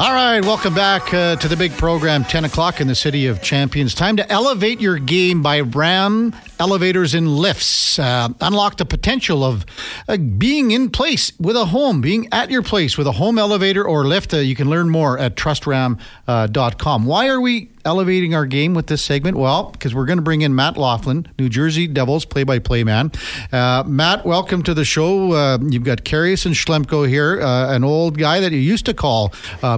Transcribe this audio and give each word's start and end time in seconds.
All 0.00 0.14
right, 0.14 0.42
welcome 0.42 0.72
back 0.72 1.12
uh, 1.12 1.36
to 1.36 1.46
the 1.46 1.58
big 1.58 1.72
program, 1.72 2.24
10 2.24 2.46
o'clock 2.46 2.80
in 2.80 2.86
the 2.86 2.94
City 2.94 3.26
of 3.26 3.42
Champions. 3.42 3.94
Time 3.94 4.16
to 4.16 4.26
elevate 4.32 4.80
your 4.80 4.98
game 4.98 5.42
by 5.42 5.60
Ram 5.60 6.34
Elevators 6.60 7.14
and 7.14 7.26
Lifts. 7.26 7.98
Uh, 7.98 8.28
unlock 8.42 8.76
the 8.76 8.84
potential 8.84 9.42
of 9.42 9.64
uh, 10.06 10.18
being 10.18 10.72
in 10.72 10.90
place 10.90 11.32
with 11.40 11.56
a 11.56 11.64
home, 11.64 12.02
being 12.02 12.28
at 12.32 12.50
your 12.50 12.62
place 12.62 12.98
with 12.98 13.06
a 13.06 13.12
home 13.12 13.38
elevator 13.38 13.82
or 13.82 14.06
lift. 14.06 14.34
Uh, 14.34 14.36
you 14.36 14.54
can 14.54 14.68
learn 14.68 14.90
more 14.90 15.18
at 15.18 15.36
trustram.com. 15.36 17.06
Why 17.06 17.28
are 17.28 17.40
we 17.40 17.70
elevating 17.86 18.34
our 18.34 18.44
game 18.44 18.74
with 18.74 18.88
this 18.88 19.02
segment? 19.02 19.38
Well, 19.38 19.70
because 19.70 19.94
we're 19.94 20.04
going 20.04 20.18
to 20.18 20.22
bring 20.22 20.42
in 20.42 20.54
Matt 20.54 20.76
Loughlin, 20.76 21.26
New 21.38 21.48
Jersey 21.48 21.86
Devils 21.86 22.26
play 22.26 22.44
by 22.44 22.58
play 22.58 22.84
man. 22.84 23.10
Uh, 23.50 23.82
Matt, 23.86 24.26
welcome 24.26 24.62
to 24.64 24.74
the 24.74 24.84
show. 24.84 25.32
Uh, 25.32 25.58
you've 25.62 25.84
got 25.84 26.04
Karius 26.04 26.44
and 26.44 26.54
Schlemko 26.54 27.08
here, 27.08 27.40
uh, 27.40 27.74
an 27.74 27.84
old 27.84 28.18
guy 28.18 28.38
that 28.40 28.52
you 28.52 28.58
used 28.58 28.84
to 28.84 28.92
call 28.92 29.30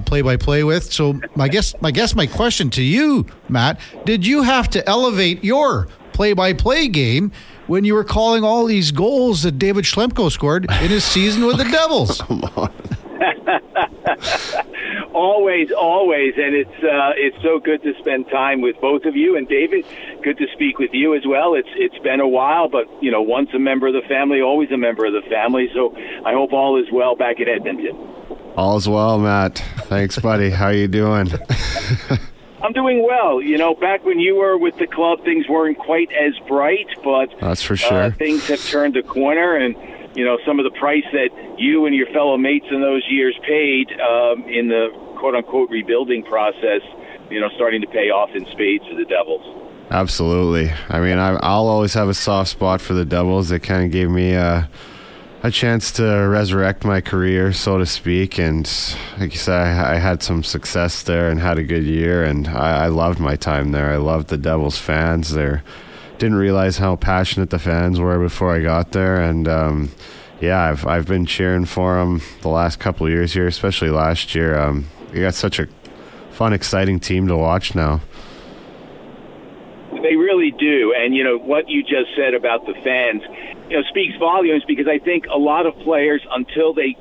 play 0.05 0.21
by 0.21 0.35
play 0.35 0.65
with. 0.65 0.91
So, 0.91 1.21
I 1.37 1.47
guess, 1.47 1.73
I 1.81 1.91
guess 1.91 2.13
my 2.13 2.27
question 2.27 2.69
to 2.71 2.83
you, 2.83 3.25
Matt, 3.47 3.79
did 4.03 4.27
you 4.27 4.41
have 4.41 4.69
to 4.71 4.85
elevate 4.87 5.45
your 5.45 5.87
play 6.13 6.33
by 6.33 6.53
play 6.53 6.87
game 6.87 7.31
when 7.67 7.83
you 7.83 7.93
were 7.93 8.03
calling 8.03 8.43
all 8.43 8.65
these 8.65 8.91
goals 8.91 9.43
that 9.43 9.57
David 9.57 9.85
Schlemko 9.85 10.31
scored 10.31 10.65
in 10.65 10.89
his 10.89 11.03
season 11.03 11.45
with 11.45 11.57
the 11.57 11.63
Devils? 11.71 12.21
Come 12.21 12.43
on. 12.55 12.73
always, 15.13 15.71
always, 15.71 16.33
and 16.35 16.55
it's 16.55 16.83
uh, 16.83 17.13
it's 17.15 17.41
so 17.41 17.59
good 17.59 17.81
to 17.83 17.93
spend 17.99 18.27
time 18.29 18.61
with 18.61 18.79
both 18.81 19.05
of 19.05 19.15
you 19.15 19.37
and 19.37 19.47
David. 19.47 19.85
Good 20.23 20.37
to 20.37 20.47
speak 20.53 20.79
with 20.79 20.93
you 20.93 21.15
as 21.15 21.23
well. 21.25 21.53
It's 21.53 21.69
it's 21.75 21.97
been 21.99 22.19
a 22.19 22.27
while, 22.27 22.67
but 22.67 22.87
you 23.01 23.11
know, 23.11 23.21
once 23.21 23.49
a 23.53 23.59
member 23.59 23.87
of 23.87 23.93
the 23.93 24.07
family, 24.07 24.41
always 24.41 24.71
a 24.71 24.77
member 24.77 25.05
of 25.05 25.13
the 25.13 25.27
family. 25.29 25.69
So 25.73 25.95
I 26.25 26.33
hope 26.33 26.53
all 26.53 26.81
is 26.81 26.91
well 26.91 27.15
back 27.15 27.39
at 27.39 27.47
Edmonton. 27.47 27.95
All's 28.55 28.87
well, 28.87 29.19
Matt. 29.19 29.63
Thanks, 29.85 30.19
buddy. 30.19 30.49
How 30.49 30.69
you 30.69 30.87
doing? 30.87 31.27
I'm 32.63 32.71
doing 32.71 33.03
well. 33.05 33.41
You 33.41 33.57
know, 33.57 33.75
back 33.75 34.05
when 34.05 34.19
you 34.19 34.35
were 34.35 34.57
with 34.57 34.77
the 34.77 34.87
club, 34.87 35.23
things 35.25 35.47
weren't 35.49 35.77
quite 35.77 36.09
as 36.13 36.33
bright, 36.47 36.87
but 37.03 37.29
that's 37.41 37.61
for 37.61 37.75
sure. 37.75 38.03
Uh, 38.03 38.11
things 38.11 38.47
have 38.47 38.63
turned 38.65 38.95
a 38.95 39.03
corner, 39.03 39.57
and 39.57 39.75
you 40.15 40.23
know, 40.23 40.37
some 40.45 40.59
of 40.59 40.63
the 40.63 40.79
price 40.79 41.03
that 41.11 41.29
you 41.57 41.85
and 41.85 41.93
your 41.93 42.07
fellow 42.07 42.37
mates 42.37 42.65
in 42.71 42.81
those 42.81 43.03
years 43.09 43.37
paid 43.45 43.91
um, 43.99 44.43
in 44.47 44.69
the 44.69 44.89
quote 45.19 45.35
unquote 45.35 45.69
rebuilding 45.69 46.23
process, 46.23 46.81
you 47.29 47.39
know, 47.39 47.49
starting 47.55 47.81
to 47.81 47.87
pay 47.87 48.09
off 48.09 48.29
in 48.33 48.45
spades 48.51 48.85
for 48.87 48.95
the 48.95 49.05
Devils. 49.05 49.59
Absolutely. 49.89 50.71
I 50.89 50.99
mean, 51.01 51.17
I, 51.17 51.33
will 51.33 51.67
always 51.67 51.93
have 51.93 52.07
a 52.07 52.13
soft 52.13 52.49
spot 52.49 52.81
for 52.81 52.93
the 52.93 53.05
Devils. 53.05 53.49
They 53.49 53.59
kind 53.59 53.83
of 53.83 53.91
gave 53.91 54.09
me 54.09 54.33
a, 54.33 54.69
a 55.43 55.51
chance 55.51 55.91
to 55.91 56.03
resurrect 56.03 56.83
my 56.83 57.01
career, 57.01 57.53
so 57.53 57.77
to 57.77 57.85
speak. 57.85 58.39
And 58.39 58.65
like 59.19 59.33
you 59.33 59.37
said, 59.37 59.59
I, 59.59 59.95
I 59.95 59.95
had 59.97 60.23
some 60.23 60.41
success 60.43 61.03
there 61.03 61.29
and 61.29 61.39
had 61.39 61.57
a 61.57 61.63
good 61.63 61.83
year. 61.83 62.23
And 62.23 62.47
I, 62.47 62.85
I 62.85 62.87
loved 62.87 63.19
my 63.19 63.35
time 63.35 63.71
there. 63.71 63.91
I 63.91 63.97
loved 63.97 64.29
the 64.29 64.37
Devils 64.37 64.79
fans. 64.79 65.31
They're 65.33 65.63
didn't 66.17 66.37
realize 66.37 66.77
how 66.77 66.95
passionate 66.95 67.49
the 67.49 67.59
fans 67.59 67.99
were 67.99 68.17
before 68.17 68.55
I 68.55 68.61
got 68.61 68.93
there, 68.93 69.21
and 69.21 69.45
um, 69.47 69.91
yeah, 70.39 70.61
I've 70.61 70.87
I've 70.87 71.05
been 71.05 71.25
cheering 71.25 71.65
for 71.65 71.95
them 71.95 72.21
the 72.41 72.49
last 72.49 72.79
couple 72.79 73.09
years 73.09 73.33
here, 73.33 73.45
especially 73.45 73.89
last 73.89 74.33
year. 74.33 74.57
Um, 74.57 74.87
we 75.11 75.19
got 75.19 75.33
such 75.33 75.59
a 75.59 75.67
fun, 76.31 76.53
exciting 76.53 77.01
team 77.01 77.27
to 77.27 77.35
watch 77.35 77.75
now. 77.75 77.99
They 79.91 80.15
really 80.15 80.51
do, 80.51 80.93
and 80.97 81.13
you 81.13 81.25
know 81.25 81.37
what 81.37 81.67
you 81.67 81.83
just 81.83 82.15
said 82.15 82.33
about 82.33 82.65
the 82.65 82.73
fans, 82.83 83.21
you 83.69 83.77
know, 83.77 83.83
speaks 83.89 84.15
volumes 84.17 84.63
because 84.67 84.87
I 84.87 84.99
think 84.99 85.25
a 85.27 85.37
lot 85.37 85.65
of 85.65 85.75
players 85.79 86.25
until 86.31 86.73
they 86.73 86.97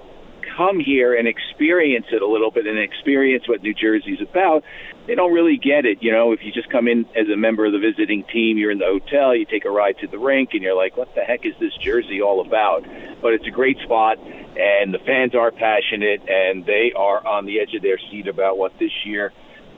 come 0.56 0.80
here 0.80 1.14
and 1.14 1.26
experience 1.26 2.06
it 2.12 2.20
a 2.20 2.26
little 2.26 2.50
bit 2.50 2.66
and 2.66 2.78
experience 2.78 3.48
what 3.48 3.62
New 3.62 3.72
Jersey's 3.74 4.20
about, 4.20 4.64
they 5.06 5.14
don't 5.14 5.32
really 5.32 5.56
get 5.56 5.86
it. 5.86 6.02
You 6.02 6.12
know, 6.12 6.32
if 6.32 6.40
you 6.42 6.52
just 6.52 6.68
come 6.68 6.88
in 6.88 7.06
as 7.16 7.28
a 7.32 7.36
member 7.36 7.64
of 7.64 7.72
the 7.72 7.78
visiting 7.78 8.24
team, 8.24 8.58
you're 8.58 8.70
in 8.70 8.78
the 8.78 8.86
hotel, 8.86 9.34
you 9.34 9.46
take 9.46 9.64
a 9.64 9.70
ride 9.70 9.98
to 9.98 10.06
the 10.06 10.18
rink, 10.18 10.50
and 10.52 10.62
you're 10.62 10.76
like, 10.76 10.96
what 10.96 11.14
the 11.14 11.22
heck 11.22 11.46
is 11.46 11.54
this 11.58 11.72
Jersey 11.80 12.20
all 12.20 12.40
about? 12.40 12.84
But 13.22 13.32
it's 13.32 13.46
a 13.46 13.50
great 13.50 13.78
spot, 13.78 14.18
and 14.18 14.92
the 14.92 14.98
fans 14.98 15.34
are 15.34 15.50
passionate, 15.50 16.22
and 16.28 16.66
they 16.66 16.92
are 16.94 17.26
on 17.26 17.46
the 17.46 17.60
edge 17.60 17.74
of 17.74 17.82
their 17.82 17.98
seat 18.10 18.28
about 18.28 18.58
what 18.58 18.78
this 18.78 18.92
year 19.04 19.32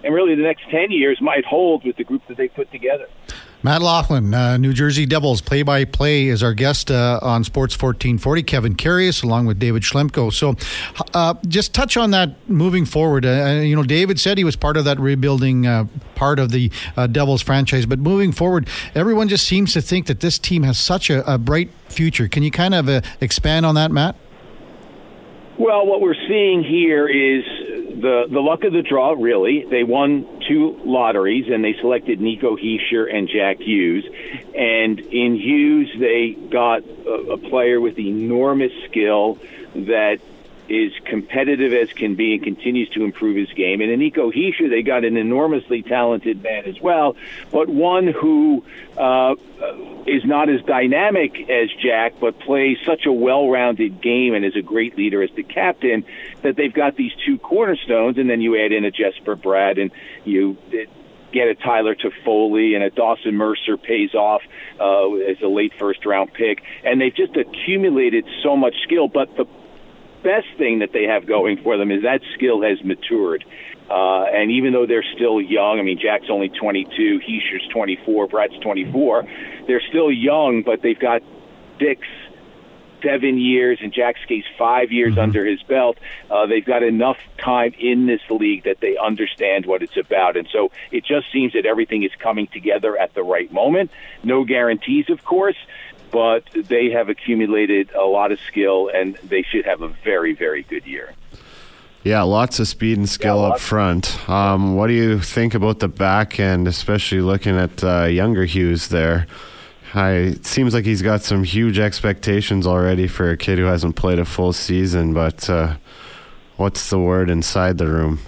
and 0.05 0.15
really 0.15 0.34
the 0.34 0.43
next 0.43 0.69
10 0.71 0.91
years 0.91 1.19
might 1.21 1.45
hold 1.45 1.84
with 1.84 1.97
the 1.97 2.05
group 2.05 2.22
that 2.28 2.37
they 2.37 2.49
put 2.49 2.71
together. 2.71 3.09
Matt 3.65 3.81
Loughlin, 3.81 4.35
uh, 4.35 4.59
New 4.59 4.75
Jersey 4.75 5.07
Devils 5.07 5.41
play 5.41 5.63
by 5.63 5.87
play, 5.87 6.27
is 6.27 6.43
our 6.43 6.53
guest 6.53 6.91
uh, 6.91 7.19
on 7.23 7.45
Sports 7.45 7.73
1440. 7.75 8.43
Kevin 8.43 8.75
Karius, 8.75 9.25
along 9.25 9.47
with 9.47 9.59
David 9.59 9.83
Schlemko. 9.83 10.31
So, 10.31 10.55
uh, 11.15 11.33
just 11.49 11.73
touch 11.73 11.97
on 11.97 12.11
that 12.11 12.35
moving 12.47 12.85
forward. 12.85 13.25
Uh, 13.25 13.63
you 13.65 13.75
know, 13.75 13.83
David 13.83 14.21
said 14.21 14.37
he 14.37 14.45
was 14.45 14.55
part 14.55 14.77
of 14.77 14.85
that 14.85 15.01
rebuilding 15.01 15.67
uh, 15.67 15.87
part 16.15 16.39
of 16.39 16.51
the 16.51 16.71
uh, 16.99 17.07
Devils 17.07 17.41
franchise, 17.41 17.87
but 17.87 17.99
moving 17.99 18.33
forward, 18.33 18.69
everyone 18.95 19.29
just 19.29 19.49
seems 19.49 19.73
to 19.73 19.81
think 19.81 20.09
that 20.09 20.21
this 20.21 20.39
team 20.39 20.63
has 20.65 20.79
such 20.79 21.09
a, 21.09 21.33
a 21.33 21.39
bright 21.39 21.71
future. 21.89 22.29
Can 22.29 22.43
you 22.43 22.51
kind 22.51 22.75
of 22.75 23.03
expand 23.23 23.65
on 23.65 23.77
that, 23.77 23.91
Matt? 23.91 24.15
Well, 25.56 25.87
what 25.87 26.00
we're 26.00 26.15
seeing 26.15 26.65
here 26.65 27.06
is 27.06 27.44
the 28.00 28.26
the 28.28 28.41
luck 28.41 28.65
of 28.65 28.72
the 28.72 28.82
draw. 28.82 29.15
Really, 29.16 29.65
they 29.65 29.84
won 29.84 30.26
two 30.48 30.81
lotteries 30.84 31.48
and 31.48 31.65
they 31.65 31.75
selected 31.75 32.20
Nico 32.20 32.56
Hischier 32.56 33.12
and 33.12 33.28
Jack 33.28 33.60
Hughes. 33.60 34.04
And 34.56 34.98
in 34.98 35.37
Hughes, 35.37 35.94
they 35.98 36.32
got 36.32 36.82
a, 36.84 37.32
a 37.32 37.38
player 37.38 37.81
with 37.81 37.98
enormous 38.00 38.72
skill 38.87 39.38
that 39.75 40.19
is 40.69 40.93
competitive 41.05 41.73
as 41.73 41.93
can 41.93 42.15
be 42.15 42.35
and 42.35 42.43
continues 42.43 42.89
to 42.91 43.05
improve 43.05 43.37
his 43.37 43.51
game. 43.51 43.81
And 43.81 43.91
in 43.91 44.01
Nico 44.01 44.31
Hischier, 44.31 44.71
they 44.71 44.83
got 44.83 45.05
an 45.05 45.17
enormously 45.17 45.83
talented 45.83 46.43
man 46.43 46.65
as 46.65 46.81
well, 46.81 47.17
but 47.51 47.69
one 47.69 48.07
who 48.07 48.65
uh, 48.97 49.35
is 50.07 50.25
not 50.25 50.49
as 50.49 50.63
dynamic 50.63 51.49
as 51.51 51.71
Jack, 51.83 52.15
but 52.21 52.39
plays 52.41 52.79
such 52.85 53.07
a 53.07 53.13
well-rounded 53.13 54.01
game 54.01 54.35
and 54.35 54.45
is 54.45 54.57
a 54.57 54.63
great 54.63 54.97
leader 54.97 55.23
as 55.23 55.31
the 55.37 55.43
captain 55.43 56.05
that 56.43 56.57
they've 56.57 56.73
got 56.73 56.97
these 56.97 57.13
two 57.27 57.39
cornerstones. 57.39 58.19
And 58.19 58.29
then 58.29 58.41
you 58.41 58.63
add 58.63 58.73
in 58.73 58.85
a 58.85 58.91
Jesper 58.91 59.37
Bratt, 59.37 59.81
and 59.81 59.91
you. 60.25 60.57
It, 60.71 60.89
get 61.33 61.49
a 61.49 61.55
Tyler 61.57 61.97
Toffoli 61.97 62.77
and 62.77 62.85
a 62.85 62.91
Dawson 62.91 63.35
Mercer 63.35 63.77
pays 63.77 64.15
off 64.15 64.43
uh, 64.79 65.13
as 65.15 65.43
a 65.43 65.49
late 65.49 65.73
first 65.77 66.07
round 66.07 66.33
pick, 66.33 66.63
and 66.85 67.01
they've 67.01 67.15
just 67.15 67.37
accumulated 67.37 68.25
so 68.45 68.57
much 68.57 68.75
skill. 68.85 69.09
But 69.09 69.37
the 69.37 69.45
best 70.25 70.49
thing 70.59 70.81
that 70.81 70.93
they 70.93 71.05
have 71.05 71.27
going 71.27 71.62
for 71.62 71.77
them 71.77 71.91
is 71.91 72.03
that 72.03 72.21
skill 72.35 72.62
has 72.62 72.83
matured. 72.83 73.45
Uh, 73.89 74.25
and 74.25 74.51
even 74.51 74.73
though 74.73 74.87
they're 74.87 75.05
still 75.15 75.41
young, 75.41 75.79
I 75.79 75.83
mean, 75.83 75.99
Jack's 76.01 76.31
only 76.31 76.49
22, 76.49 77.21
Hischier's 77.21 77.69
24, 77.73 78.29
Bratt's 78.29 78.59
24, 78.63 79.25
they're 79.67 79.83
still 79.91 80.11
young, 80.11 80.63
but 80.63 80.81
they've 80.81 80.99
got 80.99 81.23
six, 81.79 82.01
seven 83.03 83.39
years, 83.39 83.79
and 83.83 83.93
Jack's 83.93 84.25
case, 84.27 84.45
five 84.59 84.91
years 84.91 85.13
mm-hmm. 85.13 85.21
under 85.21 85.45
his 85.45 85.63
belt. 85.65 85.99
Uh, 86.31 86.47
they've 86.47 86.65
got 86.65 86.83
enough 86.83 87.19
time 87.39 87.75
in 87.79 88.07
this 88.07 88.23
league 88.31 88.65
that 88.65 88.81
they 88.81 88.97
understand 88.97 89.67
what 89.67 89.83
it's 89.83 89.99
about. 89.99 90.39
And 90.39 90.49
so 90.51 90.71
it 90.91 91.05
just 91.05 91.31
seems 91.31 91.53
that 91.53 91.67
everything 91.67 92.03
is 92.05 92.13
coming 92.19 92.47
together 92.47 92.97
at 92.97 93.13
the 93.15 93.23
right 93.23 93.53
moment. 93.53 93.91
No 94.23 94.45
guarantees, 94.45 95.11
of 95.11 95.25
course, 95.25 95.57
but 96.15 96.45
they 96.55 96.91
have 96.91 97.09
accumulated 97.09 97.91
a 97.91 98.05
lot 98.05 98.31
of 98.31 98.39
skill, 98.47 98.89
and 98.95 99.17
they 99.17 99.43
should 99.43 99.65
have 99.65 99.83
a 99.83 99.89
very, 99.89 100.33
very 100.33 100.63
good 100.63 100.87
year. 100.87 101.13
Yeah, 102.05 102.23
lots 102.23 102.61
of 102.61 102.69
speed 102.69 102.99
and 102.99 103.09
skill 103.09 103.41
yeah, 103.41 103.49
up 103.49 103.61
front. 103.61 104.29
Um, 104.31 104.77
what 104.77 104.87
do 104.87 104.93
you 104.93 105.19
think 105.19 105.55
about 105.55 105.81
the 105.81 105.89
back 105.89 106.39
end, 106.39 106.69
especially 106.69 107.21
looking 107.21 107.57
at 107.59 107.83
uh, 107.83 108.05
younger 108.05 108.45
Hughes 108.45 108.89
there? 108.89 109.27
I, 109.93 110.11
it 110.11 110.47
seems 110.47 110.73
like 110.73 110.85
he's 110.85 111.03
got 111.03 111.23
some 111.23 111.43
huge 111.43 111.81
expectations 111.81 112.65
already 112.65 113.09
for 113.09 113.31
a 113.31 113.37
kid 113.37 113.59
who 113.59 113.65
hasn't 113.65 113.97
played 113.97 114.21
a 114.21 114.25
full 114.25 114.53
season, 114.53 115.15
but 115.15 115.51
uh, 115.51 115.79
what's 116.57 116.91
the 116.91 117.01
word 117.01 117.29
inside 117.29 117.79
the 117.79 117.89
room? 117.89 118.21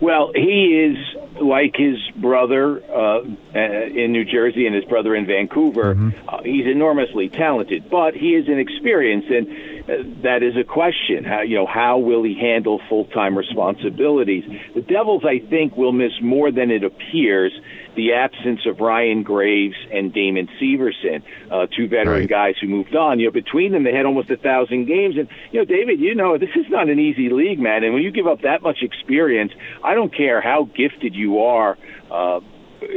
Well, 0.00 0.30
he 0.32 0.92
is 0.92 1.25
like 1.40 1.76
his 1.76 1.98
brother 2.16 2.82
uh, 2.84 3.20
uh, 3.54 3.58
in 3.58 4.12
New 4.12 4.24
Jersey 4.24 4.66
and 4.66 4.74
his 4.74 4.84
brother 4.84 5.14
in 5.14 5.26
Vancouver. 5.26 5.94
Mm-hmm. 5.94 6.28
Uh, 6.28 6.42
he's 6.42 6.66
enormously 6.66 7.28
talented, 7.28 7.90
but 7.90 8.14
he 8.14 8.34
is 8.34 8.48
inexperienced, 8.48 9.28
and 9.28 9.48
uh, 9.88 10.22
that 10.22 10.42
is 10.42 10.56
a 10.56 10.64
question. 10.64 11.24
How 11.24 11.42
you 11.42 11.56
know 11.56 11.66
how 11.66 11.98
will 11.98 12.22
he 12.22 12.34
handle 12.34 12.80
full 12.88 13.04
time 13.06 13.36
responsibilities? 13.36 14.44
The 14.74 14.82
Devils, 14.82 15.24
I 15.24 15.38
think, 15.38 15.76
will 15.76 15.92
miss 15.92 16.12
more 16.20 16.50
than 16.50 16.70
it 16.70 16.84
appears 16.84 17.52
the 17.96 18.12
absence 18.12 18.60
of 18.66 18.80
Ryan 18.80 19.22
Graves 19.22 19.76
and 19.92 20.12
Damon 20.12 20.48
Severson, 20.60 21.22
uh, 21.50 21.66
two 21.74 21.88
veteran 21.88 22.20
right. 22.20 22.28
guys 22.28 22.54
who 22.60 22.68
moved 22.68 22.94
on. 22.94 23.18
You 23.18 23.26
know, 23.26 23.32
between 23.32 23.72
them, 23.72 23.84
they 23.84 23.92
had 23.92 24.06
almost 24.06 24.30
a 24.30 24.36
thousand 24.36 24.86
games. 24.86 25.16
And 25.16 25.28
you 25.50 25.60
know, 25.60 25.64
David, 25.64 25.98
you 25.98 26.14
know, 26.14 26.38
this 26.38 26.50
is 26.54 26.66
not 26.68 26.88
an 26.88 26.98
easy 26.98 27.30
league, 27.30 27.58
man. 27.58 27.82
And 27.82 27.94
when 27.94 28.02
you 28.02 28.10
give 28.10 28.26
up 28.26 28.42
that 28.42 28.62
much 28.62 28.78
experience, 28.82 29.52
I 29.82 29.94
don't 29.94 30.14
care 30.14 30.40
how 30.40 30.68
gifted 30.76 31.14
you 31.14 31.40
are. 31.40 31.76
Uh, 32.10 32.40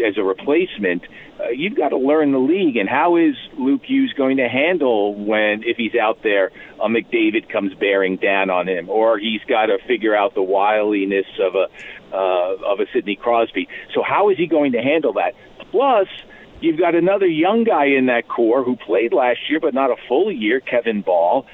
as 0.08 0.18
a 0.18 0.24
replacement, 0.24 1.04
uh, 1.40 1.50
you've 1.50 1.76
got 1.76 1.90
to 1.90 1.98
learn 1.98 2.32
the 2.32 2.40
league. 2.40 2.78
And 2.78 2.90
how 2.90 3.16
is 3.18 3.36
Luke 3.58 3.84
Hughes 3.86 4.14
going 4.18 4.38
to 4.38 4.48
handle 4.48 5.16
when, 5.16 5.64
if 5.64 5.78
he's 5.78 5.96
out 5.96 6.24
there, 6.24 6.52
a 6.82 6.88
McDavid 6.88 7.50
comes 7.50 7.74
bearing 7.76 8.18
down 8.18 8.50
on 8.50 8.68
him, 8.68 8.90
or 8.90 9.18
he's 9.18 9.42
got 9.48 9.68
to 9.68 9.78
figure 9.88 10.16
out 10.16 10.36
the 10.36 10.44
wiliness 10.44 11.28
of 11.40 11.56
a 11.56 11.68
uh, 12.12 12.56
of 12.66 12.80
a 12.80 12.86
Sidney 12.92 13.16
Crosby. 13.16 13.68
So 13.94 14.02
how 14.02 14.30
is 14.30 14.38
he 14.38 14.48
going 14.48 14.72
to 14.72 14.82
handle 14.82 15.14
that? 15.14 15.36
Plus, 15.72 16.08
you've 16.60 16.80
got 16.80 16.96
another 16.96 17.28
young 17.28 17.64
guy 17.64 17.86
in 17.86 18.08
that 18.08 18.28
core 18.28 18.64
who 18.64 18.76
played 18.76 19.14
last 19.14 19.40
year, 19.50 19.60
but 19.60 19.74
not 19.74 19.92
a 19.92 19.96
full 20.08 20.32
year, 20.32 20.60
Kevin 20.60 21.02
Bahl. 21.02 21.46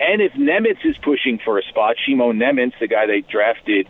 And 0.00 0.20
if 0.20 0.32
Nemec 0.32 0.84
is 0.84 0.96
pushing 0.98 1.38
for 1.44 1.58
a 1.58 1.62
spot, 1.62 1.96
Šimon 1.96 2.36
Nemec, 2.36 2.72
the 2.80 2.88
guy 2.88 3.06
they 3.06 3.20
drafted 3.20 3.88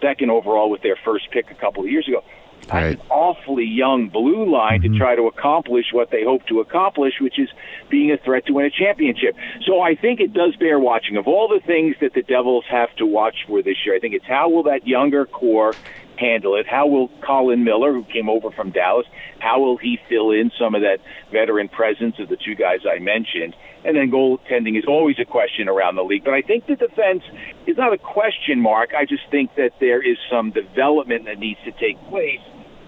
second 0.00 0.30
overall 0.30 0.70
with 0.70 0.82
their 0.82 0.96
first 1.04 1.30
pick 1.30 1.50
a 1.50 1.54
couple 1.54 1.84
of 1.84 1.90
years 1.90 2.08
ago, 2.08 2.24
Right. 2.72 2.98
an 2.98 3.06
awfully 3.10 3.64
young 3.64 4.08
blue 4.08 4.50
line 4.50 4.82
to 4.82 4.88
mm-hmm. 4.88 4.98
try 4.98 5.16
to 5.16 5.26
accomplish 5.26 5.86
what 5.92 6.10
they 6.10 6.24
hope 6.24 6.46
to 6.46 6.60
accomplish, 6.60 7.14
which 7.20 7.38
is 7.38 7.48
being 7.88 8.12
a 8.12 8.18
threat 8.18 8.46
to 8.46 8.52
win 8.52 8.66
a 8.66 8.70
championship. 8.70 9.36
So 9.66 9.80
I 9.80 9.94
think 9.94 10.20
it 10.20 10.32
does 10.32 10.56
bear 10.56 10.78
watching. 10.78 11.16
Of 11.16 11.26
all 11.26 11.48
the 11.48 11.60
things 11.64 11.96
that 12.00 12.14
the 12.14 12.22
Devils 12.22 12.64
have 12.70 12.94
to 12.96 13.06
watch 13.06 13.44
for 13.46 13.62
this 13.62 13.76
year, 13.84 13.94
I 13.94 13.98
think 13.98 14.14
it's 14.14 14.26
how 14.26 14.48
will 14.48 14.64
that 14.64 14.86
younger 14.86 15.26
core 15.26 15.74
handle 16.20 16.56
it? 16.56 16.66
How 16.66 16.86
will 16.86 17.08
Colin 17.26 17.64
Miller, 17.64 17.92
who 17.92 18.04
came 18.04 18.28
over 18.28 18.50
from 18.50 18.70
Dallas, 18.70 19.06
how 19.38 19.60
will 19.60 19.78
he 19.78 19.98
fill 20.08 20.30
in 20.30 20.52
some 20.58 20.74
of 20.74 20.82
that 20.82 20.98
veteran 21.32 21.68
presence 21.68 22.18
of 22.18 22.28
the 22.28 22.36
two 22.36 22.54
guys 22.54 22.80
I 22.88 22.98
mentioned? 22.98 23.56
And 23.84 23.96
then 23.96 24.10
goaltending 24.10 24.78
is 24.78 24.84
always 24.86 25.18
a 25.18 25.24
question 25.24 25.68
around 25.68 25.96
the 25.96 26.04
league. 26.04 26.24
But 26.24 26.34
I 26.34 26.42
think 26.42 26.66
the 26.66 26.76
defense 26.76 27.22
is 27.66 27.78
not 27.78 27.94
a 27.94 27.98
question 27.98 28.60
mark. 28.60 28.90
I 28.94 29.06
just 29.06 29.22
think 29.30 29.54
that 29.54 29.72
there 29.80 30.02
is 30.02 30.18
some 30.30 30.50
development 30.50 31.24
that 31.24 31.38
needs 31.38 31.60
to 31.64 31.72
take 31.72 31.98
place 32.08 32.40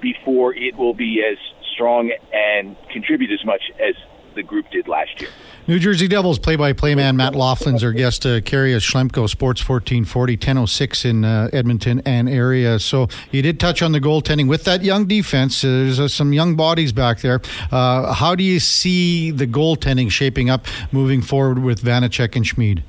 before 0.02 0.54
it 0.54 0.76
will 0.76 0.92
be 0.92 1.24
as 1.24 1.38
strong 1.72 2.12
and 2.32 2.76
contribute 2.90 3.30
as 3.32 3.44
much 3.46 3.62
as 3.80 3.94
the 4.34 4.42
group 4.42 4.70
did 4.70 4.88
last 4.88 5.20
year. 5.20 5.30
New 5.66 5.78
Jersey 5.78 6.08
Devils 6.08 6.38
play-by-play 6.38 6.94
man 6.94 7.16
Matt 7.16 7.34
Loughlin's 7.34 7.84
our 7.84 7.92
guest. 7.92 8.26
Uh, 8.26 8.40
Schlemko, 8.40 9.28
Sports 9.28 9.66
1440, 9.68 10.34
1006 10.34 11.04
in 11.04 11.24
uh, 11.24 11.48
Edmonton 11.52 12.02
and 12.04 12.28
area. 12.28 12.78
So 12.78 13.08
you 13.30 13.42
did 13.42 13.60
touch 13.60 13.82
on 13.82 13.92
the 13.92 14.00
goaltending 14.00 14.48
with 14.48 14.64
that 14.64 14.82
young 14.82 15.06
defense. 15.06 15.62
Uh, 15.62 15.68
there's 15.68 16.00
uh, 16.00 16.08
some 16.08 16.32
young 16.32 16.56
bodies 16.56 16.92
back 16.92 17.20
there. 17.20 17.40
Uh, 17.70 18.12
how 18.12 18.34
do 18.34 18.42
you 18.42 18.58
see 18.58 19.30
the 19.30 19.46
goaltending 19.46 20.10
shaping 20.10 20.50
up 20.50 20.66
moving 20.90 21.22
forward 21.22 21.60
with 21.60 21.82
Vanecek 21.82 22.34
and 22.34 22.46
Schmid? 22.46 22.82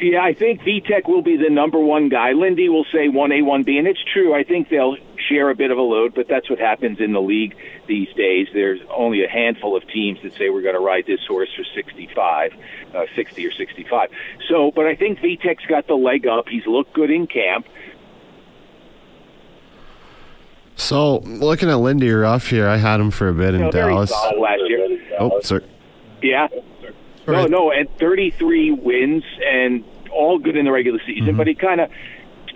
Yeah, 0.00 0.22
I 0.22 0.34
think 0.34 0.60
Vitek 0.60 1.08
will 1.08 1.22
be 1.22 1.36
the 1.38 1.48
number 1.48 1.80
one 1.80 2.10
guy. 2.10 2.32
Lindy 2.32 2.68
will 2.68 2.84
say 2.92 3.08
1A, 3.08 3.42
1B, 3.42 3.78
and 3.78 3.86
it's 3.86 4.02
true. 4.12 4.34
I 4.34 4.44
think 4.44 4.68
they'll 4.68 4.96
share 5.28 5.50
a 5.50 5.54
bit 5.54 5.70
of 5.70 5.78
a 5.78 5.82
load, 5.82 6.14
but 6.14 6.28
that's 6.28 6.48
what 6.50 6.58
happens 6.58 7.00
in 7.00 7.12
the 7.12 7.20
league 7.20 7.56
these 7.86 8.08
days. 8.14 8.48
There's 8.52 8.80
only 8.94 9.24
a 9.24 9.28
handful 9.28 9.76
of 9.76 9.86
teams 9.88 10.18
that 10.22 10.32
say 10.34 10.50
we're 10.50 10.62
going 10.62 10.74
to 10.74 10.80
ride 10.80 11.04
this 11.06 11.20
horse 11.26 11.48
for 11.56 11.64
65, 11.74 12.52
uh, 12.94 13.04
60 13.14 13.46
or 13.46 13.52
65. 13.52 14.10
So, 14.48 14.70
but 14.74 14.86
I 14.86 14.94
think 14.96 15.18
Vitek's 15.20 15.66
got 15.66 15.86
the 15.86 15.94
leg 15.94 16.26
up. 16.26 16.48
He's 16.48 16.66
looked 16.66 16.92
good 16.92 17.10
in 17.10 17.26
camp. 17.26 17.66
So, 20.78 21.18
looking 21.20 21.70
at 21.70 21.76
Lindy 21.76 22.10
Ruff 22.10 22.48
here, 22.48 22.68
I 22.68 22.76
had 22.76 23.00
him 23.00 23.10
for 23.10 23.28
a 23.28 23.34
bit 23.34 23.54
in 23.54 23.70
Dallas. 23.70 24.10
last 24.10 24.60
year. 24.68 25.00
Oh, 25.18 25.40
sorry. 25.40 25.64
Yeah. 26.22 26.48
No, 27.26 27.46
no, 27.46 27.72
and 27.72 27.88
33 27.98 28.72
wins 28.72 29.24
and 29.44 29.84
all 30.12 30.38
good 30.38 30.56
in 30.56 30.64
the 30.66 30.72
regular 30.72 31.00
season, 31.06 31.28
Mm-hmm. 31.28 31.36
but 31.38 31.46
he 31.46 31.54
kind 31.54 31.80
of 31.80 31.90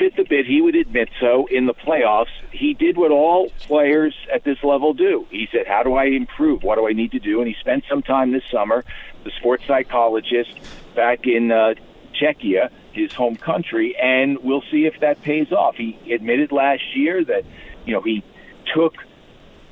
spit 0.00 0.16
the 0.16 0.24
bit. 0.24 0.46
He 0.46 0.60
would 0.60 0.76
admit 0.76 1.10
so 1.20 1.46
in 1.50 1.66
the 1.66 1.74
playoffs. 1.74 2.30
He 2.50 2.74
did 2.74 2.96
what 2.96 3.10
all 3.10 3.50
players 3.60 4.14
at 4.32 4.44
this 4.44 4.62
level 4.62 4.94
do. 4.94 5.26
He 5.30 5.48
said, 5.52 5.66
How 5.66 5.82
do 5.82 5.94
I 5.94 6.06
improve? 6.06 6.62
What 6.62 6.76
do 6.76 6.88
I 6.88 6.92
need 6.92 7.12
to 7.12 7.18
do? 7.18 7.40
And 7.40 7.48
he 7.48 7.54
spent 7.60 7.84
some 7.88 8.02
time 8.02 8.32
this 8.32 8.44
summer, 8.50 8.84
the 9.24 9.30
sports 9.38 9.64
psychologist 9.66 10.50
back 10.94 11.26
in 11.26 11.52
uh, 11.52 11.74
Czechia, 12.14 12.70
his 12.92 13.12
home 13.12 13.36
country, 13.36 13.94
and 14.00 14.38
we'll 14.42 14.64
see 14.70 14.86
if 14.86 14.98
that 15.00 15.22
pays 15.22 15.52
off. 15.52 15.76
He 15.76 15.98
admitted 16.12 16.50
last 16.50 16.96
year 16.96 17.24
that, 17.24 17.44
you 17.84 17.92
know, 17.92 18.00
he 18.00 18.24
took 18.74 18.94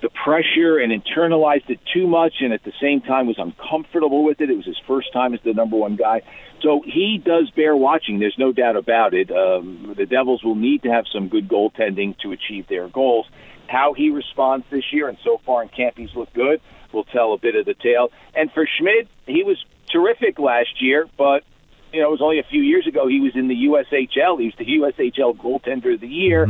the 0.01 0.11
pressure 0.11 0.79
and 0.79 0.93
internalized 0.93 1.69
it 1.69 1.81
too 1.93 2.07
much 2.07 2.35
and 2.41 2.53
at 2.53 2.63
the 2.63 2.73
same 2.81 3.01
time 3.01 3.27
was 3.27 3.37
uncomfortable 3.39 4.25
with 4.25 4.41
it. 4.41 4.51
It 4.51 4.57
was 4.57 4.67
his 4.67 4.79
first 4.87 5.13
time 5.13 5.35
as 5.35 5.41
the 5.45 5.53
number 5.53 5.77
one 5.77 5.97
guy. 5.97 6.23
So 6.63 6.83
he 6.85 7.21
does 7.25 7.51
bear 7.51 7.77
watching. 7.77 8.19
There's 8.19 8.39
no 8.39 8.53
doubt 8.53 8.77
about 8.77 9.15
it. 9.15 9.31
Um, 9.31 9.95
the 9.97 10.07
Devils 10.07 10.43
will 10.45 10.55
need 10.55 10.83
to 10.85 10.89
have 10.89 11.05
some 11.13 11.29
good 11.29 11.49
goaltending 11.49 12.19
to 12.19 12.33
achieve 12.33 12.67
their 12.69 12.89
goals. 12.89 13.27
How 13.69 13.93
he 13.93 14.11
responds 14.11 14.67
this 14.71 14.85
year, 14.93 15.09
and 15.09 15.19
so 15.23 15.41
far 15.45 15.63
in 15.63 15.69
camp 15.69 15.95
he's 15.97 16.15
looked 16.15 16.35
good, 16.35 16.61
will 16.93 17.05
tell 17.05 17.33
a 17.33 17.39
bit 17.39 17.55
of 17.55 17.67
the 17.67 17.75
tale. 17.75 18.11
And 18.35 18.51
for 18.53 18.67
Schmid, 18.67 19.09
he 19.27 19.43
was 19.43 19.63
terrific 19.91 20.39
last 20.39 20.81
year, 20.81 21.07
but 21.17 21.45
you 21.93 22.01
know, 22.01 22.09
it 22.09 22.13
was 22.13 22.23
only 22.23 22.39
a 22.39 22.45
few 22.45 22.63
years 22.63 22.87
ago 22.87 23.09
he 23.09 23.21
was 23.21 23.33
in 23.35 23.49
the 23.49 23.55
USHL. 23.55 24.39
He 24.39 24.47
was 24.47 24.55
the 24.59 24.67
USHL 24.67 25.37
goaltender 25.37 25.95
of 25.95 26.01
the 26.01 26.09
year. 26.09 26.47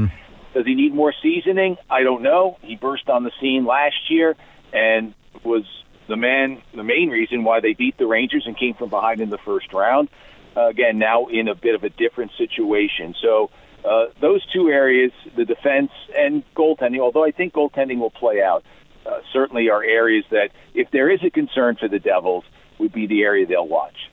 Does 0.54 0.66
he 0.66 0.74
need 0.74 0.94
more 0.94 1.12
seasoning? 1.22 1.76
I 1.90 2.02
don't 2.02 2.22
know. 2.22 2.58
He 2.62 2.76
burst 2.76 3.08
on 3.08 3.24
the 3.24 3.32
scene 3.40 3.64
last 3.64 4.10
year 4.10 4.36
and 4.72 5.14
was 5.44 5.64
the 6.08 6.16
man, 6.16 6.62
the 6.74 6.82
main 6.82 7.10
reason 7.10 7.44
why 7.44 7.60
they 7.60 7.74
beat 7.74 7.98
the 7.98 8.06
Rangers 8.06 8.44
and 8.46 8.56
came 8.56 8.74
from 8.74 8.88
behind 8.88 9.20
in 9.20 9.30
the 9.30 9.38
first 9.38 9.72
round. 9.72 10.08
Uh, 10.56 10.68
again, 10.68 10.98
now 10.98 11.26
in 11.26 11.48
a 11.48 11.54
bit 11.54 11.74
of 11.74 11.84
a 11.84 11.90
different 11.90 12.32
situation. 12.36 13.14
So 13.20 13.50
uh, 13.84 14.06
those 14.20 14.44
two 14.52 14.68
areas, 14.68 15.12
the 15.36 15.44
defense 15.44 15.92
and 16.16 16.42
goaltending, 16.54 17.00
although 17.00 17.24
I 17.24 17.30
think 17.30 17.52
goaltending 17.54 17.98
will 17.98 18.10
play 18.10 18.42
out, 18.42 18.64
uh, 19.06 19.20
certainly 19.32 19.70
are 19.70 19.82
areas 19.82 20.24
that, 20.30 20.50
if 20.74 20.90
there 20.90 21.10
is 21.10 21.22
a 21.22 21.30
concern 21.30 21.76
for 21.76 21.88
the 21.88 21.98
Devils, 21.98 22.44
would 22.78 22.92
be 22.92 23.06
the 23.06 23.22
area 23.22 23.46
they'll 23.46 23.68
watch. 23.68 24.10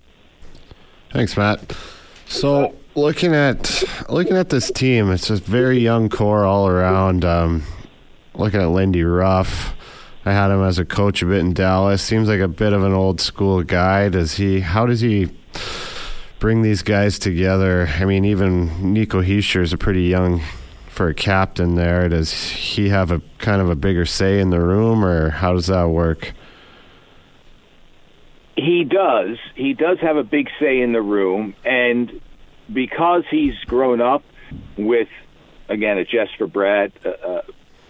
Thanks, 1.11 1.35
Matt. 1.35 1.75
So, 2.27 2.75
looking 2.95 3.33
at 3.35 3.83
looking 4.09 4.37
at 4.37 4.49
this 4.49 4.71
team, 4.71 5.11
it's 5.11 5.29
a 5.29 5.35
very 5.35 5.79
young 5.79 6.09
core 6.09 6.45
all 6.45 6.67
around. 6.67 7.25
Um, 7.25 7.63
looking 8.33 8.61
at 8.61 8.69
Lindy 8.69 9.03
Ruff, 9.03 9.73
I 10.25 10.31
had 10.31 10.51
him 10.51 10.63
as 10.63 10.79
a 10.79 10.85
coach 10.85 11.21
a 11.21 11.25
bit 11.25 11.39
in 11.39 11.53
Dallas. 11.53 12.01
Seems 12.01 12.27
like 12.27 12.39
a 12.39 12.47
bit 12.47 12.73
of 12.73 12.83
an 12.83 12.93
old 12.93 13.21
school 13.21 13.63
guy. 13.63 14.09
Does 14.09 14.35
he? 14.35 14.61
How 14.61 14.85
does 14.85 15.01
he 15.01 15.29
bring 16.39 16.61
these 16.61 16.81
guys 16.81 17.19
together? 17.19 17.87
I 17.87 18.05
mean, 18.05 18.25
even 18.25 18.93
Nico 18.93 19.21
Hischier 19.21 19.61
is 19.61 19.73
a 19.73 19.77
pretty 19.77 20.03
young 20.03 20.41
for 20.89 21.09
a 21.09 21.13
captain 21.13 21.75
there. 21.75 22.07
Does 22.07 22.31
he 22.33 22.89
have 22.89 23.11
a 23.11 23.21
kind 23.37 23.61
of 23.61 23.69
a 23.69 23.75
bigger 23.75 24.05
say 24.05 24.39
in 24.39 24.49
the 24.49 24.61
room, 24.61 25.03
or 25.03 25.29
how 25.29 25.53
does 25.53 25.67
that 25.67 25.89
work? 25.89 26.33
He 28.55 28.85
does. 28.85 29.37
He 29.55 29.73
does 29.73 29.99
have 29.99 30.15
a 30.15 30.23
big 30.23 30.47
say 30.61 30.79
in 30.79 30.93
the 30.93 31.01
room, 31.01 31.55
and 31.65 32.21
because 32.71 33.23
he's 33.29 33.55
grown 33.65 34.01
up 34.01 34.23
with, 34.77 35.09
again, 35.69 35.97
a 35.97 36.05
Jesper 36.05 36.47
Bratt, 36.47 36.91
uh, 37.05 37.09
uh, 37.09 37.41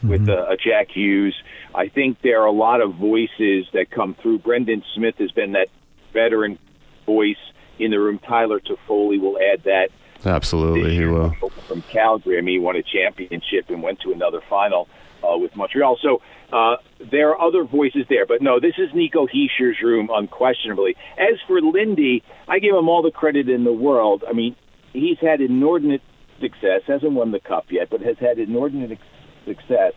with 0.03 0.29
uh, 0.29 0.45
a 0.49 0.57
Jack 0.57 0.89
Hughes, 0.91 1.35
I 1.73 1.87
think 1.87 2.21
there 2.21 2.41
are 2.41 2.45
a 2.45 2.51
lot 2.51 2.81
of 2.81 2.95
voices 2.95 3.65
that 3.73 3.89
come 3.89 4.15
through. 4.21 4.39
Brendan 4.39 4.83
Smith 4.93 5.15
has 5.17 5.31
been 5.31 5.53
that 5.53 5.67
veteran 6.13 6.59
voice 7.05 7.37
in 7.79 7.91
the 7.91 7.99
room. 7.99 8.19
Tyler 8.19 8.59
Toffoli 8.59 9.19
will 9.19 9.37
add 9.39 9.63
that 9.63 9.89
Absolutely, 10.25 10.95
he 10.95 11.05
will. 11.05 11.33
from 11.67 11.81
Calgary. 11.83 12.37
I 12.37 12.41
mean, 12.41 12.55
he 12.55 12.59
won 12.59 12.75
a 12.75 12.83
championship 12.83 13.69
and 13.69 13.83
went 13.83 13.99
to 14.01 14.11
another 14.11 14.41
final 14.49 14.87
uh, 15.23 15.37
with 15.37 15.55
Montreal. 15.55 15.97
So 16.01 16.21
uh, 16.51 16.77
there 17.11 17.31
are 17.31 17.41
other 17.41 17.63
voices 17.63 18.05
there, 18.09 18.25
but 18.25 18.41
no, 18.41 18.59
this 18.59 18.75
is 18.77 18.89
Nico 18.93 19.27
Hischier's 19.27 19.81
room, 19.81 20.09
unquestionably. 20.11 20.95
As 21.17 21.39
for 21.47 21.61
Lindy, 21.61 22.23
I 22.47 22.59
give 22.59 22.75
him 22.75 22.89
all 22.89 23.01
the 23.01 23.11
credit 23.11 23.49
in 23.49 23.63
the 23.63 23.73
world. 23.73 24.23
I 24.27 24.33
mean, 24.33 24.55
he's 24.95 25.19
had 25.19 25.41
inordinate 25.41 26.01
success, 26.39 26.81
hasn't 26.87 27.11
won 27.11 27.31
the 27.31 27.39
cup 27.39 27.65
yet, 27.69 27.89
but 27.89 28.01
has 28.01 28.17
had 28.17 28.39
inordinate 28.39 28.99
success, 29.45 29.93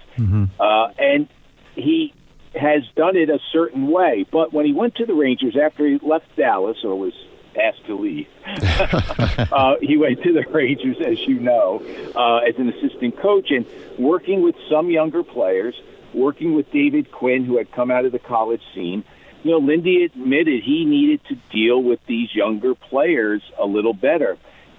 uh, 0.61 0.89
and 0.99 1.29
he 1.75 2.13
has 2.55 2.83
done 2.97 3.17
it 3.17 3.31
a 3.31 3.39
certain 3.53 3.87
way. 3.87 4.27
But 4.31 4.53
when 4.53 4.67
he 4.67 4.73
went 4.73 4.97
to 4.97 5.07
the 5.07 5.15
Rangers 5.15 5.57
after 5.57 5.87
he 5.87 5.99
left 6.03 6.25
Dallas 6.37 6.79
or 6.85 6.99
was 6.99 7.13
asked 7.61 7.87
to 7.87 7.99
leave, 7.99 8.27
uh, 8.47 9.77
he 9.81 9.97
went 9.97 10.23
to 10.23 10.33
the 10.33 10.45
Rangers, 10.51 10.97
as 11.05 11.21
you 11.27 11.41
know, 11.41 11.83
uh, 12.15 12.39
as 12.39 12.57
an 12.59 12.69
assistant 12.69 13.19
coach 13.19 13.51
and 13.51 13.67
working 13.99 14.43
with 14.43 14.57
some 14.71 14.91
younger 14.91 15.23
players, 15.23 15.75
working 16.15 16.55
with 16.55 16.71
David 16.71 17.11
Quinn, 17.11 17.45
who 17.45 17.59
had 17.59 17.71
come 17.73 17.91
out 17.91 18.05
of 18.05 18.13
the 18.13 18.19
college 18.19 18.63
scene. 18.75 19.05
You 19.45 19.53
know, 19.53 19.59
Lindy 19.59 20.05
admitted 20.05 20.65
he 20.65 20.85
needed 20.85 21.21
to 21.29 21.37
deal 21.51 21.81
with 21.81 22.01
these 22.07 22.35
younger 22.35 22.75
players 22.75 23.43
a 23.57 23.67
little 23.67 23.95
better. 23.95 24.37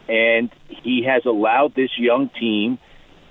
And 0.09 0.49
he 0.67 1.03
has 1.03 1.25
allowed 1.25 1.75
this 1.75 1.91
young 1.97 2.29
team 2.29 2.79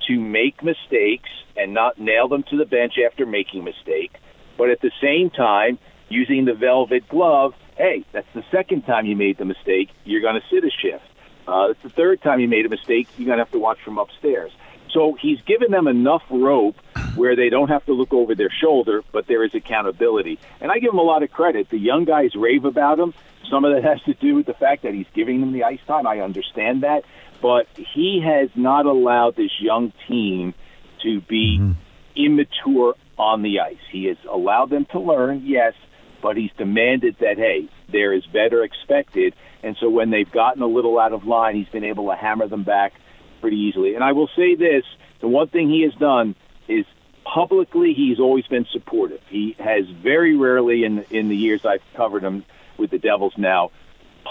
to 0.07 0.19
make 0.19 0.63
mistakes 0.63 1.29
and 1.57 1.75
not 1.75 1.99
nail 1.99 2.29
them 2.29 2.45
to 2.45 2.57
the 2.57 2.65
bench 2.65 2.95
after 3.05 3.27
making 3.27 3.61
a 3.61 3.65
mistake, 3.65 4.13
but 4.57 4.71
at 4.71 4.81
the 4.81 4.93
same 5.03 5.29
time, 5.29 5.79
using 6.09 6.45
the 6.45 6.55
velvet 6.55 7.09
glove, 7.09 7.55
hey, 7.77 8.05
that's 8.13 8.33
the 8.35 8.45
second 8.51 8.83
time 8.83 9.07
you 9.07 9.17
made 9.17 9.39
the 9.39 9.45
mistake, 9.45 9.91
you're 10.05 10.23
going 10.23 10.41
to 10.41 10.47
sit 10.49 10.65
a 10.65 10.71
shift. 10.71 11.05
Uh, 11.47 11.69
it's 11.71 11.83
the 11.83 11.91
third 11.91 12.23
time 12.23 12.41
you 12.41 12.49
made 12.49 12.65
a 12.65 12.69
mistake, 12.69 13.09
you're 13.19 13.27
going 13.27 13.39
to 13.39 13.45
have 13.45 13.53
to 13.53 13.59
watch 13.59 13.79
from 13.85 13.99
upstairs. 13.99 14.53
So 14.91 15.17
he's 15.21 15.41
given 15.43 15.71
them 15.71 15.87
enough 15.87 16.23
rope 16.31 16.77
where 17.15 17.37
they 17.37 17.49
don't 17.49 17.69
have 17.69 17.85
to 17.87 17.93
look 17.93 18.13
over 18.13 18.35
their 18.35 18.51
shoulder, 18.51 19.03
but 19.13 19.27
there 19.27 19.45
is 19.45 19.55
accountability. 19.55 20.39
And 20.61 20.71
I 20.71 20.79
give 20.79 20.93
him 20.93 20.99
a 20.99 21.03
lot 21.03 21.23
of 21.23 21.31
credit. 21.31 21.69
The 21.71 21.79
young 21.79 22.05
guys 22.05 22.35
rave 22.35 22.65
about 22.65 22.99
him. 22.99 23.15
Some 23.51 23.65
of 23.65 23.75
that 23.75 23.85
has 23.89 24.03
to 24.03 24.15
do 24.15 24.35
with 24.35 24.47
the 24.47 24.55
fact 24.55 24.83
that 24.83 24.95
he's 24.95 25.07
giving 25.15 25.41
them 25.41 25.53
the 25.53 25.65
ice 25.65 25.81
time. 25.87 26.07
I 26.07 26.21
understand 26.21 26.83
that. 26.83 27.05
But 27.41 27.69
he 27.77 28.21
has 28.25 28.51
not 28.55 28.87
allowed 28.87 29.37
this 29.37 29.53
young 29.61 29.93
team 30.09 30.55
to 31.03 31.21
be 31.21 31.59
mm-hmm. 31.61 31.73
immature 32.17 32.95
on 33.17 33.43
the 33.43 33.61
ice. 33.61 33.77
He 33.91 34.07
has 34.07 34.17
allowed 34.29 34.71
them 34.71 34.87
to 34.93 34.99
learn, 34.99 35.43
yes, 35.45 35.75
but 36.21 36.37
he's 36.37 36.51
demanded 36.57 37.17
that, 37.21 37.37
hey, 37.37 37.69
there 37.91 38.13
is 38.13 38.25
better 38.27 38.65
expected. 38.65 39.35
And 39.63 39.77
so 39.81 39.89
when 39.89 40.11
they've 40.11 40.31
gotten 40.31 40.63
a 40.63 40.67
little 40.67 40.99
out 40.99 41.13
of 41.13 41.25
line, 41.25 41.55
he's 41.55 41.69
been 41.69 41.85
able 41.85 42.09
to 42.09 42.17
hammer 42.17 42.49
them 42.49 42.65
back 42.65 42.93
pretty 43.41 43.57
easily. 43.57 43.95
And 43.95 44.05
I 44.05 44.13
will 44.13 44.29
say 44.37 44.55
this 44.55 44.85
the 45.21 45.29
one 45.29 45.49
thing 45.49 45.69
he 45.69 45.83
has 45.83 45.95
done 45.95 46.35
is 46.69 46.85
publicly 47.25 47.95
he's 47.95 48.21
always 48.21 48.47
been 48.47 48.67
supportive. 48.73 49.21
He 49.29 49.57
has 49.59 49.89
very 49.89 50.37
rarely 50.37 50.85
in 50.85 51.05
in 51.11 51.29
the 51.29 51.37
years 51.37 51.65
I've 51.65 51.83
covered 51.95 52.23
him 52.23 52.45
with 52.77 52.91
the 52.91 52.99
Devils 52.99 53.35
now 53.37 53.71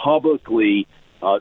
publicly 0.04 0.88
uh, 1.22 1.40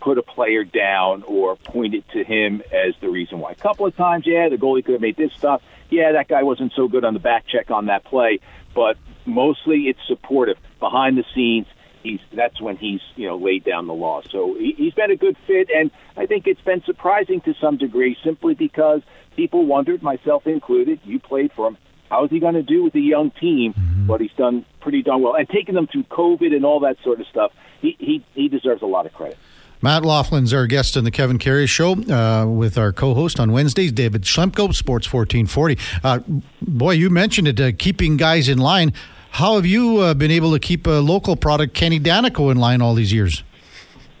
put 0.00 0.18
a 0.18 0.22
player 0.22 0.64
down 0.64 1.22
or 1.22 1.56
pointed 1.56 2.04
to 2.10 2.24
him 2.24 2.62
as 2.72 2.94
the 3.00 3.08
reason 3.08 3.38
why. 3.38 3.52
A 3.52 3.56
couple 3.56 3.86
of 3.86 3.96
times, 3.96 4.26
yeah, 4.26 4.48
the 4.48 4.56
goalie 4.56 4.84
could 4.84 4.92
have 4.92 5.00
made 5.00 5.16
this 5.16 5.32
stuff. 5.32 5.62
Yeah, 5.90 6.12
that 6.12 6.28
guy 6.28 6.42
wasn't 6.42 6.72
so 6.74 6.88
good 6.88 7.04
on 7.04 7.14
the 7.14 7.20
back 7.20 7.46
check 7.46 7.70
on 7.70 7.86
that 7.86 8.04
play, 8.04 8.40
but 8.74 8.96
mostly 9.24 9.82
it's 9.88 10.00
supportive 10.06 10.58
behind 10.80 11.16
the 11.16 11.24
scenes. 11.34 11.66
He's 12.04 12.20
that's 12.32 12.60
when 12.60 12.76
he's 12.76 13.00
you 13.16 13.26
know 13.26 13.36
laid 13.36 13.64
down 13.64 13.86
the 13.86 13.94
law. 13.94 14.22
So 14.30 14.54
he, 14.54 14.74
he's 14.76 14.92
been 14.92 15.10
a 15.10 15.16
good 15.16 15.36
fit, 15.46 15.70
and 15.74 15.90
I 16.16 16.26
think 16.26 16.46
it's 16.46 16.60
been 16.60 16.82
surprising 16.84 17.40
to 17.40 17.54
some 17.54 17.78
degree, 17.78 18.16
simply 18.22 18.54
because 18.54 19.00
people 19.34 19.66
wondered, 19.66 20.02
myself 20.02 20.46
included. 20.46 21.00
You 21.04 21.18
played 21.18 21.50
for 21.52 21.66
him. 21.66 21.78
How 22.10 22.24
is 22.24 22.30
he 22.30 22.38
going 22.38 22.54
to 22.54 22.62
do 22.62 22.84
with 22.84 22.94
a 22.94 23.00
young 23.00 23.30
team? 23.30 23.72
Mm-hmm. 23.72 24.06
But 24.06 24.20
he's 24.20 24.34
done 24.36 24.66
pretty 24.80 25.02
darn 25.02 25.22
well, 25.22 25.34
and 25.34 25.48
taking 25.48 25.74
them 25.74 25.86
through 25.86 26.04
COVID 26.04 26.54
and 26.54 26.64
all 26.64 26.80
that 26.80 26.98
sort 27.02 27.20
of 27.20 27.26
stuff. 27.26 27.52
He 27.80 27.96
he 27.98 28.24
he 28.34 28.48
deserves 28.48 28.82
a 28.82 28.86
lot 28.86 29.06
of 29.06 29.14
credit. 29.14 29.38
Matt 29.84 30.02
Loughlin's 30.02 30.54
our 30.54 30.66
guest 30.66 30.96
on 30.96 31.04
the 31.04 31.10
Kevin 31.10 31.38
Karius 31.38 31.68
Show 31.68 31.92
uh, 32.10 32.46
with 32.46 32.78
our 32.78 32.90
co-host 32.90 33.38
on 33.38 33.52
Wednesdays, 33.52 33.92
David 33.92 34.22
Schlemko, 34.22 34.74
Sports 34.74 35.12
1440. 35.12 35.78
Uh, 36.02 36.20
boy, 36.62 36.92
you 36.92 37.10
mentioned 37.10 37.48
it, 37.48 37.60
uh, 37.60 37.70
keeping 37.78 38.16
guys 38.16 38.48
in 38.48 38.56
line. 38.56 38.94
How 39.34 39.56
have 39.56 39.66
you 39.66 39.98
uh, 39.98 40.14
been 40.14 40.30
able 40.30 40.52
to 40.52 40.60
keep 40.60 40.86
a 40.86 41.00
local 41.00 41.34
product, 41.34 41.74
Kenny 41.74 41.98
Daneyko, 41.98 42.52
in 42.52 42.58
line 42.58 42.80
all 42.80 42.94
these 42.94 43.12
years? 43.12 43.42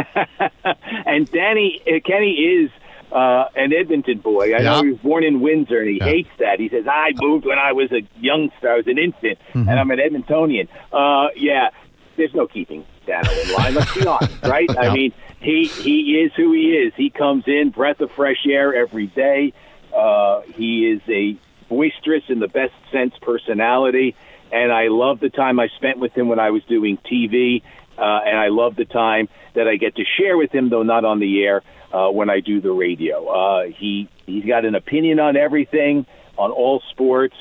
and 1.06 1.32
Danny, 1.32 1.82
uh, 1.88 2.02
Kenny 2.06 2.34
is 2.34 2.70
uh, 3.10 3.46
an 3.56 3.72
Edmonton 3.72 4.18
boy. 4.18 4.48
I 4.48 4.58
yeah. 4.58 4.60
know 4.64 4.84
he 4.84 4.90
was 4.90 5.00
born 5.00 5.24
in 5.24 5.40
Windsor, 5.40 5.80
and 5.80 5.90
he 5.90 6.00
yeah. 6.00 6.04
hates 6.04 6.30
that. 6.40 6.60
He 6.60 6.68
says, 6.68 6.86
"I 6.86 7.14
moved 7.16 7.46
when 7.46 7.58
I 7.58 7.72
was 7.72 7.94
a 7.94 8.02
youngster. 8.20 8.70
I 8.70 8.76
was 8.76 8.88
an 8.88 8.98
infant, 8.98 9.40
mm-hmm. 9.54 9.70
and 9.70 9.80
I'm 9.80 9.90
an 9.90 10.00
Edmontonian." 10.00 10.68
Uh, 10.92 11.30
yeah, 11.38 11.70
there's 12.18 12.34
no 12.34 12.46
keeping 12.46 12.86
Dano 13.08 13.32
in 13.32 13.54
line. 13.54 13.76
Let's 13.76 13.94
be 13.94 14.06
honest, 14.06 14.44
right? 14.44 14.70
yeah. 14.70 14.82
I 14.82 14.94
mean, 14.94 15.14
he 15.40 15.64
he 15.64 16.20
is 16.20 16.34
who 16.36 16.52
he 16.52 16.74
is. 16.74 16.94
He 16.98 17.10
comes 17.10 17.46
in, 17.48 17.70
breath 17.70 18.02
of 18.02 18.12
fresh 18.12 18.46
air 18.46 18.76
every 18.76 19.08
day. 19.08 19.54
Uh, 19.96 20.42
he 20.42 20.90
is 20.90 21.02
a 21.08 21.38
boisterous, 21.70 22.24
in 22.28 22.40
the 22.40 22.50
best 22.50 22.74
sense, 22.92 23.14
personality. 23.22 24.14
And 24.52 24.72
I 24.72 24.88
love 24.90 25.20
the 25.20 25.30
time 25.30 25.60
I 25.60 25.68
spent 25.76 26.00
with 26.00 26.14
him 26.14 26.28
when 26.28 26.40
I 26.40 26.52
was 26.52 26.64
doing 26.66 26.98
TV. 26.98 27.64
Uh, 27.98 28.02
and 28.26 28.38
I 28.38 28.48
love 28.48 28.76
the 28.76 28.86
time 28.86 29.30
that 29.54 29.68
I 29.68 29.76
get 29.76 29.96
to 29.98 30.04
share 30.18 30.36
with 30.36 30.52
him, 30.52 30.70
though 30.70 30.84
not 30.84 31.06
on 31.06 31.20
the 31.20 31.44
air, 31.44 31.62
uh, 31.92 32.10
when 32.10 32.30
I 32.30 32.40
do 32.40 32.60
the 32.60 32.72
radio. 32.72 33.28
Uh, 33.28 33.64
he 33.66 34.10
he's 34.26 34.46
got 34.46 34.66
an 34.66 34.76
opinion 34.76 35.20
on 35.20 35.38
everything, 35.38 36.06
on 36.38 36.52
all 36.52 36.82
sports, 36.92 37.36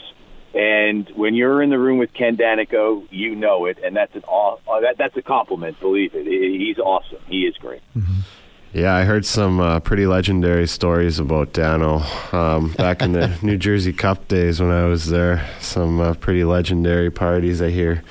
and 0.55 1.09
when 1.17 1.35
you're 1.35 1.63
in 1.63 1.71
the 1.71 1.79
room 1.79 1.99
with 1.99 2.13
Ken 2.13 2.37
Daneyko, 2.37 3.07
you 3.11 3.35
know 3.35 3.65
it, 3.65 3.79
and 3.83 3.97
that's 3.97 4.15
an 4.15 4.25
aw- 4.25 4.59
uh, 4.69 4.81
that, 4.81 4.99
that's 4.99 5.17
a 5.17 5.23
compliment. 5.23 5.81
Believe 5.81 6.15
it, 6.15 6.27
he's 6.27 6.79
awesome. 6.79 7.21
He 7.27 7.47
is 7.47 7.57
great. 7.57 7.81
Mm-hmm. 7.97 8.21
Yeah, 8.73 8.95
I 8.95 9.05
heard 9.05 9.27
some 9.27 9.61
uh, 9.61 9.81
pretty 9.81 10.07
legendary 10.07 10.67
stories 10.67 11.19
about 11.19 11.53
Dano 11.53 11.99
um, 12.33 12.73
back 12.73 13.03
in 13.03 13.13
the 13.13 13.37
New 13.43 13.59
Jersey 13.59 13.93
Cup 13.93 14.29
days 14.29 14.61
when 14.63 14.71
I 14.71 14.87
was 14.87 15.07
there. 15.09 15.47
Some 15.61 16.01
uh, 16.01 16.15
pretty 16.15 16.45
legendary 16.45 17.11
parties, 17.11 17.61
I 17.61 17.69
hear. 17.69 18.03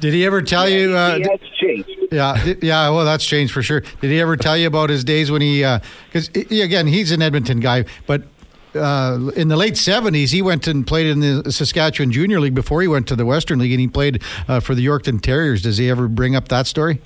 Did 0.00 0.14
he 0.14 0.24
ever 0.24 0.40
tell 0.40 0.66
yeah, 0.66 0.78
you? 0.78 0.96
Uh, 0.96 1.18
that's 1.18 1.50
changed. 1.60 1.90
Yeah, 2.10 2.54
yeah. 2.62 2.88
Well, 2.88 3.04
that's 3.04 3.26
changed 3.26 3.52
for 3.52 3.62
sure. 3.62 3.82
Did 4.00 4.10
he 4.10 4.20
ever 4.20 4.38
tell 4.38 4.56
you 4.56 4.66
about 4.66 4.88
his 4.88 5.04
days 5.04 5.30
when 5.30 5.42
he? 5.42 5.58
Because 6.06 6.30
uh, 6.34 6.62
again, 6.62 6.86
he's 6.86 7.12
an 7.12 7.20
Edmonton 7.20 7.60
guy, 7.60 7.84
but 8.06 8.22
uh, 8.74 9.30
in 9.36 9.48
the 9.48 9.56
late 9.56 9.74
70s, 9.74 10.32
he 10.32 10.40
went 10.40 10.66
and 10.66 10.86
played 10.86 11.06
in 11.06 11.20
the 11.20 11.52
Saskatchewan 11.52 12.10
Junior 12.10 12.40
League 12.40 12.54
before 12.54 12.80
he 12.80 12.88
went 12.88 13.06
to 13.08 13.16
the 13.16 13.26
Western 13.26 13.58
League, 13.58 13.72
and 13.72 13.80
he 13.80 13.88
played 13.88 14.22
uh, 14.48 14.60
for 14.60 14.74
the 14.74 14.84
Yorkton 14.84 15.20
Terriers. 15.20 15.60
Does 15.62 15.76
he 15.76 15.90
ever 15.90 16.08
bring 16.08 16.34
up 16.34 16.48
that 16.48 16.66
story 16.66 17.00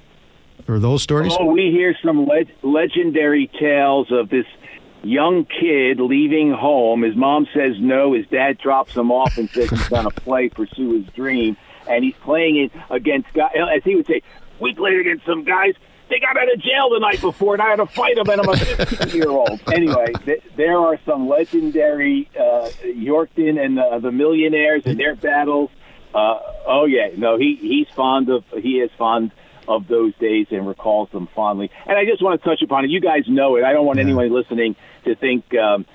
or 0.68 0.78
those 0.78 1.02
stories? 1.02 1.34
Oh, 1.38 1.46
we 1.52 1.70
hear 1.70 1.96
some 2.04 2.26
le- 2.26 2.44
legendary 2.62 3.50
tales 3.58 4.10
of 4.10 4.28
this 4.28 4.46
young 5.02 5.44
kid 5.44 6.00
leaving 6.00 6.52
home. 6.52 7.02
His 7.02 7.16
mom 7.16 7.46
says 7.54 7.76
no. 7.78 8.12
His 8.14 8.26
dad 8.26 8.58
drops 8.58 8.94
him 8.94 9.10
off 9.10 9.38
and 9.38 9.48
says 9.50 9.70
he's 9.70 9.88
going 9.88 10.04
to 10.10 10.20
play, 10.20 10.48
pursue 10.48 11.00
his 11.02 11.06
dream. 11.14 11.56
And 11.88 12.04
he's 12.04 12.16
playing 12.22 12.56
it 12.56 12.72
against 12.90 13.32
guys, 13.32 13.52
as 13.74 13.82
he 13.84 13.96
would 13.96 14.06
say, 14.06 14.22
we 14.60 14.74
played 14.74 15.00
against 15.00 15.24
some 15.24 15.44
guys 15.44 15.74
they 16.08 16.20
got 16.20 16.36
out 16.36 16.52
of 16.52 16.60
jail 16.60 16.90
the 16.90 17.00
night 17.00 17.20
before, 17.20 17.54
and 17.54 17.62
I 17.62 17.68
had 17.70 17.76
to 17.76 17.86
fight 17.86 18.16
them, 18.16 18.28
and 18.30 18.40
I'm 18.40 18.48
a 18.48 18.56
15 18.56 19.08
year 19.16 19.28
old. 19.28 19.60
Anyway, 19.78 20.12
th- 20.24 20.42
there 20.56 20.78
are 20.78 20.98
some 21.04 21.28
legendary 21.28 22.28
uh, 22.34 22.68
Yorkton 22.82 23.62
and 23.62 23.78
uh, 23.78 23.98
the 23.98 24.10
Millionaires 24.10 24.82
and 24.86 24.98
their 24.98 25.14
battles. 25.14 25.70
Uh, 26.14 26.38
oh 26.66 26.86
yeah, 26.86 27.10
no, 27.16 27.36
he 27.36 27.56
he's 27.56 27.86
fond 27.94 28.28
of 28.30 28.44
he 28.54 28.80
is 28.80 28.90
fond 28.96 29.30
of 29.68 29.86
those 29.86 30.14
days 30.16 30.46
and 30.50 30.66
recalls 30.66 31.10
them 31.10 31.28
fondly. 31.34 31.70
And 31.86 31.96
I 31.96 32.04
just 32.04 32.22
want 32.22 32.40
to 32.40 32.48
touch 32.48 32.62
upon 32.62 32.84
it. 32.84 32.90
You 32.90 33.00
guys 33.00 33.24
know 33.28 33.56
it. 33.56 33.64
I 33.64 33.72
don't 33.72 33.86
want 33.86 33.98
anyone 33.98 34.32
listening 34.32 34.76
to 35.04 35.14
think. 35.14 35.54
Um, 35.54 35.86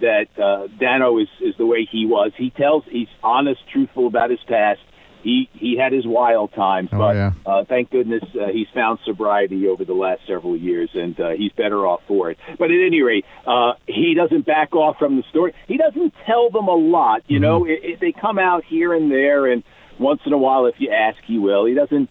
that 0.00 0.26
uh, 0.36 0.66
Dano 0.80 1.18
is, 1.18 1.28
is 1.40 1.54
the 1.56 1.64
way 1.64 1.84
he 1.88 2.04
was. 2.04 2.32
He 2.36 2.50
tells 2.50 2.82
he's 2.90 3.06
honest, 3.22 3.60
truthful 3.68 4.08
about 4.08 4.28
his 4.28 4.40
past 4.48 4.80
he 5.22 5.48
he 5.52 5.76
had 5.76 5.92
his 5.92 6.06
wild 6.06 6.52
times, 6.52 6.90
oh, 6.92 6.98
but 6.98 7.16
yeah. 7.16 7.32
uh, 7.44 7.64
thank 7.64 7.90
goodness 7.90 8.22
uh, 8.40 8.48
he's 8.48 8.68
found 8.72 8.98
sobriety 9.04 9.66
over 9.66 9.84
the 9.84 9.94
last 9.94 10.22
several 10.26 10.56
years, 10.56 10.90
and 10.94 11.18
uh, 11.20 11.30
he's 11.30 11.52
better 11.52 11.86
off 11.86 12.00
for 12.06 12.30
it. 12.30 12.38
But 12.58 12.70
at 12.70 12.80
any 12.80 13.02
rate, 13.02 13.24
uh, 13.46 13.72
he 13.86 14.14
doesn't 14.14 14.46
back 14.46 14.74
off 14.74 14.98
from 14.98 15.16
the 15.16 15.24
story. 15.30 15.54
He 15.66 15.76
doesn't 15.76 16.14
tell 16.26 16.50
them 16.50 16.68
a 16.68 16.74
lot. 16.74 17.22
You 17.26 17.36
mm-hmm. 17.36 17.42
know, 17.42 17.64
it, 17.64 17.80
it, 17.82 18.00
they 18.00 18.12
come 18.12 18.38
out 18.38 18.64
here 18.64 18.94
and 18.94 19.10
there, 19.10 19.46
and 19.46 19.62
once 19.98 20.20
in 20.24 20.32
a 20.32 20.38
while, 20.38 20.66
if 20.66 20.76
you 20.78 20.90
ask, 20.90 21.18
he 21.24 21.38
will. 21.38 21.64
He 21.64 21.74
doesn't 21.74 22.08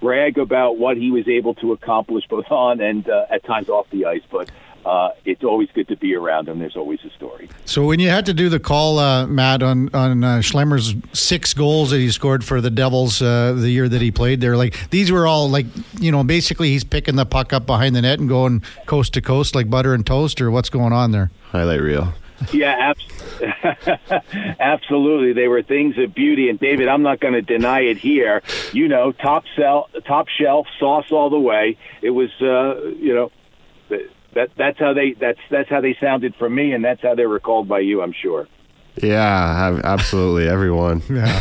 brag 0.00 0.38
about 0.38 0.78
what 0.78 0.96
he 0.96 1.10
was 1.10 1.26
able 1.28 1.54
to 1.54 1.72
accomplish 1.72 2.24
both 2.28 2.50
on 2.50 2.80
and 2.80 3.08
uh, 3.08 3.26
at 3.30 3.44
times 3.44 3.68
off 3.68 3.88
the 3.90 4.06
ice, 4.06 4.22
but 4.30 4.50
uh, 4.86 5.10
it's 5.24 5.42
always 5.42 5.68
good 5.74 5.88
to 5.88 5.96
be 5.96 6.14
around 6.14 6.48
him. 6.48 6.60
There's 6.60 6.76
always 6.76 7.00
a 7.04 7.10
story. 7.10 7.48
So 7.64 7.84
when 7.84 7.98
you 7.98 8.08
had 8.08 8.24
to 8.26 8.34
do 8.34 8.48
the 8.48 8.60
call, 8.60 9.00
uh, 9.00 9.26
Matt, 9.26 9.60
on 9.62 9.92
on 9.92 10.22
uh, 10.22 10.38
Schlemmer's 10.38 10.94
six 11.12 11.52
goals 11.54 11.90
that 11.90 11.98
he 11.98 12.10
scored 12.12 12.44
for 12.44 12.60
the 12.60 12.70
Devils 12.70 13.20
uh, 13.20 13.54
the 13.54 13.68
year 13.68 13.88
that 13.88 14.00
he 14.00 14.12
played 14.12 14.40
there, 14.40 14.56
like 14.56 14.90
these 14.90 15.10
were 15.10 15.26
all 15.26 15.50
like 15.50 15.66
you 15.98 16.12
know 16.12 16.22
basically 16.22 16.68
he's 16.68 16.84
picking 16.84 17.16
the 17.16 17.26
puck 17.26 17.52
up 17.52 17.66
behind 17.66 17.96
the 17.96 18.02
net 18.02 18.20
and 18.20 18.28
going 18.28 18.62
coast 18.86 19.12
to 19.14 19.20
coast 19.20 19.56
like 19.56 19.68
butter 19.68 19.92
and 19.92 20.06
toast, 20.06 20.40
or 20.40 20.52
what's 20.52 20.70
going 20.70 20.92
on 20.92 21.10
there? 21.10 21.32
Highlight 21.50 21.80
reel. 21.80 22.14
Yeah, 22.52 22.92
absolutely. 24.60 25.32
They 25.32 25.48
were 25.48 25.62
things 25.62 25.96
of 25.98 26.14
beauty. 26.14 26.48
And 26.48 26.58
David, 26.58 26.88
I'm 26.88 27.02
not 27.02 27.20
going 27.20 27.34
to 27.34 27.42
deny 27.42 27.80
it 27.80 27.98
here. 27.98 28.42
You 28.72 28.88
know, 28.88 29.12
top 29.12 29.44
sell, 29.56 29.88
top 30.06 30.28
shelf, 30.28 30.66
sauce 30.78 31.10
all 31.10 31.30
the 31.30 31.38
way. 31.38 31.76
It 32.02 32.10
was, 32.10 32.30
uh, 32.40 32.88
you 32.98 33.14
know, 33.14 33.32
that 34.34 34.50
that's 34.56 34.78
how 34.78 34.92
they 34.92 35.12
that's 35.12 35.40
that's 35.50 35.68
how 35.68 35.80
they 35.80 35.96
sounded 36.00 36.34
from 36.36 36.54
me, 36.54 36.72
and 36.72 36.84
that's 36.84 37.02
how 37.02 37.14
they 37.14 37.26
were 37.26 37.40
called 37.40 37.68
by 37.68 37.80
you. 37.80 38.02
I'm 38.02 38.12
sure. 38.12 38.46
Yeah, 39.02 39.80
absolutely, 39.84 40.48
everyone. 40.48 41.02
yeah. 41.10 41.40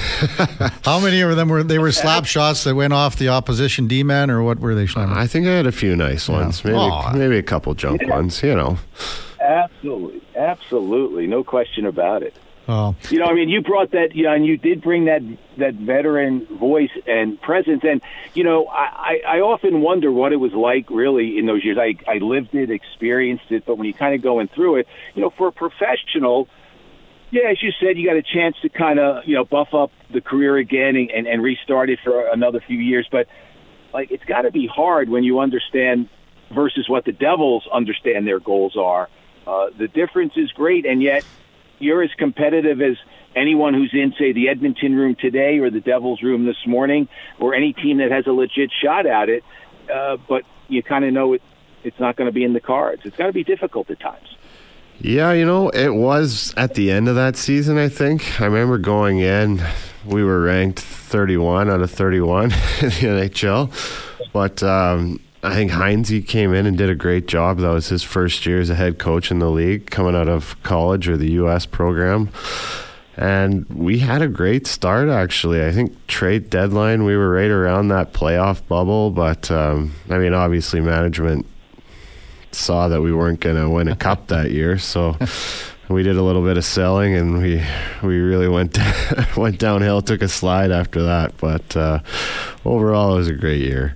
How 0.84 1.00
many 1.00 1.22
of 1.22 1.36
them 1.36 1.48
were 1.48 1.64
they 1.64 1.80
were 1.80 1.92
slap 1.92 2.25
shots 2.25 2.64
that 2.66 2.75
went 2.75 2.94
off 2.94 3.18
the 3.18 3.30
opposition 3.30 3.88
D 3.88 4.04
man, 4.04 4.30
or 4.30 4.44
what 4.44 4.60
were 4.60 4.75
they? 4.75 4.88
Slamming? 4.88 5.16
I 5.16 5.28
think 5.28 5.48
I 5.48 5.52
had 5.52 5.68
a 5.68 5.72
few 5.72 5.96
nice 5.96 6.28
ones, 6.28 6.64
yeah. 6.64 6.72
maybe 6.72 6.80
Aww. 6.80 7.16
maybe 7.16 7.38
a 7.38 7.44
couple 7.44 7.74
junk 7.75 8.02
yeah. 8.02 8.16
ones. 8.16 8.42
You 8.42 8.56
know. 8.56 8.78
Absolutely, 9.46 10.22
absolutely, 10.36 11.28
no 11.28 11.44
question 11.44 11.86
about 11.86 12.24
it. 12.24 12.36
Oh. 12.68 12.96
You 13.10 13.20
know, 13.20 13.25
I 13.25 13.34
mean, 13.36 13.50
you 13.50 13.62
brought 13.62 13.92
that, 13.92 14.16
you 14.16 14.24
know, 14.24 14.34
and 14.34 14.44
you 14.46 14.58
did 14.58 14.82
bring 14.82 15.06
that 15.06 15.22
that 15.58 15.75
veteran 15.75 16.48
voice 16.48 16.90
and 17.06 17.40
presence. 17.40 17.84
And 17.84 18.02
you 18.34 18.44
know, 18.44 18.68
I, 18.68 19.22
I 19.28 19.40
often 19.42 19.82
wonder 19.82 20.12
what 20.12 20.34
it 20.34 20.38
was 20.38 20.52
like 20.52 20.90
really 20.90 21.38
in 21.38 21.46
those 21.46 21.64
years. 21.64 21.78
I 21.78 21.96
I 22.12 22.18
lived 22.18 22.56
it, 22.56 22.72
experienced 22.72 23.52
it, 23.52 23.66
but 23.66 23.78
when 23.78 23.86
you 23.86 23.94
kind 23.94 24.16
of 24.16 24.24
going 24.24 24.48
through 24.48 24.78
it, 24.78 24.88
you 25.14 25.22
know, 25.22 25.30
for 25.30 25.50
a 25.50 25.52
professional, 25.52 26.48
yeah, 27.30 27.50
as 27.52 27.62
you 27.62 27.72
said, 27.80 28.00
you 28.00 28.08
got 28.08 28.18
a 28.18 28.24
chance 28.24 28.56
to 28.64 28.70
kind 28.70 29.00
of 29.00 29.28
you 29.28 29.36
know 29.36 29.46
buff 29.46 29.75
up 29.75 29.92
the 30.12 30.22
career 30.22 30.58
again 30.58 30.96
and, 30.96 31.12
and, 31.12 31.28
and 31.28 31.44
restart 31.44 31.92
it 31.92 32.00
for 32.04 32.28
another 32.30 32.62
few 32.66 32.80
years. 32.80 33.08
But 33.12 33.28
like, 33.94 34.10
it's 34.10 34.25
got 34.25 34.42
to 34.42 34.52
be 34.52 34.66
hard 34.66 35.08
when 35.08 35.24
you 35.24 35.40
understand 35.40 36.10
versus 36.52 36.90
what 36.90 37.06
the 37.06 37.12
Devils 37.12 37.68
understand 37.72 38.25
their 38.25 38.40
goals 38.40 38.75
are 38.75 39.08
Uh, 39.48 39.68
the 39.78 39.88
difference 39.88 40.34
is 40.36 40.52
great, 40.52 40.86
and 40.86 41.02
yet 41.02 41.25
you're 41.80 42.02
as 42.02 42.12
competitive 42.18 42.82
as 42.82 42.98
anyone 43.36 43.74
who's 43.74 43.92
in, 43.94 44.14
say, 44.18 44.32
the 44.32 44.50
Edmonton 44.50 44.96
room 44.96 45.16
today 45.16 45.60
or 45.60 45.70
the 45.70 45.82
Devils 45.82 46.22
room 46.22 46.46
this 46.46 46.66
morning, 46.66 47.08
or 47.40 47.54
any 47.54 47.74
team 47.74 47.98
that 47.98 48.12
has 48.12 48.25
a 48.28 48.32
legit 48.32 48.72
shot 48.82 49.06
at 49.06 49.30
it. 49.30 49.44
Uh, 49.94 50.18
but 50.28 50.44
you 50.68 50.82
kind 50.82 51.06
of 51.06 51.14
know 51.14 51.34
it, 51.34 51.42
it's 51.84 52.00
not 52.00 52.16
going 52.16 52.28
to 52.28 52.32
be 52.32 52.44
in 52.44 52.54
the 52.54 52.60
cards. 52.60 53.02
It's 53.06 53.16
got 53.16 53.28
to 53.28 53.34
be 53.34 53.44
difficult 53.44 53.90
at 53.92 54.00
times. 54.00 54.36
Yeah, 55.00 55.34
you 55.34 55.46
know, 55.46 55.70
it 55.70 55.94
was 55.94 56.54
at 56.56 56.74
the 56.75 56.90
end 56.90 57.10
of 57.10 57.16
that 57.16 57.36
season, 57.36 57.78
I 57.78 57.90
think. 57.90 58.40
I 58.40 58.46
remember 58.46 58.78
going 58.78 59.20
in, 59.20 59.62
we 60.06 60.24
were 60.24 60.42
ranked 60.42 60.80
31 60.80 61.70
out 61.70 61.82
of 61.82 61.92
31 61.92 62.44
in 62.46 62.50
the 62.52 63.30
NHL. 63.30 64.32
But 64.32 64.64
um, 64.64 65.20
I 65.46 65.54
think 65.54 65.72
Hynes 65.72 66.28
came 66.28 66.54
in 66.54 66.66
and 66.66 66.78
did 66.78 66.90
a 66.90 66.96
great 66.96 67.28
job. 67.28 67.60
That 67.60 67.70
was 67.70 67.90
his 67.90 68.02
first 68.02 68.46
year 68.46 68.60
as 68.60 68.70
a 68.70 68.75
head 68.75 68.98
coach 68.98 69.30
in 69.30 69.40
the 69.40 69.50
league, 69.50 69.92
coming 69.92 70.16
out 70.16 70.28
of 70.28 70.62
college 70.64 71.08
or 71.08 71.18
the 71.18 71.34
U.S. 71.34 71.66
program. 71.66 72.30
And 73.16 73.66
we 73.70 74.00
had 74.00 74.22
a 74.22 74.28
great 74.28 74.66
start, 74.66 75.08
actually. 75.08 75.64
I 75.64 75.72
think 75.72 76.08
trade 76.08 76.50
deadline, 76.50 77.06
we 77.06 77.16
were 77.16 77.30
right 77.30 77.52
around 77.52 77.90
that 77.90 78.12
playoff 78.12 78.68
bubble. 78.68 79.12
But, 79.12 79.50
um, 79.52 79.94
I 80.10 80.18
mean, 80.18 80.34
obviously, 80.34 80.82
management 80.82 81.46
saw 82.52 82.88
that 82.88 83.02
we 83.02 83.14
weren't 83.14 83.40
going 83.40 83.56
to 83.56 83.70
win 83.70 83.88
a 83.88 83.96
cup 83.96 84.28
that 84.30 84.52
year. 84.52 84.80
So 84.80 85.16
we 85.90 86.02
did 86.02 86.18
a 86.18 86.24
little 86.24 86.44
bit 86.44 86.58
of 86.58 86.66
selling 86.66 87.14
and 87.16 87.38
we 87.38 87.64
we 88.02 88.18
really 88.18 88.48
went 88.48 88.78
went 89.38 89.60
downhill, 89.60 90.02
took 90.02 90.22
a 90.22 90.28
slide 90.28 90.72
after 90.72 91.04
that. 91.04 91.38
But 91.38 91.78
uh, 91.78 92.00
overall, 92.66 93.14
it 93.14 93.18
was 93.18 93.28
a 93.28 93.34
great 93.34 93.62
year. 93.62 93.96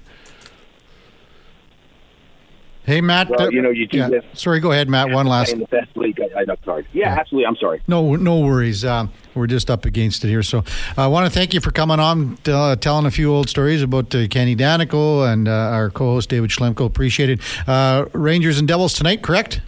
Hey, 2.90 3.02
Matt. 3.02 3.30
Well, 3.30 3.42
uh, 3.44 3.50
you 3.50 3.62
know, 3.62 3.70
you 3.70 3.86
do 3.86 4.00
yeah. 4.00 4.10
this. 4.10 4.26
Sorry, 4.34 4.60
go 4.60 4.72
ahead, 4.72 4.90
Matt. 4.90 5.12
One 5.12 5.28
last. 5.28 5.54
In 5.54 5.60
the 5.60 5.68
best 5.68 5.96
league, 5.96 6.20
I, 6.20 6.40
I'm 6.40 6.58
sorry. 6.66 6.88
Yeah, 6.92 7.14
yeah, 7.14 7.20
absolutely. 7.20 7.46
I'm 7.46 7.56
sorry. 7.58 7.84
No, 7.88 8.16
no 8.16 8.40
worries. 8.40 8.84
Uh, 8.84 9.06
we're 9.36 9.46
just 9.46 9.70
up 9.70 9.86
against 9.86 10.26
it 10.26 10.30
here. 10.30 10.42
So 10.42 10.64
I 10.98 11.06
want 11.06 11.32
to 11.32 11.32
thank 11.32 11.54
you 11.54 11.60
for 11.60 11.70
coming 11.70 12.00
on, 12.00 12.40
uh, 12.48 12.78
telling 12.78 13.06
a 13.06 13.12
few 13.12 13.32
old 13.32 13.48
stories 13.48 13.84
about 13.84 14.16
uh, 14.16 14.28
Kenny 14.28 14.56
Daneyko 14.56 15.32
and 15.32 15.48
uh, 15.48 15.52
our 15.52 15.92
co-host 15.92 16.30
David 16.30 16.50
Schlemko. 16.50 16.88
Appreciate 16.88 17.30
it. 17.30 17.70
Uh, 17.70 18.06
Rangers 18.14 18.58
and 18.58 18.68
Devils 18.68 18.94
tonight, 18.94 19.22
correct? 19.22 19.62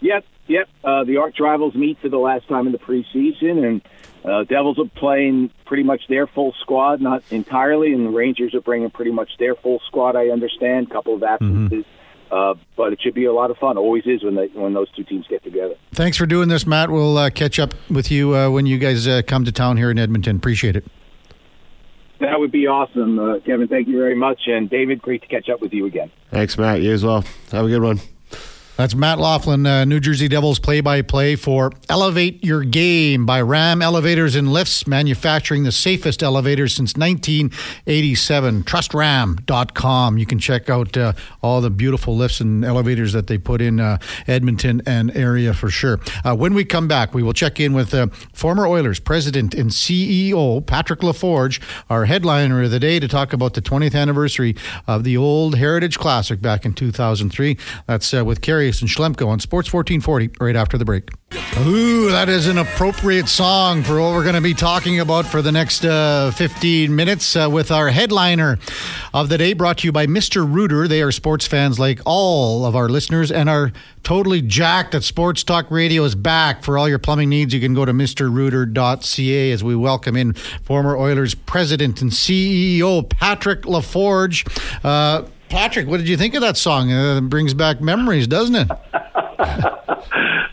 Yep, 0.00 0.24
yep. 0.46 0.68
the 0.84 1.16
arch 1.16 1.40
rivals 1.40 1.74
meet 1.74 1.98
for 1.98 2.08
the 2.08 2.18
last 2.18 2.46
time 2.46 2.66
in 2.66 2.72
the 2.72 2.78
preseason, 2.78 3.66
and 3.66 3.82
uh, 4.24 4.44
Devils 4.44 4.78
are 4.78 4.88
playing 4.96 5.50
pretty 5.66 5.82
much 5.82 6.08
their 6.08 6.26
full 6.26 6.54
squad, 6.60 7.00
not 7.00 7.22
entirely, 7.30 7.92
and 7.92 8.06
the 8.06 8.10
Rangers 8.10 8.54
are 8.54 8.60
bringing 8.60 8.90
pretty 8.90 9.10
much 9.10 9.30
their 9.38 9.54
full 9.54 9.80
squad. 9.86 10.16
I 10.16 10.28
understand, 10.28 10.86
a 10.86 10.90
couple 10.90 11.14
of 11.14 11.22
absences, 11.22 11.84
mm-hmm. 11.84 12.34
uh, 12.34 12.54
but 12.74 12.94
it 12.94 13.02
should 13.02 13.14
be 13.14 13.26
a 13.26 13.32
lot 13.32 13.50
of 13.50 13.58
fun. 13.58 13.76
Always 13.76 14.06
is 14.06 14.24
when 14.24 14.34
they, 14.34 14.46
when 14.48 14.72
those 14.72 14.90
two 14.92 15.04
teams 15.04 15.26
get 15.28 15.44
together. 15.44 15.74
Thanks 15.92 16.16
for 16.16 16.24
doing 16.24 16.48
this, 16.48 16.66
Matt. 16.66 16.90
We'll 16.90 17.18
uh, 17.18 17.28
catch 17.28 17.58
up 17.58 17.74
with 17.90 18.10
you 18.10 18.34
uh, 18.34 18.48
when 18.48 18.64
you 18.64 18.78
guys 18.78 19.06
uh, 19.06 19.20
come 19.26 19.44
to 19.44 19.52
town 19.52 19.76
here 19.76 19.90
in 19.90 19.98
Edmonton. 19.98 20.36
Appreciate 20.36 20.76
it. 20.76 20.86
That 22.20 22.40
would 22.40 22.52
be 22.52 22.66
awesome, 22.66 23.18
uh, 23.18 23.40
Kevin. 23.40 23.68
Thank 23.68 23.88
you 23.88 23.98
very 23.98 24.14
much, 24.14 24.42
and 24.46 24.70
David, 24.70 25.02
great 25.02 25.20
to 25.22 25.28
catch 25.28 25.50
up 25.50 25.60
with 25.60 25.74
you 25.74 25.84
again. 25.84 26.10
Thanks, 26.30 26.56
Matt. 26.56 26.80
You 26.80 26.92
as 26.92 27.04
well. 27.04 27.24
Have 27.52 27.66
a 27.66 27.68
good 27.68 27.82
one. 27.82 28.00
That's 28.76 28.96
Matt 28.96 29.20
Loughlin, 29.20 29.66
uh, 29.66 29.84
New 29.84 30.00
Jersey 30.00 30.26
Devils 30.26 30.58
play 30.58 30.80
by 30.80 31.00
play 31.00 31.36
for 31.36 31.70
Elevate 31.88 32.44
Your 32.44 32.64
Game 32.64 33.24
by 33.24 33.40
Ram 33.40 33.80
Elevators 33.80 34.34
and 34.34 34.52
Lifts, 34.52 34.88
manufacturing 34.88 35.62
the 35.62 35.70
safest 35.70 36.24
elevators 36.24 36.74
since 36.74 36.96
1987. 36.96 38.64
TrustRam.com. 38.64 40.18
You 40.18 40.26
can 40.26 40.40
check 40.40 40.68
out 40.68 40.96
uh, 40.96 41.12
all 41.40 41.60
the 41.60 41.70
beautiful 41.70 42.16
lifts 42.16 42.40
and 42.40 42.64
elevators 42.64 43.12
that 43.12 43.28
they 43.28 43.38
put 43.38 43.60
in 43.60 43.78
uh, 43.78 43.98
Edmonton 44.26 44.82
and 44.86 45.16
area 45.16 45.54
for 45.54 45.70
sure. 45.70 46.00
Uh, 46.24 46.34
when 46.34 46.52
we 46.52 46.64
come 46.64 46.88
back, 46.88 47.14
we 47.14 47.22
will 47.22 47.32
check 47.32 47.60
in 47.60 47.74
with 47.74 47.94
uh, 47.94 48.08
former 48.32 48.66
Oilers 48.66 48.98
president 48.98 49.54
and 49.54 49.70
CEO 49.70 50.66
Patrick 50.66 50.98
LaForge, 50.98 51.62
our 51.88 52.06
headliner 52.06 52.64
of 52.64 52.72
the 52.72 52.80
day, 52.80 52.98
to 52.98 53.06
talk 53.06 53.32
about 53.32 53.54
the 53.54 53.62
20th 53.62 53.94
anniversary 53.94 54.56
of 54.88 55.04
the 55.04 55.16
old 55.16 55.54
Heritage 55.58 55.96
Classic 55.96 56.40
back 56.40 56.64
in 56.64 56.72
2003. 56.72 57.56
That's 57.86 58.12
uh, 58.12 58.24
with 58.24 58.40
Karius 58.40 58.63
and 58.64 58.88
Schlemko 58.88 59.28
on 59.28 59.40
Sports 59.40 59.72
1440 59.72 60.30
right 60.40 60.56
after 60.56 60.78
the 60.78 60.84
break. 60.84 61.10
Ooh, 61.66 62.10
that 62.10 62.28
is 62.28 62.46
an 62.46 62.58
appropriate 62.58 63.28
song 63.28 63.82
for 63.82 64.00
what 64.00 64.12
we're 64.12 64.22
going 64.22 64.34
to 64.34 64.40
be 64.40 64.54
talking 64.54 65.00
about 65.00 65.26
for 65.26 65.42
the 65.42 65.52
next 65.52 65.84
uh, 65.84 66.30
15 66.32 66.94
minutes 66.94 67.36
uh, 67.36 67.48
with 67.50 67.70
our 67.70 67.88
headliner 67.88 68.58
of 69.12 69.28
the 69.28 69.38
day, 69.38 69.52
brought 69.52 69.78
to 69.78 69.86
you 69.86 69.92
by 69.92 70.06
Mr. 70.06 70.50
Rooter. 70.50 70.88
They 70.88 71.02
are 71.02 71.12
sports 71.12 71.46
fans 71.46 71.78
like 71.78 72.00
all 72.06 72.64
of 72.64 72.74
our 72.74 72.88
listeners 72.88 73.30
and 73.30 73.48
are 73.48 73.72
totally 74.02 74.42
jacked 74.42 74.92
that 74.92 75.02
Sports 75.02 75.42
Talk 75.42 75.70
Radio 75.70 76.04
is 76.04 76.14
back. 76.14 76.62
For 76.62 76.78
all 76.78 76.88
your 76.88 76.98
plumbing 76.98 77.30
needs, 77.30 77.52
you 77.54 77.60
can 77.60 77.74
go 77.74 77.84
to 77.84 77.92
mrrooter.ca 77.92 79.50
as 79.52 79.64
we 79.64 79.76
welcome 79.76 80.16
in 80.16 80.32
former 80.32 80.96
Oilers 80.96 81.34
president 81.34 82.00
and 82.02 82.10
CEO 82.10 83.08
Patrick 83.08 83.62
LaForge. 83.62 84.46
Uh, 84.84 85.26
Patrick, 85.54 85.86
what 85.86 85.98
did 85.98 86.08
you 86.08 86.16
think 86.16 86.34
of 86.34 86.40
that 86.40 86.56
song? 86.56 86.92
Uh, 86.92 87.18
it 87.18 87.28
brings 87.28 87.54
back 87.54 87.80
memories, 87.80 88.26
doesn't 88.26 88.56
it? 88.56 88.68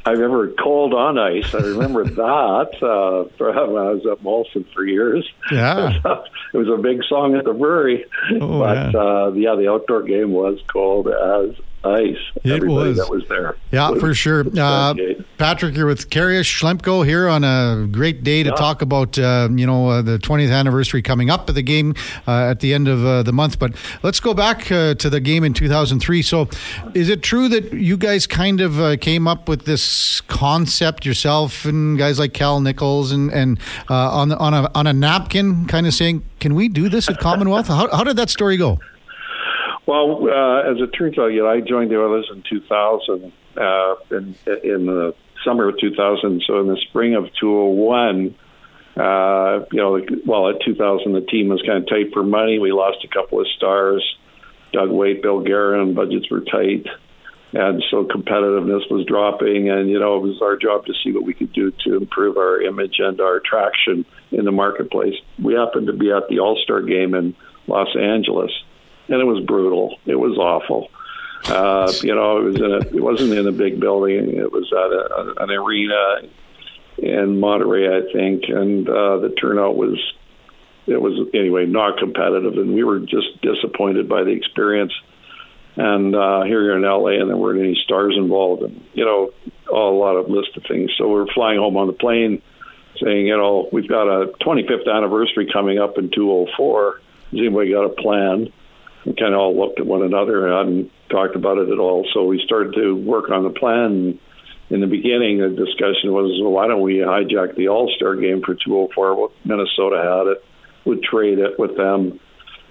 I 0.06 0.12
remember 0.12 0.54
Cold 0.62 0.94
on 0.94 1.18
Ice. 1.18 1.56
I 1.56 1.58
remember 1.58 2.04
that 2.06 2.70
uh, 2.84 3.36
from 3.36 3.74
when 3.74 3.84
I 3.84 3.90
was 3.94 4.06
at 4.06 4.24
Molson 4.24 4.72
for 4.76 4.86
years. 4.86 5.28
Yeah. 5.52 5.98
it 6.54 6.58
was 6.58 6.68
a 6.68 6.80
big 6.80 7.04
song 7.06 7.36
at 7.36 7.46
the 7.46 7.54
brewery. 7.54 8.06
Oh, 8.40 8.60
but 8.60 8.94
yeah. 8.94 9.00
Uh, 9.00 9.32
yeah, 9.32 9.56
the 9.56 9.72
outdoor 9.72 10.04
game 10.04 10.34
was 10.34 10.60
cold 10.72 11.08
as 11.08 11.56
ice. 11.84 12.18
It 12.44 12.52
Everybody 12.52 12.90
was. 12.90 12.98
that 12.98 13.10
was 13.10 13.28
there. 13.28 13.58
Yeah, 13.72 13.94
for 13.96 14.14
sure. 14.14 14.46
Uh, 14.58 14.94
Patrick, 15.38 15.76
you're 15.76 15.88
with 15.88 16.10
Karius 16.10 16.46
Schlemko 16.46 17.06
here 17.06 17.28
on 17.28 17.44
a 17.44 17.88
great 17.92 18.24
day 18.24 18.44
to 18.44 18.50
yeah. 18.50 18.56
talk 18.56 18.82
about 18.82 19.18
uh, 19.18 19.50
you 19.52 19.66
know 19.66 19.90
uh, 19.90 20.02
the 20.02 20.18
20th 20.20 20.52
anniversary 20.52 21.02
coming 21.02 21.30
up 21.30 21.50
of 21.50 21.56
the 21.56 21.62
game 21.62 21.96
uh, 22.28 22.50
at 22.50 22.60
the 22.60 22.74
end 22.74 22.88
of 22.88 23.06
uh, 23.06 23.24
the 23.24 23.34
month. 23.34 23.60
But 23.60 23.74
let's 24.04 24.20
go 24.20 24.34
back 24.34 24.72
uh, 24.72 24.96
to 24.96 25.10
the 25.10 25.20
game 25.20 25.44
in 25.44 25.54
2003. 25.54 26.22
So, 26.22 26.48
is 26.94 27.10
it 27.10 27.24
true 27.24 27.48
that 27.50 27.74
you 27.74 27.98
guys 27.98 28.28
kind 28.28 28.62
of 28.62 29.00
came 29.00 29.28
up 29.28 29.50
with 29.50 29.66
this 29.66 30.22
concept 30.22 31.06
yourself 31.06 31.66
and 31.66 31.98
guys 31.98 32.20
like 32.20 32.34
Cal 32.34 32.62
Nichols 32.62 33.12
and 33.12 33.32
and 33.32 33.60
on 33.90 34.32
on 34.32 34.54
a 34.54 34.70
on 34.76 34.88
a 34.88 34.94
napkin, 34.94 35.66
kind 35.66 35.88
of 35.88 35.94
saying, 35.94 36.24
"Can 36.40 36.54
we 36.54 36.70
do 36.70 36.90
this 36.90 37.10
at 37.10 37.20
Commonwealth?" 37.20 37.68
how, 37.68 37.90
how 37.92 38.04
did 38.04 38.18
that 38.18 38.30
story 38.30 38.58
go? 38.58 38.80
Well, 39.86 40.30
uh, 40.30 40.72
as 40.72 40.78
it 40.80 40.92
turns 40.98 41.18
out, 41.18 41.28
you 41.28 41.42
know, 41.42 41.50
I 41.50 41.60
joined 41.60 41.92
the 41.92 42.00
Oilers 42.00 42.30
in 42.32 42.44
2000, 42.48 43.34
uh, 43.58 43.96
in, 44.12 44.36
in 44.64 44.86
the 44.86 45.16
summer 45.44 45.70
of 45.70 45.80
2000. 45.80 46.44
So 46.46 46.60
in 46.60 46.68
the 46.68 46.78
spring 46.90 47.16
of 47.16 47.26
201, 47.40 48.36
uh, 48.96 49.66
you 49.72 49.80
know, 49.80 50.00
well, 50.26 50.50
at 50.50 50.62
2000, 50.64 51.14
the 51.14 51.22
team 51.22 51.50
was 51.50 51.62
kind 51.66 51.80
of 51.80 51.90
tight 51.90 52.14
for 52.14 52.24
money. 52.24 52.60
We 52.60 52.72
lost 52.72 53.04
a 53.04 53.08
couple 53.08 53.40
of 53.40 53.48
stars. 53.58 54.04
Doug 54.72 54.90
Weight, 54.90 55.22
Bill 55.22 55.42
Guerin, 55.42 55.96
budgets 55.96 56.30
were 56.30 56.42
tight. 56.42 56.86
And 57.54 57.84
so 57.92 58.06
competitiveness 58.06 58.90
was 58.90 59.06
dropping. 59.06 59.70
And, 59.70 59.90
you 59.90 60.00
know, 60.00 60.18
it 60.18 60.22
was 60.22 60.42
our 60.42 60.56
job 60.56 60.86
to 60.86 60.94
see 61.04 61.12
what 61.12 61.24
we 61.24 61.34
could 61.34 61.52
do 61.52 61.72
to 61.86 61.98
improve 61.98 62.38
our 62.38 62.62
image 62.62 63.00
and 63.00 63.20
our 63.20 63.42
traction 63.42 64.06
in 64.32 64.46
the 64.46 64.52
marketplace. 64.52 65.16
We 65.42 65.56
happened 65.56 65.88
to 65.88 65.94
be 65.94 66.12
at 66.12 66.30
the 66.30 66.40
All 66.40 66.58
Star 66.64 66.82
game 66.82 67.14
in 67.14 67.36
Los 67.68 67.94
Angeles 67.98 68.52
and 69.12 69.22
it 69.22 69.26
was 69.26 69.44
brutal. 69.46 69.98
It 70.06 70.16
was 70.16 70.38
awful. 70.38 70.90
Uh, 71.46 71.92
you 72.02 72.16
know, 72.16 72.38
it 72.38 72.44
was 72.44 72.56
in 72.56 72.72
a, 72.72 72.78
it 72.98 73.04
wasn't 73.04 73.34
in 73.34 73.48
a 73.48 73.52
big 73.52 73.80
building. 73.80 74.38
It 74.38 74.52
was 74.52 74.72
at 74.72 74.78
a, 74.78 75.44
an 75.44 75.52
arena 75.52 76.30
in 76.98 77.40
Monterey, 77.40 77.88
I 77.88 78.12
think, 78.14 78.44
and 78.48 78.88
uh, 78.88 79.18
the 79.18 79.30
turnout 79.40 79.76
was 79.76 80.00
it 80.88 81.02
was 81.02 81.30
anyway 81.34 81.66
not 81.66 81.98
competitive, 81.98 82.54
and 82.54 82.74
we 82.74 82.84
were 82.84 83.00
just 83.00 83.42
disappointed 83.42 84.08
by 84.08 84.24
the 84.24 84.32
experience. 84.32 84.94
And 85.76 86.16
uh, 86.16 86.44
here 86.44 86.62
you're 86.62 86.78
in 86.78 86.84
LA, 86.84 87.22
and 87.22 87.30
there 87.30 87.38
weren't 87.38 87.60
any 87.60 87.80
stars 87.84 88.16
involved, 88.18 88.64
and 88.64 88.84
you 88.94 89.06
know, 89.06 89.32
a 89.72 89.76
lot 89.76 90.16
of 90.16 90.30
list 90.30 90.56
of 90.58 90.64
things. 90.68 90.92
So 90.98 91.10
we're 91.10 91.28
flying 91.34 91.60
home 91.60 91.76
on 91.78 91.88
the 91.88 91.94
plane, 91.94 92.42
saying, 93.04 93.28
you 93.28 93.38
know, 93.38 93.68
we've 93.72 93.88
got 93.88 94.08
a 94.08 94.28
25th 94.42 94.88
anniversary 94.94 95.50
coming 95.52 95.80
up 95.80 95.98
in 95.98 96.12
204. 96.12 97.02
Has 97.32 97.40
anybody 97.40 97.72
got 97.72 97.86
a 97.86 97.90
plan? 97.90 98.52
We 99.06 99.14
kind 99.14 99.34
of 99.34 99.40
all 99.40 99.58
looked 99.58 99.80
at 99.80 99.86
one 99.86 100.04
another 100.04 100.48
and 100.48 100.56
hadn't 100.56 100.92
talked 101.10 101.36
about 101.36 101.58
it 101.58 101.70
at 101.70 101.80
all. 101.80 102.08
So 102.14 102.26
we 102.26 102.42
started 102.46 102.74
to 102.76 102.94
work 102.94 103.30
on 103.30 103.44
the 103.44 103.50
plan. 103.50 104.20
In 104.70 104.80
the 104.80 104.88
beginning, 104.88 105.40
the 105.40 105.50
discussion 105.50 106.14
was, 106.14 106.40
well, 106.42 106.52
why 106.52 106.68
don't 106.68 106.82
we 106.82 106.98
hijack 106.98 107.56
the 107.56 107.68
All 107.68 107.92
Star 107.96 108.16
game 108.16 108.42
for 108.42 108.54
204? 108.54 109.16
Well, 109.16 109.32
Minnesota 109.44 109.98
had 109.98 110.32
it, 110.32 110.44
would 110.86 111.04
trade 111.04 111.40
it 111.40 111.60
with 111.60 111.76
them 111.76 112.20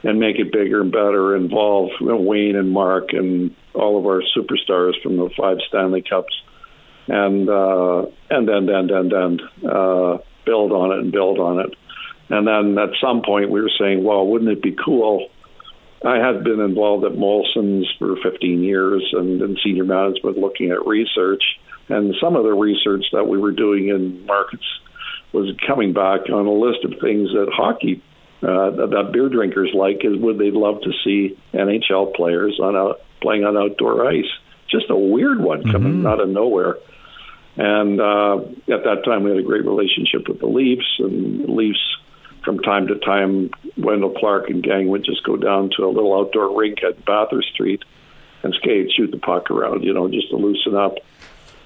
and 0.03 0.19
make 0.19 0.39
it 0.39 0.53
bigger 0.53 0.81
and 0.81 0.91
better, 0.91 1.37
involve 1.37 1.91
Wayne 2.01 2.57
and 2.57 2.71
Mark 2.71 3.13
and 3.13 3.55
all 3.75 3.99
of 3.99 4.07
our 4.07 4.23
superstars 4.37 5.01
from 5.03 5.17
the 5.17 5.29
five 5.37 5.59
Stanley 5.69 6.03
Cups, 6.03 6.35
and 7.07 7.49
uh, 7.49 8.07
and 8.31 8.49
then 8.49 8.67
then 8.67 8.87
then 8.87 9.09
then 9.11 9.41
uh, 9.71 10.19
build 10.47 10.73
on 10.73 10.93
it 10.93 11.01
and 11.01 11.13
build 11.13 11.39
on 11.39 11.61
it. 11.61 11.75
And 12.31 12.47
then 12.47 12.83
at 12.83 12.91
some 13.01 13.23
point, 13.23 13.51
we 13.51 13.61
were 13.61 13.71
saying, 13.79 14.03
well, 14.03 14.27
wouldn't 14.27 14.51
it 14.51 14.63
be 14.63 14.75
cool 14.85 15.29
I 16.05 16.17
had 16.17 16.45
been 16.45 16.61
involved 16.61 17.05
at 17.05 17.13
Molson's 17.13 17.87
for 17.99 18.17
15 18.23 18.63
years 18.63 19.07
and 19.13 19.41
in 19.43 19.57
senior 19.63 19.85
management 19.85 20.39
looking 20.39 20.71
at 20.71 20.87
research. 20.87 21.43
And 21.89 22.15
some 22.21 22.37
of 22.37 22.45
the 22.45 22.53
research 22.53 23.05
that 23.13 23.27
we 23.27 23.37
were 23.39 23.53
doing 23.53 23.89
in 23.89 24.25
markets 24.25 24.65
was 25.33 25.55
coming 25.67 25.93
back 25.93 26.31
on 26.33 26.47
a 26.47 26.53
list 26.53 26.85
of 26.85 26.93
things 27.01 27.31
that 27.33 27.49
hockey, 27.53 28.03
uh, 28.43 28.71
that 28.71 29.11
beer 29.13 29.29
drinkers 29.29 29.71
like, 29.75 30.05
is 30.05 30.17
would 30.17 30.39
they 30.39 30.51
love 30.51 30.81
to 30.83 30.93
see 31.05 31.39
NHL 31.53 32.15
players 32.15 32.59
on 32.63 32.75
a, 32.77 32.95
playing 33.21 33.45
on 33.45 33.57
outdoor 33.57 34.09
ice. 34.09 34.31
Just 34.71 34.89
a 34.89 34.97
weird 34.97 35.41
one 35.41 35.71
coming 35.71 35.99
mm-hmm. 35.99 36.07
out 36.07 36.21
of 36.21 36.29
nowhere. 36.29 36.77
And 37.57 38.01
uh, 38.01 38.37
at 38.73 38.85
that 38.85 39.03
time, 39.05 39.25
we 39.25 39.31
had 39.31 39.41
a 39.41 39.43
great 39.43 39.67
relationship 39.67 40.29
with 40.29 40.41
the 40.41 40.47
Leafs, 40.47 40.87
and 40.99 41.45
the 41.45 41.53
Leafs 41.53 41.97
from 42.45 42.59
time 42.61 42.87
to 42.89 42.97
time, 42.97 43.51
Wendel 43.77 44.11
Clark 44.11 44.51
and 44.51 44.63
gang 44.63 44.89
would 44.89 45.05
just 45.05 45.25
go 45.25 45.37
down 45.37 45.71
to 45.77 45.85
a 45.85 45.91
little 45.91 46.19
outdoor 46.19 46.57
rink 46.57 46.83
at 46.83 47.05
Bathurst 47.05 47.49
Street 47.51 47.83
and 48.43 48.55
skate, 48.55 48.91
shoot 48.97 49.11
the 49.11 49.19
puck 49.19 49.51
around, 49.51 49.85
you 49.85 49.93
know, 49.93 50.09
just 50.09 50.31
to 50.31 50.37
loosen 50.37 50.75
up. 50.75 50.95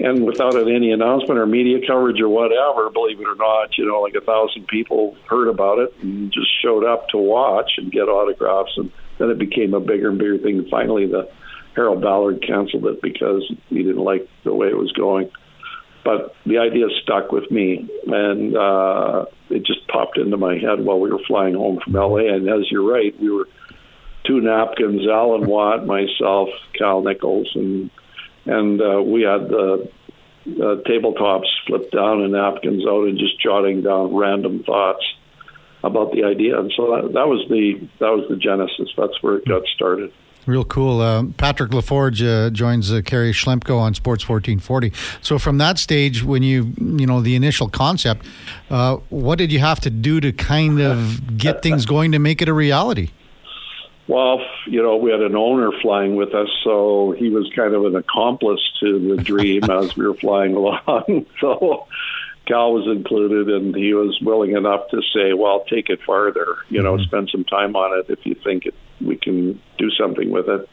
And 0.00 0.24
without 0.24 0.56
any 0.56 0.90
announcement 0.90 1.38
or 1.38 1.46
media 1.46 1.78
coverage 1.87 2.20
or 2.20 2.28
whatever, 2.28 2.90
believe 2.90 3.20
it 3.20 3.28
or 3.28 3.37
not, 3.37 3.78
you 3.78 3.87
know, 3.87 4.00
like 4.00 4.14
a 4.16 4.20
thousand 4.20 4.66
people 4.66 5.16
heard 5.28 5.48
about 5.48 5.78
it 5.78 5.94
and 6.02 6.32
just 6.32 6.48
showed 6.60 6.84
up 6.84 7.08
to 7.10 7.16
watch 7.16 7.72
and 7.76 7.92
get 7.92 8.08
autographs. 8.08 8.72
And 8.76 8.90
then 9.18 9.30
it 9.30 9.38
became 9.38 9.72
a 9.72 9.78
bigger 9.78 10.08
and 10.08 10.18
bigger 10.18 10.38
thing. 10.38 10.66
Finally, 10.68 11.06
the 11.06 11.30
Harold 11.76 12.02
Ballard 12.02 12.44
canceled 12.44 12.87
it 12.87 13.02
because 13.02 13.48
he 13.68 13.84
didn't 13.84 14.02
like 14.02 14.28
the 14.42 14.52
way 14.52 14.66
it 14.66 14.76
was 14.76 14.90
going 14.92 15.30
but 16.04 16.34
the 16.44 16.58
idea 16.58 16.86
stuck 17.02 17.32
with 17.32 17.50
me, 17.50 17.88
and 18.06 18.56
uh, 18.56 19.24
it 19.50 19.64
just 19.64 19.86
popped 19.88 20.18
into 20.18 20.36
my 20.36 20.58
head 20.58 20.84
while 20.84 21.00
we 21.00 21.10
were 21.10 21.22
flying 21.26 21.54
home 21.54 21.80
from 21.82 21.94
LA. 21.94 22.34
And 22.34 22.48
as 22.48 22.70
you're 22.70 22.86
right, 22.86 23.18
we 23.18 23.30
were 23.30 23.48
two 24.24 24.40
napkins, 24.40 25.06
Alan 25.08 25.46
Watt, 25.46 25.86
myself, 25.86 26.50
Cal 26.78 27.02
Nichols, 27.02 27.50
and 27.54 27.90
and 28.46 28.80
uh, 28.80 29.02
we 29.02 29.22
had 29.22 29.48
the 29.48 29.90
uh, 30.46 30.76
tabletops 30.86 31.46
flipped 31.66 31.92
down 31.92 32.22
and 32.22 32.32
napkins 32.32 32.84
out, 32.86 33.08
and 33.08 33.18
just 33.18 33.40
jotting 33.40 33.82
down 33.82 34.14
random 34.14 34.62
thoughts 34.62 35.04
about 35.82 36.12
the 36.12 36.24
idea. 36.24 36.58
And 36.58 36.72
so 36.76 36.90
that, 36.94 37.12
that 37.14 37.28
was 37.28 37.46
the 37.48 37.80
that 38.00 38.10
was 38.10 38.28
the 38.28 38.36
genesis. 38.36 38.90
That's 38.96 39.22
where 39.22 39.36
it 39.36 39.46
got 39.46 39.62
started. 39.74 40.12
Real 40.46 40.64
cool. 40.64 41.00
Uh, 41.00 41.24
Patrick 41.38 41.70
LaForge 41.70 42.22
uh, 42.22 42.50
joins 42.50 42.92
uh, 42.92 42.96
Karius 42.96 43.33
Schlemko 43.33 43.78
on 43.78 43.94
Sports 43.94 44.28
1440. 44.28 44.92
So 45.22 45.38
from 45.38 45.59
that 45.59 45.78
stage, 45.78 46.22
when 46.22 46.42
you, 46.42 46.72
you 46.78 47.07
know, 47.07 47.20
the 47.20 47.35
initial 47.35 47.68
concept, 47.68 48.26
uh, 48.70 48.96
what 49.09 49.38
did 49.38 49.50
you 49.50 49.61
have 49.61 49.80
to 49.80 49.90
do 49.90 50.20
to 50.20 50.33
kind 50.33 50.80
of 50.80 51.38
get 51.38 51.62
things 51.62 51.87
going 51.87 52.12
to 52.12 52.18
make 52.18 52.42
it 52.42 52.48
a 52.48 52.52
reality? 52.52 53.11
Well, 54.07 54.40
you 54.66 54.83
know, 54.83 54.96
we 54.96 55.11
had 55.11 55.22
an 55.22 55.35
owner 55.35 55.70
flying 55.80 56.14
with 56.14 56.35
us, 56.35 56.48
so 56.62 57.14
he 57.16 57.30
was 57.30 57.50
kind 57.57 57.72
of 57.74 57.87
an 57.87 57.96
accomplice 57.96 58.61
to 58.80 59.16
the 59.16 59.22
dream 59.22 59.64
as 59.64 59.96
we 59.96 60.07
were 60.07 60.14
flying 60.14 60.54
along. 60.57 61.24
so 61.40 61.87
Cal 62.46 62.72
was 62.74 62.87
included, 62.87 63.48
and 63.48 63.74
he 63.74 63.94
was 63.94 64.18
willing 64.20 64.52
enough 64.52 64.88
to 64.90 65.00
say, 65.14 65.33
"Well, 65.33 65.64
take 65.70 65.88
it 65.88 66.00
farther. 66.02 66.59
You 66.68 66.83
know, 66.83 66.94
mm-hmm. 66.94 67.04
spend 67.04 67.30
some 67.30 67.44
time 67.44 67.74
on 67.76 67.98
it 67.98 68.07
if 68.11 68.26
you 68.26 68.35
think 68.35 68.66
it, 68.66 68.74
we 69.00 69.16
can 69.16 69.61
do 69.78 69.90
something 69.90 70.30
with 70.30 70.48
it." 70.48 70.68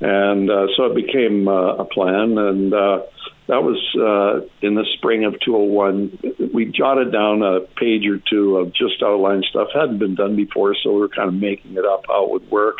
And 0.00 0.50
uh, 0.50 0.66
so 0.76 0.84
it 0.86 0.94
became 0.94 1.48
uh, 1.48 1.76
a 1.76 1.84
plan, 1.84 2.36
and 2.36 2.74
uh, 2.74 3.02
that 3.46 3.62
was 3.62 3.78
uh, 3.94 4.46
in 4.60 4.74
the 4.74 4.84
spring 4.94 5.24
of 5.24 5.40
201. 5.40 6.50
We 6.52 6.66
jotted 6.66 7.12
down 7.12 7.42
a 7.42 7.60
page 7.60 8.06
or 8.06 8.18
two 8.18 8.58
of 8.58 8.74
just 8.74 9.02
outline 9.02 9.42
stuff 9.48 9.68
hadn't 9.72 9.98
been 9.98 10.14
done 10.14 10.36
before, 10.36 10.74
so 10.82 10.92
we 10.92 11.00
were 11.00 11.08
kind 11.08 11.28
of 11.28 11.34
making 11.34 11.76
it 11.76 11.84
up 11.84 12.04
how 12.08 12.26
it 12.26 12.30
would 12.30 12.50
work. 12.50 12.78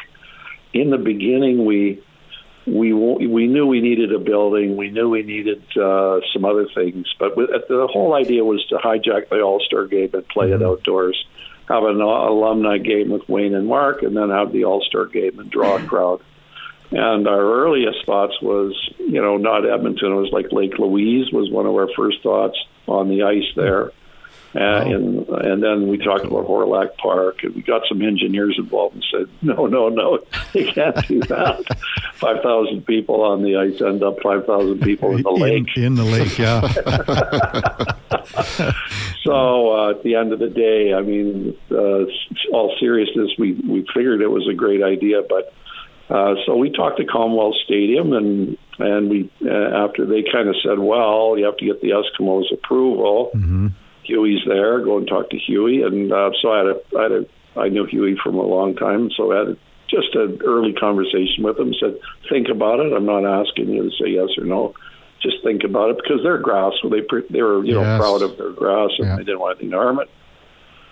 In 0.75 0.91
the 0.91 0.99
beginning, 0.99 1.65
we 1.65 2.03
we 2.67 2.93
we 2.93 3.47
knew 3.47 3.67
we 3.67 3.81
needed 3.81 4.13
a 4.13 4.19
building. 4.19 4.77
We 4.77 4.91
knew 4.91 5.09
we 5.09 5.23
needed 5.23 5.63
uh, 5.77 6.21
some 6.33 6.45
other 6.45 6.67
things, 6.75 7.07
but 7.19 7.37
the 7.37 7.89
whole 7.91 8.15
idea 8.15 8.45
was 8.45 8.65
to 8.67 8.77
hijack 8.77 9.29
the 9.31 9.41
All 9.41 9.61
Star 9.61 9.87
game 9.87 10.11
and 10.13 10.27
play 10.29 10.49
mm-hmm. 10.49 10.63
it 10.63 10.67
outdoors, 10.67 11.25
have 11.69 11.85
an 11.85 12.01
alumni 12.01 12.79
game 12.79 13.11
with 13.11 13.29
Wayne 13.29 13.55
and 13.55 13.67
Mark, 13.67 14.03
and 14.03 14.17
then 14.17 14.31
have 14.31 14.53
the 14.53 14.65
All 14.65 14.83
Star 14.83 15.07
game 15.07 15.39
and 15.39 15.51
draw 15.51 15.77
a 15.77 15.83
crowd. 15.87 16.21
And 16.91 17.27
our 17.27 17.41
earliest 17.41 18.07
thoughts 18.07 18.41
was, 18.41 18.73
you 18.99 19.21
know, 19.21 19.37
not 19.37 19.69
Edmonton. 19.69 20.13
It 20.13 20.17
was 20.17 20.33
like 20.33 20.53
Lake 20.53 20.79
Louise 20.79 21.33
was 21.33 21.51
one 21.51 21.67
of 21.67 21.75
our 21.75 21.89
first 21.97 22.23
thoughts 22.23 22.57
on 22.87 23.09
the 23.09 23.25
ice 23.25 23.51
there. 23.57 23.91
Uh, 24.57 24.83
and 24.87 25.29
and 25.29 25.63
then 25.63 25.87
we 25.87 25.99
talked 25.99 26.25
about 26.25 26.47
Hawrelak 26.47 26.97
Park, 26.97 27.43
and 27.43 27.55
we 27.55 27.61
got 27.61 27.83
some 27.87 28.01
engineers 28.01 28.55
involved 28.57 28.95
and 28.95 29.05
said, 29.11 29.29
no, 29.43 29.67
no, 29.67 29.91
no, 29.91 30.19
you 30.55 30.73
can't 30.73 30.97
do 31.07 31.21
that. 31.21 31.63
five 32.15 32.43
thousand 32.43 32.87
people 32.87 33.21
on 33.21 33.43
the 33.43 33.57
ice 33.57 33.83
end 33.83 34.03
up 34.03 34.17
five 34.23 34.47
thousand 34.47 34.81
people 34.81 35.15
in 35.15 35.23
the 35.23 35.31
lake. 35.31 35.77
In, 35.77 35.83
in 35.83 35.95
the 35.97 36.05
lake, 36.05 36.39
yeah. 36.39 36.63
so 39.25 39.77
uh, 39.77 39.91
at 39.91 40.03
the 40.03 40.15
end 40.15 40.33
of 40.33 40.39
the 40.39 40.49
day, 40.49 40.95
I 40.95 41.03
mean, 41.03 41.55
uh, 41.71 42.07
all 42.55 42.75
seriousness, 42.81 43.33
we 43.39 43.61
we 43.69 43.87
figured 43.95 44.23
it 44.23 44.31
was 44.31 44.49
a 44.49 44.55
great 44.55 44.83
idea, 44.83 45.21
but. 45.29 45.53
Uh, 46.09 46.37
so 46.47 46.55
we 46.55 46.71
talked 46.71 46.99
to 46.99 47.05
Commonwealth 47.05 47.57
Stadium, 47.65 48.13
and 48.13 48.57
and 48.79 49.11
we 49.11 49.29
uh, 49.45 49.85
after 49.85 50.07
they 50.07 50.23
kind 50.23 50.49
of 50.49 50.55
said, 50.63 50.79
well, 50.79 51.37
you 51.37 51.45
have 51.45 51.57
to 51.57 51.65
get 51.65 51.81
the 51.81 51.89
Eskimos' 51.89 52.55
approval. 52.55 53.33
Mm-hmm 53.35 53.67
Huey's 54.07 54.43
there. 54.47 54.81
Go 54.81 54.99
and 54.99 55.07
talk 55.07 55.31
to 55.31 55.39
Huey, 55.39 55.83
and 55.83 56.13
uh, 56.13 56.31
so 56.41 56.53
I 56.53 56.59
had 56.59 56.67
a, 56.67 56.99
I 56.99 57.03
had 57.03 57.13
a, 57.13 57.27
I 57.59 57.69
knew 57.69 57.87
Huey 57.87 58.17
from 58.23 58.37
a 58.37 58.43
long 58.43 58.75
time, 58.77 59.11
so 59.17 59.33
I 59.33 59.39
had 59.39 59.49
a, 59.49 59.57
just 59.89 60.15
an 60.15 60.41
early 60.45 60.73
conversation 60.73 61.45
with 61.45 61.59
him. 61.59 61.75
Said, 61.79 61.99
think 62.29 62.49
about 62.49 62.81
it. 62.81 62.93
I'm 62.93 63.07
not 63.07 63.25
asking 63.25 63.71
you 63.71 63.85
to 63.85 63.91
say 63.91 64.11
yes 64.11 64.29
or 64.39 64.45
no. 64.45 64.75
Just 65.21 65.43
think 65.43 65.65
about 65.65 65.91
it 65.91 65.97
because 65.97 66.23
they're 66.23 66.39
grass. 66.39 66.73
So 66.83 66.89
they 66.89 67.01
they 67.31 67.43
were 67.43 67.65
you 67.65 67.75
know 67.75 67.83
yes. 67.83 68.01
proud 68.01 68.23
of 68.23 68.37
their 68.37 68.51
grass 68.51 68.91
and 68.99 69.09
yeah. 69.09 69.17
they 69.17 69.25
didn't 69.25 69.41
want 69.41 69.59
anything 69.59 69.71
to 69.71 69.77
harm 69.77 70.01
it. 70.01 70.11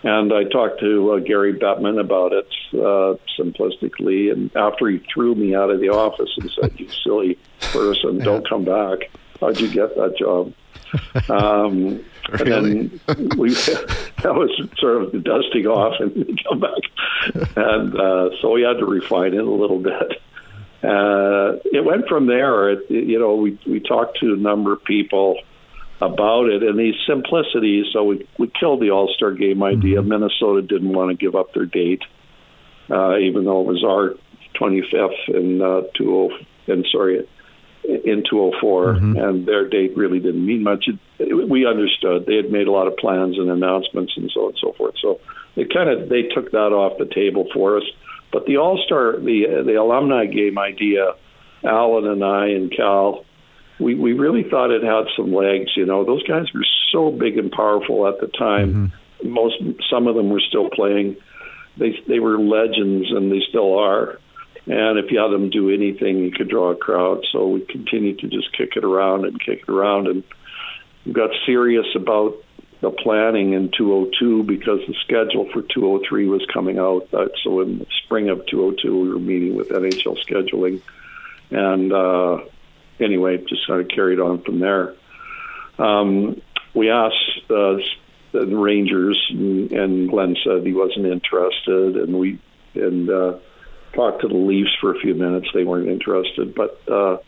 And 0.03 0.33
I 0.35 0.45
talked 0.45 0.81
to 0.81 1.13
uh, 1.13 1.19
Gary 1.21 1.55
Bettman 1.55 1.99
about 1.99 2.33
it 2.33 2.49
uh, 2.75 3.17
simplistically. 3.39 4.33
And 4.33 4.55
after 4.55 4.89
he 4.89 5.03
threw 5.13 5.35
me 5.35 5.55
out 5.55 5.71
of 5.71 5.81
the 5.81 5.89
office 5.89 6.31
and 6.39 6.51
said, 6.51 6.79
"You 6.79 6.89
silly 6.89 7.39
person, 7.61 8.17
yeah. 8.19 8.25
don't 8.25 8.49
come 8.49 8.65
back." 8.65 9.11
How'd 9.41 9.61
you 9.61 9.69
get 9.69 9.95
that 9.97 10.17
job? 10.19 10.53
Um, 11.29 12.05
really? 12.41 12.71
And 12.81 13.01
then 13.07 13.29
we 13.37 13.51
that 14.23 14.35
was 14.35 14.51
sort 14.79 15.03
of 15.03 15.13
the 15.13 15.19
dusting 15.19 15.67
off 15.67 16.01
and 16.01 16.41
come 16.49 16.61
back, 16.61 17.57
and 17.57 17.95
uh, 17.99 18.31
so 18.41 18.53
we 18.53 18.63
had 18.63 18.79
to 18.79 18.87
refine 18.87 19.35
it 19.35 19.45
a 19.45 19.51
little 19.51 19.79
bit. 19.79 20.23
Uh, 20.83 21.57
it 21.65 21.85
went 21.85 22.09
from 22.09 22.27
there. 22.27 22.71
It, 22.71 22.91
you 22.91 23.19
know, 23.19 23.37
we 23.37 23.59
we 23.67 23.81
talked 23.81 24.21
to 24.21 24.35
a 24.35 24.37
number 24.37 24.73
of 24.73 24.85
people 24.85 25.39
about 26.01 26.49
it 26.49 26.63
and 26.63 26.79
these 26.79 26.97
simplicities. 27.07 27.87
So 27.93 28.05
we 28.05 28.27
we 28.39 28.49
killed 28.49 28.81
the 28.81 28.91
All 28.91 29.13
Star 29.15 29.33
Game 29.33 29.63
idea. 29.63 30.01
Mm-hmm. 30.01 30.09
Minnesota 30.09 30.63
didn't 30.63 30.93
want 30.93 31.11
to 31.11 31.17
give 31.17 31.35
up 31.35 31.55
their 31.55 31.67
date, 31.67 32.03
uh, 32.91 33.17
even 33.19 33.45
though 33.45 33.61
it 33.61 33.67
was 33.67 33.85
our 33.85 34.15
25th 34.55 35.37
and 35.37 35.63
uh, 35.63 35.83
20 35.95 36.47
and 36.67 36.87
sorry 36.91 37.27
in 37.85 38.25
204, 38.29 38.95
mm-hmm. 38.95 39.17
and 39.17 39.47
their 39.47 39.69
date 39.69 39.97
really 39.97 40.19
didn't 40.19 40.45
mean 40.45 40.63
much. 40.63 40.89
It, 40.89 40.99
we 41.19 41.67
understood 41.67 42.27
they 42.27 42.37
had 42.37 42.51
made 42.51 42.67
a 42.67 42.73
lot 42.73 42.87
of 42.87 42.97
plans 42.97 43.39
and 43.39 43.51
announcements 43.51 44.13
and 44.17 44.31
so 44.33 44.41
on 44.41 44.49
and 44.49 44.59
so 44.61 44.73
forth. 44.73 44.95
So 45.01 45.21
they 45.55 45.65
kind 45.65 45.89
of 45.89 46.09
they 46.09 46.23
took 46.23 46.51
that 46.53 46.73
off 46.73 46.99
the 46.99 47.13
table 47.13 47.47
for 47.53 47.77
us. 47.77 47.85
But 48.33 48.47
the 48.47 48.57
All 48.57 48.83
Star, 48.85 49.13
the 49.19 49.63
the 49.65 49.75
alumni 49.75 50.27
game 50.27 50.59
idea, 50.59 51.15
Alan 51.63 52.07
and 52.07 52.25
I 52.25 52.49
and 52.49 52.75
Cal, 52.75 53.25
we 53.79 53.95
we 53.95 54.13
really 54.13 54.45
thought 54.49 54.71
it 54.71 54.83
had 54.83 55.07
some 55.17 55.33
legs. 55.33 55.71
You 55.77 55.87
know, 55.87 56.05
those 56.05 56.23
guys 56.25 56.53
were 56.53 56.67
so 56.93 57.11
big 57.11 57.39
and 57.39 57.51
powerful 57.51 58.09
at 58.09 58.21
the 58.21 58.27
time. 58.27 58.93
Mm-hmm. 59.23 59.31
Most 59.31 59.55
some 59.89 60.07
of 60.07 60.17
them 60.17 60.31
were 60.31 60.43
still 60.49 60.69
playing. 60.71 61.17
They 61.77 61.95
they 62.09 62.19
were 62.19 62.39
legends, 62.39 63.11
and 63.11 63.31
they 63.31 63.41
still 63.49 63.79
are 63.79 64.19
and 64.67 64.99
if 64.99 65.11
you 65.11 65.21
had 65.21 65.31
them 65.31 65.51
do 65.51 65.71
anything, 65.71 66.19
you 66.19 66.31
could 66.31 66.49
draw 66.49 66.71
a 66.71 66.77
crowd. 66.77 67.25
So 67.33 67.49
we 67.49 67.61
continued 67.67 68.21
to 68.21 68.29
just 68.29 68.57
kick 68.57 68.71
it 68.77 68.85
around 68.85 69.27
and 69.27 69.39
kick 69.39 69.65
it 69.67 69.69
around, 69.69 70.07
and 70.07 70.25
got 71.13 71.31
serious 71.47 71.87
about 71.95 72.37
the 72.81 72.91
planning 72.91 73.55
in 73.55 73.71
202 73.77 74.43
because 74.43 74.81
the 74.87 74.95
schedule 75.05 75.49
for 75.53 75.63
203 75.63 76.29
was 76.29 76.45
coming 76.53 76.79
out. 76.79 77.09
Uh, 77.13 77.29
so 77.43 77.61
in 77.61 77.79
the 77.79 77.87
spring 78.05 78.29
of 78.29 78.47
202, 78.47 79.01
we 79.01 79.09
were 79.09 79.19
meeting 79.19 79.57
with 79.57 79.71
NHL 79.71 80.19
scheduling, 80.25 80.83
and 81.51 81.93
uh, 81.93 82.45
anyway, 83.01 83.39
just 83.39 83.67
kind 83.67 83.81
of 83.81 83.89
carried 83.89 84.21
on 84.21 84.43
from 84.43 84.59
there. 84.61 84.95
Um, 85.79 86.41
we 86.75 86.91
asked 86.91 87.51
uh, 87.51 87.79
the 88.33 88.47
Rangers, 88.47 89.25
and, 89.31 89.73
and 89.73 90.11
Glenn 90.11 90.37
said 90.45 90.67
he 90.67 90.73
wasn't 90.73 91.07
interested, 91.07 91.97
and 91.97 92.19
we 92.19 92.39
and 92.75 93.09
uh, 93.09 93.39
talked 93.93 94.23
to 94.23 94.29
the 94.29 94.35
Leafs 94.35 94.75
for 94.81 94.95
a 94.95 94.99
few 94.99 95.15
minutes. 95.15 95.49
They 95.55 95.65
weren't 95.65 95.89
interested, 95.89 96.55
but 96.55 96.81
uh, 96.89 97.19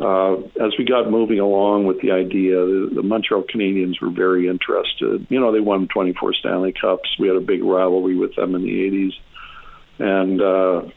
uh, 0.00 0.34
as 0.64 0.72
we 0.78 0.84
got 0.84 1.10
moving 1.10 1.38
along 1.38 1.86
with 1.86 2.00
the 2.00 2.12
idea, 2.12 2.56
the, 2.56 2.90
the 2.94 3.02
Montreal 3.02 3.42
Canadiens 3.42 4.00
were 4.00 4.10
very 4.10 4.48
interested. 4.48 5.26
You 5.28 5.38
know, 5.38 5.52
they 5.52 5.60
won 5.60 5.88
24 5.88 6.34
Stanley 6.34 6.72
Cups. 6.72 7.16
We 7.18 7.28
had 7.28 7.36
a 7.36 7.40
big 7.40 7.62
rivalry 7.62 8.16
with 8.16 8.34
them 8.34 8.54
in 8.54 8.62
the 8.62 8.70
80s, 8.70 9.12
and 9.98 10.40
uh, 10.40 10.90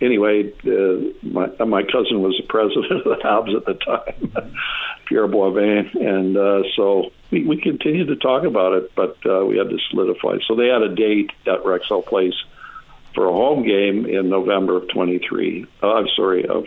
anyway, 0.00 0.52
uh, 0.64 1.26
my 1.26 1.48
my 1.64 1.82
cousin 1.82 2.22
was 2.22 2.36
the 2.40 2.46
president 2.48 2.92
of 2.92 3.04
the 3.04 3.16
Habs 3.22 3.56
at 3.56 3.66
the 3.66 3.74
time, 3.74 4.54
Pierre 5.08 5.28
Boivin, 5.28 5.94
and 6.00 6.36
uh, 6.36 6.62
so 6.76 7.10
we, 7.30 7.44
we 7.44 7.60
continued 7.60 8.08
to 8.08 8.16
talk 8.16 8.44
about 8.44 8.74
it, 8.74 8.92
but 8.94 9.16
uh, 9.26 9.44
we 9.44 9.58
had 9.58 9.70
to 9.70 9.78
solidify. 9.90 10.36
So 10.46 10.54
they 10.54 10.68
had 10.68 10.82
a 10.82 10.94
date 10.94 11.30
at 11.46 11.64
Rexall 11.64 12.06
Place 12.06 12.34
for 13.14 13.26
a 13.26 13.32
home 13.32 13.64
game 13.66 14.06
in 14.06 14.28
November 14.28 14.76
of 14.76 14.88
23. 14.88 15.66
Uh, 15.82 15.94
I'm 15.94 16.06
sorry, 16.14 16.46
of 16.46 16.64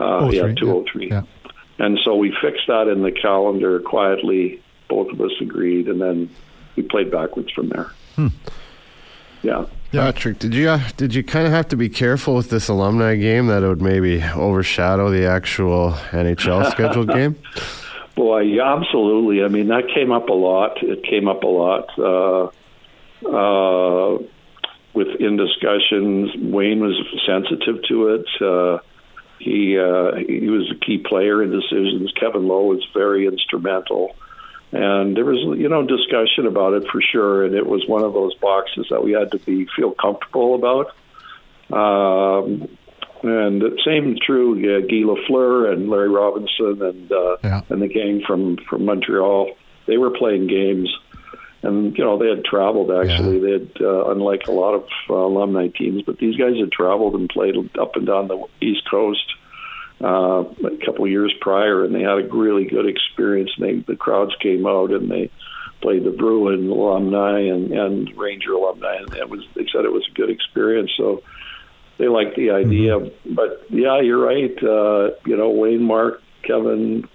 uh, 0.00 0.18
Oh, 0.20 0.30
yeah, 0.30 0.42
three, 0.42 0.54
203. 0.56 1.08
yeah. 1.10 1.22
And 1.78 1.98
so 2.04 2.14
we 2.16 2.34
fixed 2.42 2.66
that 2.68 2.88
in 2.88 3.02
the 3.02 3.12
calendar 3.12 3.80
quietly. 3.80 4.62
Both 4.88 5.12
of 5.12 5.20
us 5.20 5.30
agreed, 5.40 5.88
and 5.88 6.00
then 6.00 6.28
we 6.76 6.82
played 6.82 7.10
backwards 7.10 7.50
from 7.52 7.68
there. 7.68 7.90
Hmm. 8.16 8.28
Yeah. 9.42 9.66
Patrick, 9.92 10.38
did 10.38 10.54
you 10.54 10.68
uh, 10.68 10.80
did 10.96 11.14
you 11.14 11.24
kind 11.24 11.46
of 11.46 11.52
have 11.52 11.66
to 11.68 11.76
be 11.76 11.88
careful 11.88 12.34
with 12.34 12.50
this 12.50 12.68
alumni 12.68 13.16
game 13.16 13.46
that 13.46 13.62
it 13.62 13.66
would 13.68 13.80
maybe 13.82 14.22
overshadow 14.22 15.10
the 15.10 15.26
actual 15.26 15.92
NHL 16.10 16.70
scheduled 16.72 17.08
game? 17.08 17.36
Boy, 18.14 18.40
yeah, 18.42 18.74
absolutely. 18.76 19.42
I 19.42 19.48
mean, 19.48 19.68
that 19.68 19.88
came 19.94 20.12
up 20.12 20.28
a 20.28 20.32
lot. 20.34 20.82
It 20.82 21.02
came 21.04 21.26
up 21.26 21.42
a 21.42 21.46
lot 21.46 21.88
uh, 21.98 22.50
uh, 23.26 24.18
within 24.94 25.36
discussions. 25.36 26.30
Wayne 26.36 26.80
was 26.80 26.94
sensitive 27.26 27.82
to 27.88 28.08
it. 28.08 28.26
Uh, 29.40 29.44
he 29.44 29.78
uh, 29.78 30.14
he 30.16 30.48
was 30.48 30.70
a 30.70 30.74
key 30.84 30.98
player 30.98 31.42
in 31.42 31.50
decisions. 31.50 32.12
Kevin 32.12 32.46
Lowe 32.46 32.64
was 32.66 32.86
very 32.94 33.26
instrumental, 33.26 34.14
and 34.72 35.16
there 35.16 35.24
was 35.24 35.58
you 35.58 35.68
know 35.68 35.82
discussion 35.86 36.46
about 36.46 36.74
it 36.74 36.86
for 36.90 37.00
sure. 37.00 37.44
And 37.44 37.54
it 37.54 37.66
was 37.66 37.86
one 37.88 38.02
of 38.04 38.12
those 38.12 38.34
boxes 38.34 38.86
that 38.90 39.02
we 39.02 39.12
had 39.12 39.30
to 39.32 39.38
be 39.38 39.66
feel 39.76 39.92
comfortable 39.92 40.54
about. 40.54 40.94
Um, 41.72 42.68
and 43.22 43.60
the 43.60 43.78
same 43.84 44.16
true, 44.24 44.56
yeah, 44.56 44.80
Guy 44.80 45.04
Lafleur 45.04 45.72
and 45.72 45.90
Larry 45.90 46.08
Robinson 46.08 46.82
and 46.82 47.12
uh, 47.12 47.36
Yeah. 47.44 47.60
and 47.68 47.82
the 47.82 47.88
gang 47.88 48.22
from 48.26 48.56
from 48.68 48.84
Montreal. 48.84 49.50
They 49.86 49.96
were 49.98 50.10
playing 50.10 50.46
games, 50.46 50.88
and 51.62 51.96
you 51.96 52.04
know 52.04 52.18
they 52.18 52.28
had 52.28 52.44
traveled. 52.44 52.90
Actually, 52.90 53.38
they 53.40 53.52
had 53.52 53.70
uh, 53.80 54.10
unlike 54.10 54.46
a 54.46 54.52
lot 54.52 54.74
of 54.74 54.84
uh, 55.08 55.14
alumni 55.14 55.68
teams, 55.68 56.02
but 56.02 56.18
these 56.18 56.36
guys 56.36 56.56
had 56.58 56.72
traveled 56.72 57.14
and 57.14 57.28
played 57.28 57.56
up 57.78 57.96
and 57.96 58.06
down 58.06 58.28
the 58.28 58.46
East 58.60 58.88
Coast 58.90 59.24
uh, 60.02 60.44
a 60.44 60.84
couple 60.84 61.04
of 61.04 61.10
years 61.10 61.34
prior, 61.40 61.84
and 61.84 61.94
they 61.94 62.00
had 62.00 62.18
a 62.18 62.28
really 62.28 62.64
good 62.64 62.86
experience. 62.86 63.50
And 63.56 63.66
they, 63.66 63.92
the 63.92 63.96
crowds 63.96 64.34
came 64.40 64.66
out 64.66 64.90
and 64.90 65.10
they 65.10 65.30
played 65.82 66.04
the 66.04 66.10
Bruin 66.10 66.70
alumni 66.70 67.40
and, 67.40 67.72
and 67.72 68.16
Ranger 68.16 68.52
alumni, 68.52 68.96
and 68.96 69.14
it 69.14 69.28
was 69.28 69.40
they 69.54 69.66
said 69.72 69.84
it 69.84 69.92
was 69.92 70.06
a 70.10 70.14
good 70.14 70.30
experience. 70.30 70.90
So 70.96 71.22
they 71.98 72.08
liked 72.08 72.36
the 72.36 72.50
idea. 72.50 72.98
But 73.26 73.66
yeah, 73.68 74.00
you're 74.00 74.24
right. 74.24 74.56
Uh, 74.62 75.16
you 75.26 75.36
know, 75.36 75.50
Wayne, 75.50 75.82
Mark, 75.82 76.22
Kevin, 76.42 77.06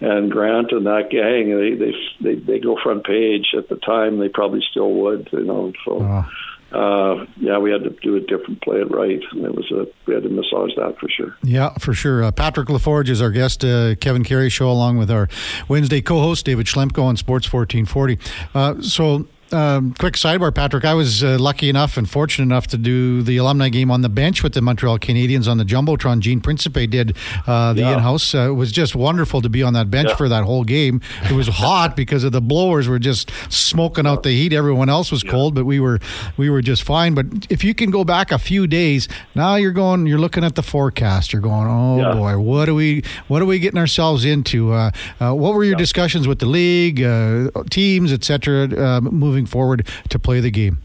and 0.00 0.30
Grant 0.30 0.72
and 0.72 0.86
that 0.86 1.10
gang, 1.10 1.56
they 1.56 1.74
they 1.74 1.94
they, 2.20 2.34
they 2.40 2.58
go 2.58 2.76
front 2.82 3.04
page. 3.04 3.54
At 3.56 3.68
the 3.68 3.76
time, 3.76 4.18
they 4.18 4.28
probably 4.28 4.62
still 4.70 4.92
would. 4.92 5.28
You 5.32 5.44
know, 5.44 5.72
so. 5.84 6.02
Oh. 6.02 6.24
Uh, 6.72 7.24
yeah, 7.36 7.58
we 7.58 7.70
had 7.70 7.84
to 7.84 7.90
do 8.02 8.16
it 8.16 8.26
different, 8.26 8.60
play 8.60 8.78
it 8.78 8.90
right, 8.90 9.20
and 9.30 9.44
it 9.44 9.54
was 9.54 9.70
a 9.70 9.86
we 10.04 10.14
had 10.14 10.24
to 10.24 10.28
massage 10.28 10.74
that 10.76 10.96
for 10.98 11.08
sure. 11.08 11.36
Yeah, 11.44 11.72
for 11.78 11.94
sure. 11.94 12.24
Uh, 12.24 12.32
Patrick 12.32 12.68
LaForge 12.68 13.08
is 13.08 13.22
our 13.22 13.30
guest. 13.30 13.64
Uh, 13.64 13.94
Kevin 13.94 14.24
Karius 14.24 14.50
show 14.50 14.68
along 14.68 14.98
with 14.98 15.08
our 15.08 15.28
Wednesday 15.68 16.02
co-host 16.02 16.44
David 16.44 16.66
Schlemko 16.66 17.04
on 17.04 17.16
Sports 17.16 17.50
1440. 17.50 18.18
Uh, 18.54 18.82
so. 18.82 19.28
Um, 19.52 19.94
quick 19.94 20.14
sidebar, 20.14 20.52
Patrick. 20.52 20.84
I 20.84 20.94
was 20.94 21.22
uh, 21.22 21.38
lucky 21.38 21.68
enough 21.68 21.96
and 21.96 22.10
fortunate 22.10 22.44
enough 22.46 22.66
to 22.68 22.76
do 22.76 23.22
the 23.22 23.36
alumni 23.36 23.68
game 23.68 23.92
on 23.92 24.00
the 24.02 24.08
bench 24.08 24.42
with 24.42 24.54
the 24.54 24.60
Montreal 24.60 24.98
Canadiens 24.98 25.46
on 25.48 25.56
the 25.56 25.64
jumbotron. 25.64 26.18
Gene 26.18 26.40
Principe 26.40 26.88
did 26.88 27.16
uh, 27.46 27.72
the 27.72 27.82
Yeah. 27.82 27.94
in-house. 27.94 28.34
Uh, 28.34 28.50
it 28.50 28.54
was 28.54 28.72
just 28.72 28.96
wonderful 28.96 29.40
to 29.42 29.48
be 29.48 29.62
on 29.62 29.72
that 29.74 29.88
bench 29.88 30.08
Yeah. 30.08 30.16
for 30.16 30.28
that 30.28 30.42
whole 30.42 30.64
game. 30.64 31.00
It 31.30 31.32
was 31.32 31.46
hot 31.62 31.94
because 31.94 32.24
of 32.24 32.32
the 32.32 32.40
blowers 32.40 32.88
were 32.88 32.98
just 32.98 33.30
smoking 33.48 34.04
out 34.04 34.24
the 34.24 34.32
heat. 34.32 34.52
Everyone 34.52 34.88
else 34.88 35.12
was 35.12 35.22
cold, 35.22 35.54
but 35.54 35.64
we 35.64 35.78
were 35.78 36.00
we 36.36 36.50
were 36.50 36.60
just 36.60 36.82
fine. 36.82 37.14
But 37.14 37.26
if 37.48 37.62
you 37.62 37.72
can 37.72 37.92
go 37.92 38.02
back 38.02 38.32
a 38.32 38.38
few 38.38 38.66
days, 38.66 39.06
now 39.36 39.54
you're 39.54 39.70
going. 39.70 40.06
You're 40.06 40.18
looking 40.18 40.42
at 40.42 40.56
the 40.56 40.62
forecast. 40.64 41.32
You're 41.32 41.42
going, 41.42 41.68
oh 41.68 41.98
Yeah. 41.98 42.14
boy, 42.14 42.38
what 42.38 42.68
are 42.68 42.74
we 42.74 43.04
what 43.28 43.40
are 43.42 43.46
we 43.46 43.60
getting 43.60 43.78
ourselves 43.78 44.24
into? 44.24 44.72
Uh, 44.72 44.90
uh, 45.20 45.32
what 45.34 45.54
were 45.54 45.62
your 45.62 45.76
discussions 45.76 46.26
with 46.26 46.40
the 46.40 46.46
league, 46.46 47.00
uh, 47.00 47.50
teams, 47.70 48.12
etc., 48.12 48.64
uh, 48.76 49.00
moving 49.36 49.46
forward 49.46 49.86
to 50.08 50.18
play 50.18 50.40
the 50.40 50.50
game? 50.50 50.78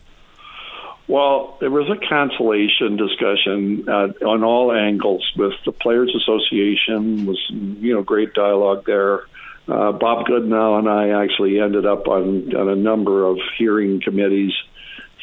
Well, 1.07 1.57
there 1.59 1.71
was 1.71 1.89
a 1.89 1.97
cancellation 1.97 2.95
discussion 2.95 3.85
uh, 3.87 4.25
on 4.25 4.43
all 4.43 4.71
angles 4.71 5.29
with 5.35 5.53
the 5.65 5.71
Players 5.71 6.13
Association. 6.15 7.25
Was 7.25 7.39
you 7.49 7.93
know 7.93 8.03
great 8.03 8.33
dialogue 8.33 8.85
there. 8.85 9.23
Uh, 9.67 9.91
Bob 9.91 10.25
Goodnow 10.25 10.79
and 10.79 10.89
I 10.89 11.23
actually 11.23 11.59
ended 11.59 11.85
up 11.85 12.07
on, 12.07 12.55
on 12.55 12.67
a 12.69 12.75
number 12.75 13.25
of 13.25 13.37
hearing 13.57 14.01
committees 14.01 14.53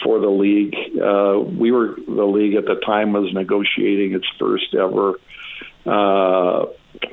for 0.03 0.21
the 0.21 0.29
league. 0.29 0.75
Uh, 0.97 1.41
we 1.41 1.71
were 1.71 1.97
the 2.07 2.25
league 2.25 2.55
at 2.55 2.65
the 2.65 2.81
time 2.87 3.13
was 3.13 3.33
negotiating 3.33 4.15
its 4.15 4.27
first 4.39 4.75
ever 4.75 5.15
uh, 5.89 6.67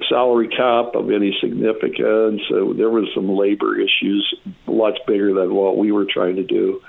salary 0.09 0.49
cap 0.49 0.95
of 0.95 1.09
any 1.09 1.35
significance. 1.41 2.41
So 2.49 2.73
there 2.73 2.89
was 2.89 3.07
some 3.15 3.29
labor 3.29 3.79
issues, 3.79 4.33
lots 4.67 4.97
bigger 5.07 5.33
than 5.33 5.55
what 5.55 5.77
we 5.77 5.91
were 5.91 6.05
trying 6.05 6.35
to 6.35 6.43
do, 6.43 6.81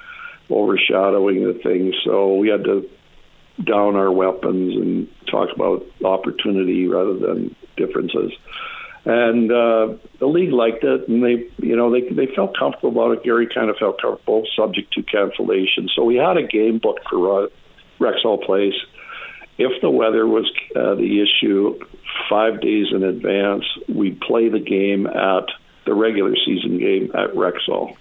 overshadowing 0.50 1.44
the 1.44 1.58
thing. 1.62 1.92
So 2.04 2.34
we 2.34 2.48
had 2.48 2.64
to 2.64 2.88
down 3.64 3.96
our 3.96 4.12
weapons 4.12 4.76
and 4.76 5.08
talk 5.30 5.48
about 5.54 5.86
opportunity 6.04 6.86
rather 6.86 7.16
than 7.18 7.54
differences. 7.76 8.32
And 9.06 9.52
uh, 9.52 9.94
the 10.18 10.26
league 10.26 10.52
liked 10.52 10.82
it, 10.82 11.08
and 11.08 11.22
they, 11.22 11.48
you 11.58 11.76
know, 11.76 11.92
they 11.92 12.00
they 12.12 12.26
felt 12.34 12.58
comfortable 12.58 12.90
about 12.90 13.16
it. 13.16 13.22
Gary 13.22 13.46
kind 13.46 13.70
of 13.70 13.76
felt 13.76 14.02
comfortable, 14.02 14.42
subject 14.56 14.92
to 14.94 15.02
cancellation. 15.04 15.88
So 15.94 16.02
we 16.02 16.16
had 16.16 16.36
a 16.36 16.42
game 16.42 16.80
booked 16.82 17.08
for 17.08 17.44
uh, 17.44 17.46
Rexall 18.00 18.44
Place. 18.44 18.74
If 19.58 19.80
the 19.80 19.90
weather 19.90 20.26
was 20.26 20.50
uh, 20.74 20.94
the 20.94 21.22
issue, 21.22 21.78
five 22.28 22.60
days 22.60 22.88
in 22.92 23.02
advance, 23.02 23.64
we'd 23.88 24.20
play 24.20 24.48
the 24.48 24.60
game 24.60 25.06
at 25.06 25.46
the 25.86 25.94
regular 25.94 26.34
season 26.44 26.78
game 26.78 27.10
at 27.14 27.30
Rexall. 27.34 27.96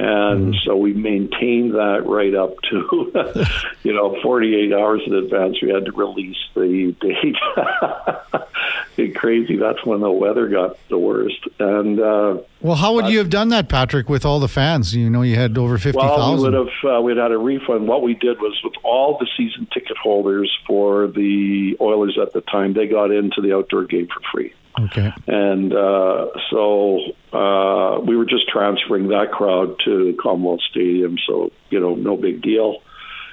And 0.00 0.56
so 0.64 0.76
we 0.76 0.94
maintained 0.94 1.74
that 1.74 2.04
right 2.06 2.34
up 2.34 2.54
to, 2.70 3.44
you 3.82 3.92
know, 3.92 4.16
48 4.22 4.72
hours 4.72 5.02
in 5.06 5.12
advance. 5.14 5.60
We 5.60 5.68
had 5.70 5.84
to 5.84 5.92
release 5.92 6.38
the 6.54 6.94
date. 7.00 7.36
It's 8.96 9.16
crazy. 9.16 9.56
That's 9.56 9.84
when 9.84 10.00
the 10.00 10.10
weather 10.10 10.48
got 10.48 10.76
the 10.88 10.98
worst. 10.98 11.38
And 11.58 11.98
uh, 11.98 12.38
Well, 12.60 12.76
how 12.76 12.94
would 12.94 13.06
you 13.08 13.18
have 13.18 13.30
done 13.30 13.48
that, 13.48 13.68
Patrick, 13.68 14.08
with 14.08 14.26
all 14.26 14.40
the 14.40 14.48
fans? 14.48 14.94
You 14.94 15.08
know, 15.08 15.22
you 15.22 15.36
had 15.36 15.56
over 15.56 15.78
50,000. 15.78 16.02
well, 16.02 16.36
we 16.36 16.42
would 16.42 16.52
have 16.52 16.98
uh, 16.98 17.00
we'd 17.00 17.16
had 17.16 17.32
a 17.32 17.38
refund. 17.38 17.88
What 17.88 18.02
we 18.02 18.14
did 18.14 18.38
was 18.40 18.60
with 18.62 18.74
all 18.82 19.16
the 19.18 19.26
season 19.36 19.66
ticket 19.72 19.96
holders 19.96 20.54
for 20.66 21.06
the 21.06 21.76
Oilers 21.80 22.18
at 22.20 22.32
the 22.32 22.42
time, 22.42 22.74
they 22.74 22.86
got 22.86 23.10
into 23.10 23.40
the 23.40 23.54
outdoor 23.56 23.84
game 23.84 24.06
for 24.08 24.20
free. 24.32 24.52
Okay. 24.78 25.12
And 25.26 25.72
uh, 25.72 26.26
so 26.50 27.00
uh, 27.32 28.00
we 28.00 28.16
were 28.16 28.26
just 28.26 28.48
transferring 28.48 29.08
that 29.08 29.32
crowd 29.32 29.76
to 29.84 30.16
Commonwealth 30.20 30.60
Stadium, 30.70 31.16
so 31.26 31.50
you 31.70 31.80
know, 31.80 31.94
no 31.94 32.16
big 32.16 32.42
deal. 32.42 32.82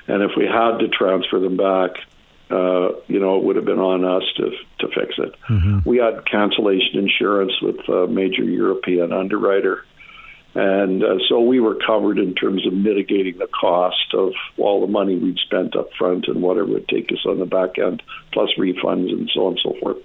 And 0.07 0.23
if 0.23 0.31
we 0.37 0.45
had 0.45 0.77
to 0.79 0.87
transfer 0.87 1.39
them 1.39 1.57
back, 1.57 1.97
uh, 2.49 2.95
you 3.07 3.19
know, 3.19 3.37
it 3.37 3.43
would 3.43 3.57
have 3.57 3.65
been 3.65 3.79
on 3.79 4.05
us 4.05 4.23
to 4.37 4.51
to 4.79 4.87
fix 4.87 5.15
it. 5.17 5.35
We 5.85 5.97
had 5.97 6.25
cancellation 6.25 6.97
insurance 6.97 7.53
with 7.61 7.87
a 7.89 8.07
major 8.07 8.43
European 8.43 9.11
underwriter, 9.11 9.83
and 10.55 11.03
uh, 11.03 11.17
so 11.27 11.41
we 11.41 11.59
were 11.59 11.75
covered 11.75 12.19
in 12.19 12.35
terms 12.35 12.65
of 12.65 12.73
mitigating 12.73 13.37
the 13.37 13.47
cost 13.47 14.13
of 14.13 14.31
all 14.57 14.81
the 14.81 14.87
money 14.87 15.17
we'd 15.17 15.37
spent 15.39 15.75
up 15.75 15.89
front 15.97 16.27
and 16.27 16.41
whatever 16.41 16.69
it 16.69 16.73
would 16.73 16.87
take 16.87 17.11
us 17.11 17.25
on 17.25 17.39
the 17.39 17.45
back 17.45 17.77
end, 17.77 18.01
plus 18.31 18.49
refunds 18.57 19.11
and 19.11 19.29
so 19.33 19.47
on 19.47 19.51
and 19.53 19.59
so 19.61 19.75
forth. 19.81 19.97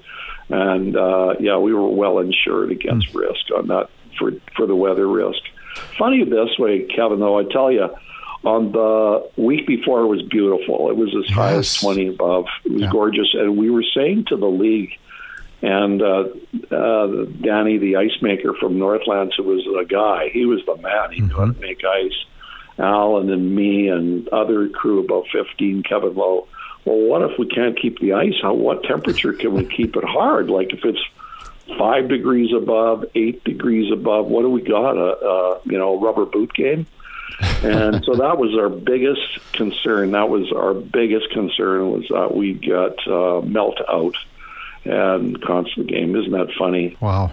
And 0.48 0.96
uh, 0.96 1.34
yeah, 1.40 1.56
we 1.58 1.72
were 1.72 1.88
well 1.88 2.18
insured 2.18 2.70
against 2.72 3.14
risk 3.14 3.50
on 3.56 3.68
that 3.68 3.88
for 4.18 4.32
for 4.56 4.66
the 4.66 4.76
weather 4.76 5.06
risk. 5.08 5.40
Funny 5.98 6.24
this 6.24 6.58
way, 6.58 6.82
Kevin. 6.84 7.20
Though 7.20 7.38
I 7.38 7.44
tell 7.44 7.70
you, 7.72 7.88
on 8.44 8.72
the 8.72 9.30
week 9.36 9.66
before 9.66 10.02
it 10.02 10.06
was 10.08 10.22
beautiful. 10.22 10.90
It 10.90 10.96
was 10.96 11.14
as 11.16 11.32
high 11.34 11.54
as 11.54 11.74
twenty 11.74 12.08
above. 12.08 12.46
It 12.64 12.72
was 12.72 12.82
Yeah. 12.82 12.90
gorgeous, 12.90 13.34
and 13.34 13.56
we 13.56 13.70
were 13.70 13.84
saying 13.94 14.26
to 14.28 14.36
the 14.36 14.48
league. 14.50 14.90
And 15.64 16.02
uh, 16.02 16.24
uh, 16.72 17.06
Danny, 17.40 17.78
the 17.78 17.94
ice 17.96 18.20
maker 18.20 18.52
from 18.58 18.80
Northlands, 18.80 19.34
who 19.36 19.44
was 19.44 19.64
a 19.80 19.84
guy, 19.84 20.28
he 20.32 20.44
was 20.44 20.60
the 20.66 20.76
man. 20.78 21.12
He 21.12 21.20
knew 21.20 21.36
how 21.36 21.44
to 21.52 21.60
make 21.60 21.82
ice. 21.84 22.24
Alan 22.80 23.30
and 23.30 23.54
me 23.54 23.86
and 23.88 24.28
other 24.30 24.68
crew, 24.70 25.04
about 25.04 25.26
15, 25.32 25.84
Kevin 25.84 26.14
Lowe. 26.16 26.48
Well, 26.84 26.98
what 26.98 27.22
if 27.22 27.38
we 27.38 27.46
can't 27.46 27.78
keep 27.80 28.00
the 28.00 28.14
ice? 28.14 28.34
How? 28.42 28.54
What 28.54 28.82
temperature 28.84 29.32
can 29.32 29.54
we 29.54 29.64
keep 29.66 29.96
it 29.96 30.04
hard? 30.04 30.48
Like 30.48 30.72
if 30.72 30.84
it's 30.84 31.00
five 31.78 32.08
degrees 32.08 32.52
above, 32.52 33.04
eight 33.14 33.44
degrees 33.44 33.92
above, 33.92 34.26
what 34.26 34.42
do 34.42 34.50
we 34.50 34.62
got? 34.62 34.96
A, 34.96 35.26
a 35.26 35.60
you 35.64 35.78
know 35.78 36.00
rubber 36.00 36.26
boot 36.26 36.52
game? 36.54 36.86
and 37.62 38.04
so 38.04 38.14
that 38.14 38.38
was 38.38 38.54
our 38.58 38.68
biggest 38.68 39.20
concern. 39.52 40.12
That 40.12 40.28
was 40.28 40.52
our 40.52 40.74
biggest 40.74 41.30
concern 41.30 41.90
was 41.90 42.06
that 42.10 42.34
we 42.34 42.54
got 42.54 43.06
uh, 43.06 43.40
melt 43.42 43.78
out 43.88 44.16
and 44.84 45.40
constant 45.42 45.86
game. 45.86 46.14
Isn't 46.16 46.32
that 46.32 46.52
funny? 46.58 46.96
Wow. 47.00 47.30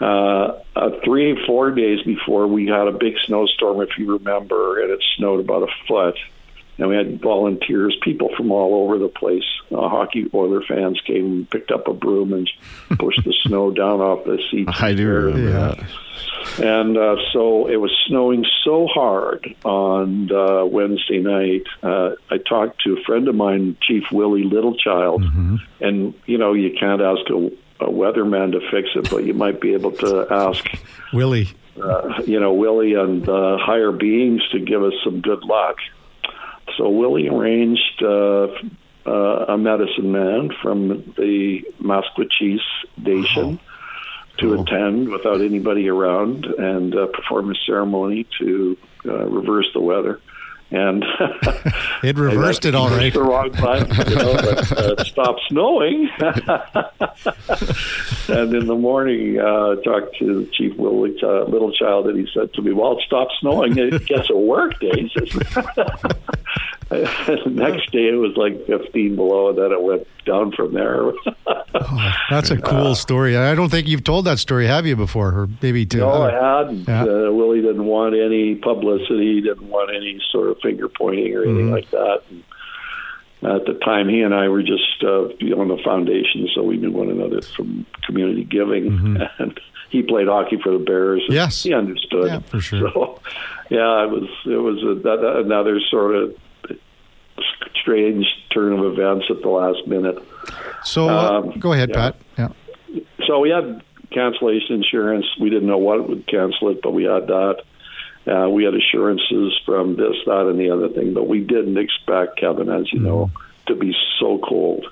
Uh, 0.00 0.60
uh, 0.76 0.90
three, 1.04 1.36
four 1.46 1.72
days 1.72 2.02
before, 2.04 2.46
we 2.46 2.66
had 2.66 2.86
a 2.86 2.92
big 2.92 3.14
snowstorm, 3.26 3.80
if 3.80 3.98
you 3.98 4.12
remember, 4.16 4.80
and 4.80 4.90
it 4.92 5.02
snowed 5.16 5.40
about 5.40 5.64
a 5.64 5.72
foot. 5.88 6.16
And 6.78 6.88
we 6.88 6.96
had 6.96 7.20
volunteers, 7.20 7.96
people 8.02 8.30
from 8.36 8.52
all 8.52 8.84
over 8.84 8.98
the 8.98 9.08
place. 9.08 9.42
Uh, 9.70 9.88
hockey 9.88 10.26
Oiler 10.32 10.62
fans 10.62 11.00
came 11.04 11.24
and 11.26 11.50
picked 11.50 11.70
up 11.72 11.88
a 11.88 11.92
broom 11.92 12.32
and 12.32 12.48
pushed 12.98 13.24
the 13.24 13.34
snow 13.42 13.70
down 13.82 14.00
off 14.00 14.24
the 14.24 14.38
seats. 14.50 14.70
I 14.80 14.94
do 14.94 15.08
remember 15.08 15.50
Yeah. 15.50 15.74
that. 15.74 15.84
And 16.64 16.96
uh, 16.96 17.16
so 17.32 17.66
it 17.68 17.76
was 17.76 17.90
snowing 18.06 18.44
so 18.64 18.86
hard 18.86 19.54
on 19.64 20.30
uh, 20.32 20.64
Wednesday 20.66 21.18
night. 21.18 21.62
Uh, 21.82 22.10
I 22.30 22.38
talked 22.38 22.80
to 22.84 22.96
a 22.96 23.02
friend 23.02 23.28
of 23.28 23.34
mine, 23.34 23.76
Chief 23.82 24.04
Willie 24.12 24.44
Littlechild, 24.44 25.60
and 25.80 26.14
you 26.26 26.38
know 26.38 26.54
you 26.54 26.76
can't 26.78 27.00
ask 27.02 27.22
a, 27.30 27.46
a 27.84 27.88
weatherman 27.90 28.52
to 28.52 28.60
fix 28.70 28.88
it, 28.96 29.10
but 29.10 29.24
you 29.24 29.34
might 29.34 29.60
be 29.60 29.74
able 29.74 29.92
to 29.92 30.26
ask, 30.30 30.64
Willie. 31.12 31.48
uh, 31.80 32.22
you 32.24 32.40
know, 32.40 32.52
Willie 32.52 32.94
and 32.94 33.28
uh, 33.28 33.58
higher 33.58 33.92
beings 33.92 34.42
to 34.52 34.58
give 34.60 34.82
us 34.82 34.94
some 35.04 35.20
good 35.20 35.42
luck. 35.44 35.76
So 36.76 36.88
Willie 36.88 37.28
arranged 37.28 38.02
uh, 38.02 38.48
uh, 39.06 39.46
a 39.48 39.58
medicine 39.58 40.12
man 40.12 40.50
from 40.62 40.88
the 41.16 41.62
Maskwacis 41.80 42.60
Nation 42.96 43.58
to 44.38 44.60
attend 44.60 45.08
without 45.08 45.40
anybody 45.40 45.88
around 45.88 46.46
and 46.46 46.94
uh, 46.94 47.06
perform 47.06 47.50
a 47.50 47.54
ceremony 47.66 48.26
to 48.38 48.76
uh, 49.04 49.26
reverse 49.26 49.68
the 49.74 49.80
weather. 49.80 50.20
And 50.70 51.04
It 52.02 52.16
reversed 52.18 52.64
it 52.64 52.74
all 52.74 52.90
right. 52.90 53.12
the 53.12 53.22
wrong 53.22 53.50
button, 53.52 54.10
you 54.10 54.16
know, 54.16 54.34
but 54.34 54.78
uh, 54.78 54.94
it 54.98 55.06
stopped 55.06 55.40
snowing. 55.48 56.08
and 58.28 58.54
in 58.54 58.66
the 58.66 58.76
morning, 58.76 59.40
uh, 59.40 59.76
I 59.78 59.82
talked 59.82 60.16
to 60.18 60.48
Chief 60.52 60.76
Willie 60.76 61.16
uh, 61.22 61.46
Littlechild, 61.46 62.08
and 62.08 62.18
he 62.18 62.28
said 62.32 62.52
to 62.54 62.62
me, 62.62 62.72
"Well, 62.72 62.98
it 62.98 63.04
stopped 63.04 63.32
snowing. 63.40 63.78
It 63.78 64.06
gets 64.06 64.30
a 64.30 64.36
work 64.36 64.78
day." 64.78 65.10
The 66.90 67.42
next 67.50 67.90
day, 67.92 68.08
it 68.08 68.16
was 68.18 68.36
like 68.36 68.66
15 68.66 69.16
below, 69.16 69.50
and 69.50 69.58
then 69.58 69.72
it 69.72 69.82
went 69.82 70.06
down 70.24 70.52
from 70.52 70.72
there. 70.74 71.12
That's 72.30 72.50
a 72.50 72.56
cool 72.58 72.94
story. 72.94 73.36
I 73.36 73.54
don't 73.54 73.68
think 73.70 73.88
you've 73.88 74.04
told 74.04 74.24
that 74.26 74.38
story, 74.38 74.66
have 74.66 74.86
you, 74.86 74.96
before? 74.96 75.28
Or 75.28 75.48
maybe 75.62 75.86
to 75.86 75.96
No, 75.98 76.08
other- 76.08 76.38
I 76.38 76.58
hadn't. 76.58 76.88
Yeah. 76.88 77.02
Uh, 77.02 77.32
Willie 77.32 77.60
didn't 77.62 77.84
want 77.84 78.14
any 78.14 78.54
publicity. 78.54 79.34
He 79.36 79.40
didn't 79.40 79.68
want 79.68 79.90
any 79.94 80.20
sort 80.30 80.48
of 80.50 80.58
finger 80.62 80.88
pointing 80.88 81.34
or 81.34 81.44
anything 81.44 81.68
Mhm. 81.68 81.72
like 81.72 81.90
that. 81.90 82.22
And 82.30 83.52
at 83.52 83.66
the 83.66 83.74
time, 83.84 84.08
he 84.08 84.20
and 84.22 84.34
I 84.34 84.48
were 84.48 84.62
just 84.62 85.02
uh, 85.02 85.28
on 85.56 85.68
the 85.68 85.78
foundation, 85.84 86.48
so 86.54 86.62
we 86.62 86.76
knew 86.76 86.90
one 86.90 87.08
another 87.10 87.40
from 87.42 87.86
community 88.04 88.44
giving. 88.44 89.16
And 89.38 89.58
he 89.90 90.02
played 90.02 90.26
hockey 90.28 90.58
for 90.62 90.72
the 90.72 90.78
Bears. 90.84 91.22
and 91.22 91.30
Mm-hmm. 91.30 91.34
Yes. 91.34 91.62
he 91.62 91.72
understood. 91.72 92.26
Yeah, 92.26 92.40
for 92.40 92.60
sure. 92.60 92.90
So, 92.92 93.20
yeah, 93.70 94.04
it 94.04 94.10
was 94.10 94.28
it 94.44 94.56
was 94.56 94.82
a, 94.82 95.40
another 95.40 95.80
sort 95.80 96.14
of 96.16 96.34
strange 97.80 98.26
turn 98.50 98.72
of 98.72 98.84
events 98.84 99.26
at 99.30 99.42
the 99.42 99.48
last 99.48 99.86
minute. 99.86 100.18
So 100.84 101.08
uh, 101.08 101.40
Um, 101.40 101.58
go 101.58 101.72
ahead, 101.72 101.90
yeah. 101.90 101.94
Pat. 101.96 102.16
Yeah. 102.38 102.48
So 103.26 103.40
we 103.40 103.50
had 103.50 103.82
cancellation 104.10 104.76
insurance. 104.76 105.26
We 105.40 105.50
didn't 105.50 105.68
know 105.68 105.78
what 105.78 106.08
would 106.08 106.26
cancel 106.26 106.70
it, 106.70 106.80
but 106.82 106.92
we 106.92 107.04
had 107.04 107.26
that. 107.26 107.62
Uh, 108.26 108.48
we 108.48 108.64
had 108.64 108.74
assurances 108.74 109.58
from 109.64 109.96
this, 109.96 110.16
that, 110.26 110.46
and 110.48 110.58
the 110.58 110.70
other 110.70 110.88
thing, 110.90 111.14
but 111.14 111.26
we 111.26 111.40
didn't 111.40 111.78
expect 111.78 112.38
Kevin, 112.38 112.68
as 112.68 112.92
you 112.92 112.98
know, 113.00 113.30
to 113.66 113.74
be 113.74 113.94
so 114.20 114.38
cold 114.38 114.86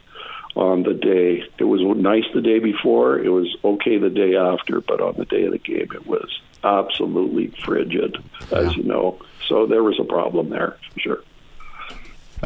on 0.55 0.85
the 0.85 0.95
day. 0.95 1.45
It 1.59 1.65
was 1.65 1.83
nice 1.99 2.25
the 2.33 2.41
day 2.41 2.61
before. 2.61 3.19
It 3.19 3.29
was 3.29 3.55
okay 3.63 3.99
the 3.99 4.09
day 4.09 4.37
after, 4.37 4.81
but 4.81 5.03
on 5.03 5.17
the 5.19 5.27
day 5.27 5.45
of 5.45 5.53
the 5.53 5.59
game, 5.59 5.89
it 5.93 6.07
was 6.07 6.41
absolutely 6.65 7.49
frigid, 7.63 8.17
as 8.53 8.75
you 8.75 8.85
know. 8.85 9.19
So 9.49 9.67
there 9.67 9.83
was 9.83 10.01
a 10.01 10.05
problem 10.05 10.49
there, 10.49 10.79
for 10.95 11.01
sure. 11.01 11.23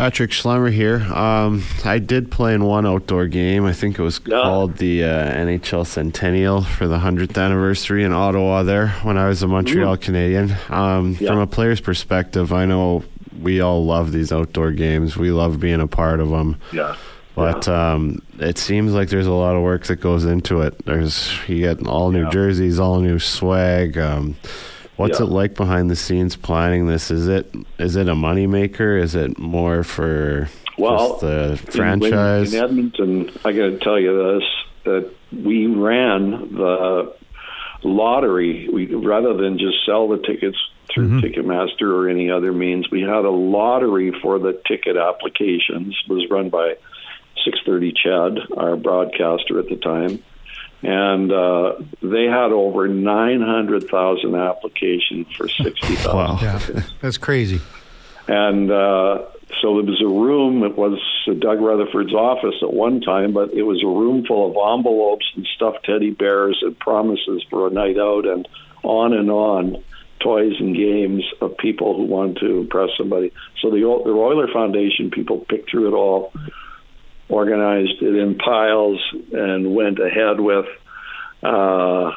Patrick 0.01 0.31
Schlemmer 0.31 0.73
here. 0.73 1.01
Um, 1.15 1.63
I 1.85 1.99
did 1.99 2.31
play 2.31 2.55
in 2.55 2.65
one 2.65 2.87
outdoor 2.87 3.27
game. 3.27 3.67
I 3.67 3.75
think 3.75 3.99
it 3.99 4.03
was 4.03 4.19
Yeah. 4.25 4.41
called 4.41 4.79
the 4.79 5.05
uh, 5.05 5.09
NHL 5.35 5.85
Centennial 5.87 6.63
for 6.63 6.89
the 6.89 7.01
100th 7.01 7.37
anniversary 7.37 8.03
in 8.03 8.11
Ottawa 8.11 8.63
there 8.63 8.89
when 9.03 9.19
I 9.19 9.29
was 9.29 9.43
a 9.43 9.47
Montreal 9.47 9.99
Canadien. 9.99 10.57
Um, 10.71 11.19
Yeah. 11.21 11.29
From 11.29 11.39
a 11.41 11.47
player's 11.47 11.83
perspective, 11.83 12.51
I 12.51 12.65
know 12.65 13.05
we 13.43 13.61
all 13.61 13.85
love 13.85 14.13
these 14.13 14.33
outdoor 14.33 14.71
games. 14.71 15.19
We 15.19 15.33
love 15.33 15.61
being 15.61 15.83
a 15.83 15.87
part 15.87 16.21
of 16.21 16.31
them. 16.31 16.57
Yeah. 16.73 16.95
But 17.35 17.69
um, 17.69 18.23
it 18.39 18.57
seems 18.57 18.95
like 18.95 19.11
there's 19.11 19.27
a 19.27 19.33
lot 19.33 19.55
of 19.55 19.63
work 19.63 19.85
that 19.85 19.97
goes 19.97 20.25
into 20.25 20.63
it. 20.63 20.83
There's 20.87 21.31
you 21.47 21.59
get 21.59 21.87
all 21.87 22.11
new 22.11 22.23
Yeah. 22.23 22.31
jerseys, 22.31 22.81
all 22.81 23.01
new 23.01 23.19
swag. 23.19 23.99
Um, 23.99 24.35
what's 25.01 25.19
Yeah. 25.19 25.27
it 25.27 25.31
like 25.31 25.55
behind 25.55 25.91
the 25.91 25.97
scenes 25.97 26.37
planning 26.37 26.87
this? 26.87 27.11
Is 27.11 27.27
it 27.27 27.53
is 27.79 27.97
it 27.97 28.09
a 28.09 28.15
moneymaker? 28.15 29.01
Is 29.01 29.15
it 29.15 29.39
more 29.39 29.83
for 29.83 30.49
Well, 30.79 31.19
just 31.21 31.21
the 31.21 31.73
franchise? 31.73 32.53
in, 32.53 32.59
in 32.59 32.65
Edmonton. 32.65 33.31
I 33.45 33.53
got 33.53 33.67
to 33.67 33.79
tell 33.79 33.99
you 33.99 34.35
this: 34.35 34.45
that 34.85 35.11
we 35.33 35.67
ran 35.67 36.55
the 36.55 37.15
lottery. 37.83 38.69
We 38.73 38.95
rather 38.95 39.35
than 39.35 39.59
just 39.59 39.85
sell 39.87 40.09
the 40.09 40.19
tickets 40.19 40.59
through 40.93 41.09
mm-hmm. 41.09 41.19
Ticketmaster 41.21 41.93
or 41.93 42.09
any 42.09 42.31
other 42.31 42.53
means, 42.53 42.91
we 42.91 43.03
had 43.03 43.25
a 43.25 43.31
lottery 43.31 44.13
for 44.23 44.39
the 44.39 44.61
ticket 44.67 44.97
applications. 44.97 45.97
It 46.05 46.13
was 46.13 46.29
run 46.31 46.51
by 46.51 46.75
630 47.45 47.93
CHED, 47.93 48.59
our 48.59 48.77
broadcaster 48.77 49.59
at 49.59 49.69
the 49.69 49.77
time. 49.77 50.23
And 50.83 51.31
uh, 51.31 51.75
they 52.03 52.25
had 52.25 52.53
over 52.53 52.89
900,000 52.89 54.35
applications 54.35 55.27
for 55.37 55.49
60,000 55.49 56.13
Wow. 56.17 56.39
Yeah. 56.41 56.59
That's 57.01 57.19
crazy. 57.19 57.61
and 58.29 58.71
uh, 58.71 59.27
so 59.61 59.75
there 59.75 59.85
was 59.91 60.01
a 60.01 60.07
room. 60.07 60.63
It 60.63 60.77
was 60.79 60.99
Doug 61.39 61.61
Rutherford's 61.61 62.15
office 62.15 62.55
at 62.63 62.73
one 62.73 63.01
time, 63.01 63.33
but 63.33 63.53
it 63.53 63.63
was 63.63 63.83
a 63.83 63.87
room 63.87 64.25
full 64.25 64.51
of 64.51 64.79
envelopes 64.79 65.27
and 65.37 65.47
stuffed 65.55 65.85
teddy 65.85 66.11
bears 66.11 66.59
and 66.63 66.79
promises 66.79 67.45
for 67.51 67.67
a 67.67 67.71
night 67.71 67.99
out, 67.99 68.27
and 68.27 68.49
on 68.83 69.13
and 69.13 69.31
on, 69.31 69.83
toys 70.21 70.55
and 70.61 70.75
games 70.77 71.25
of 71.41 71.57
people 71.59 71.97
who 71.97 72.05
want 72.05 72.39
to 72.39 72.61
impress 72.61 72.91
somebody. 72.97 73.33
So 73.61 73.71
the 73.71 73.81
the 73.81 74.11
Oiler 74.13 74.49
Foundation 74.53 75.11
people 75.11 75.39
picked 75.41 75.71
through 75.71 75.89
it 75.89 75.95
all, 75.95 76.33
organized 77.31 78.03
it 78.03 78.17
in 78.17 78.37
piles, 78.37 79.01
and 79.33 79.75
went 79.75 79.99
ahead 79.99 80.41
with. 80.41 80.67
Uh, 81.43 82.13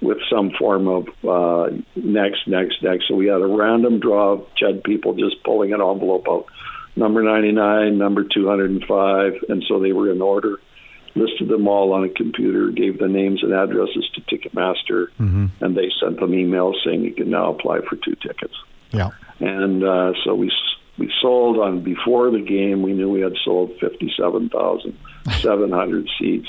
with 0.00 0.18
some 0.30 0.50
form 0.58 0.86
of 0.86 1.08
uh, 1.24 1.74
next, 1.96 2.46
next, 2.46 2.82
next. 2.82 3.08
So 3.08 3.14
we 3.14 3.26
had 3.26 3.40
a 3.40 3.46
random 3.46 4.00
draw 4.00 4.32
of 4.32 4.46
CHED 4.56 4.84
people 4.84 5.14
just 5.14 5.42
pulling 5.44 5.72
an 5.72 5.80
envelope 5.80 6.26
out. 6.28 6.46
Number 6.96 7.22
99, 7.22 7.98
number 7.98 8.22
205, 8.22 9.32
and 9.48 9.64
so 9.66 9.80
they 9.80 9.92
were 9.92 10.12
in 10.12 10.20
order. 10.20 10.58
Listed 11.16 11.48
them 11.48 11.66
all 11.66 11.92
on 11.92 12.04
a 12.04 12.08
computer, 12.08 12.70
gave 12.70 12.98
the 12.98 13.08
names 13.08 13.42
and 13.42 13.52
addresses 13.52 14.08
to 14.14 14.20
Ticketmaster, 14.20 15.08
and 15.60 15.76
they 15.76 15.90
sent 16.00 16.20
them 16.20 16.32
emails 16.32 16.74
saying 16.84 17.02
you 17.02 17.14
can 17.14 17.30
now 17.30 17.52
apply 17.52 17.80
for 17.88 17.96
two 17.96 18.14
tickets. 18.16 18.54
Yeah. 18.90 19.10
And 19.40 19.82
uh, 19.82 20.12
so 20.24 20.34
we 20.34 20.52
we 20.98 21.12
sold 21.20 21.58
on 21.58 21.82
before 21.82 22.30
the 22.30 22.40
game. 22.40 22.82
We 22.82 22.92
knew 22.92 23.10
we 23.10 23.20
had 23.20 23.34
sold 23.44 23.72
fifty 23.80 24.12
seven 24.18 24.48
thousand 24.48 24.96
seven 25.40 25.70
hundred 25.70 26.08
seats 26.18 26.48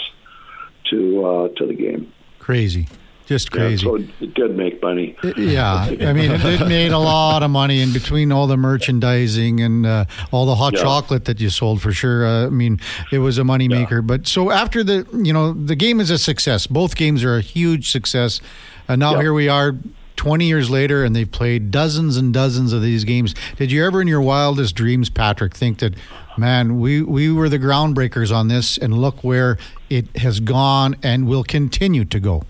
to 0.92 1.26
uh, 1.26 1.48
to 1.58 1.66
the 1.68 1.74
game. 1.76 2.12
Crazy. 2.40 2.88
Just 3.26 3.48
Yeah, 3.56 3.60
crazy. 3.62 3.84
so 3.84 3.96
it, 3.96 4.06
it 4.22 4.34
did 4.36 4.56
make 4.56 4.84
money. 4.84 5.18
Yeah, 5.36 5.74
I 5.74 6.14
mean, 6.14 6.30
it, 6.30 6.46
it 6.46 6.68
made 6.68 6.92
a 6.92 7.00
lot 7.00 7.42
of 7.42 7.50
money 7.50 7.82
in 7.82 7.92
between 7.92 8.32
all 8.32 8.46
the 8.46 8.56
merchandising 8.56 9.62
and 9.62 9.84
uh, 9.84 10.06
all 10.32 10.46
the 10.46 10.54
hot 10.54 10.74
Yeah. 10.76 10.84
chocolate 10.84 11.26
that 11.26 11.42
you 11.42 11.50
sold 11.50 11.82
for 11.82 11.92
sure. 11.92 12.24
Uh, 12.24 12.46
I 12.46 12.50
mean, 12.50 12.80
it 13.12 13.18
was 13.18 13.40
a 13.40 13.44
money 13.44 13.68
maker. 13.68 14.04
But 14.04 14.28
so 14.28 14.52
after 14.52 14.84
the, 14.84 15.08
you 15.24 15.34
know, 15.34 15.54
the 15.54 15.76
game 15.76 16.00
is 16.00 16.12
a 16.12 16.20
success. 16.20 16.68
Both 16.68 16.96
games 16.96 17.24
are 17.24 17.36
a 17.36 17.42
huge 17.42 17.90
success. 17.90 18.42
And 18.88 19.00
now 19.00 19.14
Yeah. 19.14 19.22
here 19.22 19.34
we 19.34 19.50
are. 19.50 19.74
20 20.16 20.46
years 20.46 20.70
later, 20.70 21.04
and 21.04 21.16
they've 21.16 21.32
played 21.32 21.72
dozens 21.72 22.18
and 22.18 22.34
dozens 22.34 22.74
of 22.74 22.82
these 22.82 23.04
games. 23.04 23.34
Did 23.58 23.72
you 23.72 23.86
ever, 23.86 24.02
in 24.02 24.08
your 24.08 24.22
wildest 24.22 24.76
dreams, 24.76 25.10
Patrick, 25.10 25.54
think 25.54 25.80
that, 25.80 25.94
man, 26.38 26.80
we, 26.80 27.02
we 27.02 27.32
were 27.32 27.50
the 27.50 27.60
groundbreakers 27.60 28.36
on 28.36 28.48
this, 28.48 28.78
and 28.78 28.98
look 28.98 29.24
where 29.24 29.58
it 29.90 30.16
has 30.18 30.40
gone 30.40 30.96
and 31.04 31.28
will 31.28 31.44
continue 31.44 32.06
to 32.06 32.20
go? 32.20 32.44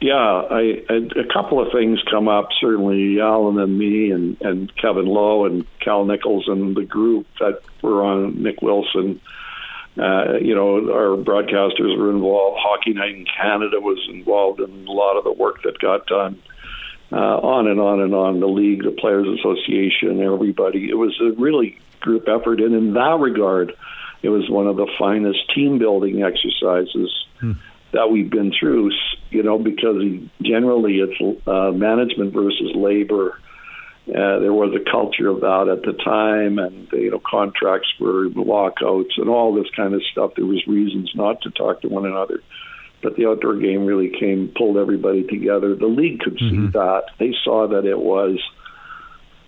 Yeah, 0.00 0.14
I, 0.14 0.82
I 0.88 0.94
a 1.20 1.30
couple 1.30 1.60
of 1.60 1.72
things 1.72 2.00
come 2.10 2.26
up. 2.26 2.48
Certainly, 2.58 3.20
Alan 3.20 3.58
and 3.58 3.78
me, 3.78 4.10
and 4.10 4.40
and 4.40 4.74
Kevin 4.76 5.04
Lowe 5.04 5.44
and 5.44 5.66
Cal 5.80 6.06
Nichols 6.06 6.48
and 6.48 6.74
the 6.74 6.86
group 6.86 7.26
that 7.38 7.60
were 7.82 8.02
on 8.02 8.42
Nick 8.42 8.62
Wilson. 8.62 9.20
Uh, 9.98 10.38
you 10.40 10.54
know, 10.54 10.90
our 10.90 11.16
broadcasters 11.18 11.98
were 11.98 12.10
involved. 12.10 12.58
Hockey 12.62 12.94
Night 12.94 13.14
in 13.14 13.26
Canada 13.26 13.78
was 13.80 13.98
involved 14.08 14.60
in 14.60 14.86
a 14.88 14.90
lot 14.90 15.18
of 15.18 15.24
the 15.24 15.32
work 15.32 15.62
that 15.64 15.78
got 15.78 16.06
done. 16.06 16.40
Uh, 17.12 17.16
on 17.16 17.66
and 17.66 17.80
on 17.80 18.00
and 18.00 18.14
on. 18.14 18.40
The 18.40 18.46
league, 18.46 18.84
the 18.84 18.92
players' 18.92 19.26
association, 19.38 20.22
everybody. 20.22 20.88
It 20.88 20.94
was 20.94 21.18
a 21.20 21.32
really 21.40 21.78
group 22.00 22.28
effort, 22.28 22.60
and 22.60 22.74
in 22.74 22.94
that 22.94 23.18
regard, 23.20 23.72
it 24.22 24.28
was 24.28 24.48
one 24.48 24.66
of 24.66 24.76
the 24.76 24.88
finest 24.98 25.38
team 25.54 25.78
building 25.78 26.22
exercises 26.22 27.10
hmm. 27.40 27.52
that 27.92 28.10
we've 28.10 28.30
been 28.30 28.52
through. 28.58 28.90
You 29.30 29.42
know, 29.42 29.58
because 29.58 30.02
generally 30.42 30.98
it's 30.98 31.46
uh, 31.46 31.70
management 31.72 32.32
versus 32.32 32.72
labor. 32.74 33.38
Uh, 34.08 34.40
there 34.40 34.52
was 34.52 34.74
a 34.74 34.90
culture 34.90 35.28
of 35.28 35.40
that 35.40 35.68
at 35.68 35.82
the 35.82 35.92
time, 36.02 36.58
and 36.58 36.88
you 36.92 37.10
know 37.10 37.20
contracts 37.24 37.88
were 38.00 38.28
lockouts 38.30 39.14
and 39.18 39.28
all 39.28 39.54
this 39.54 39.70
kind 39.76 39.94
of 39.94 40.02
stuff. 40.10 40.32
There 40.36 40.46
was 40.46 40.66
reasons 40.66 41.12
not 41.14 41.42
to 41.42 41.50
talk 41.50 41.82
to 41.82 41.88
one 41.88 42.06
another, 42.06 42.42
but 43.02 43.16
the 43.16 43.26
outdoor 43.26 43.56
game 43.56 43.86
really 43.86 44.10
came, 44.18 44.52
pulled 44.56 44.76
everybody 44.76 45.24
together. 45.24 45.74
The 45.74 45.86
league 45.86 46.20
could 46.20 46.36
mm-hmm. 46.36 46.66
see 46.66 46.72
that; 46.72 47.04
they 47.18 47.34
saw 47.44 47.68
that 47.68 47.86
it 47.86 47.98
was 47.98 48.38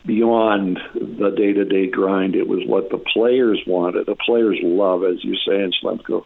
beyond 0.06 0.78
the 0.94 1.30
day 1.36 1.52
to 1.52 1.64
day 1.64 1.88
grind. 1.88 2.34
It 2.34 2.48
was 2.48 2.60
what 2.66 2.90
the 2.90 2.98
players 2.98 3.60
wanted. 3.66 4.06
The 4.06 4.16
players 4.16 4.58
love, 4.62 5.04
as 5.04 5.22
you 5.22 5.36
say 5.46 5.62
in 5.62 5.72
Schlemko. 5.82 6.24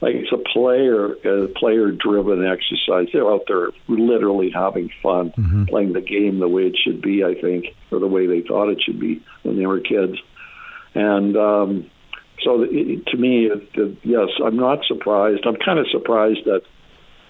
Like 0.00 0.14
it's 0.14 0.32
a 0.32 0.52
player, 0.52 1.12
a 1.12 1.48
player 1.48 1.90
driven 1.90 2.46
exercise. 2.46 3.08
They're 3.12 3.30
out 3.30 3.44
there 3.48 3.70
literally 3.88 4.50
having 4.54 4.90
fun, 5.02 5.32
mm-hmm. 5.36 5.64
playing 5.64 5.94
the 5.94 6.02
game 6.02 6.38
the 6.38 6.48
way 6.48 6.64
it 6.64 6.76
should 6.82 7.00
be. 7.00 7.24
I 7.24 7.34
think, 7.40 7.66
or 7.90 7.98
the 7.98 8.06
way 8.06 8.26
they 8.26 8.42
thought 8.46 8.68
it 8.68 8.82
should 8.84 9.00
be 9.00 9.22
when 9.42 9.56
they 9.56 9.66
were 9.66 9.80
kids. 9.80 10.18
And 10.94 11.36
um, 11.36 11.90
so, 12.42 12.62
it, 12.62 13.06
to 13.06 13.16
me, 13.16 13.46
it, 13.46 13.68
it, 13.74 13.98
yes, 14.02 14.28
I'm 14.44 14.56
not 14.56 14.84
surprised. 14.86 15.46
I'm 15.46 15.56
kind 15.56 15.78
of 15.78 15.86
surprised 15.90 16.44
that 16.44 16.62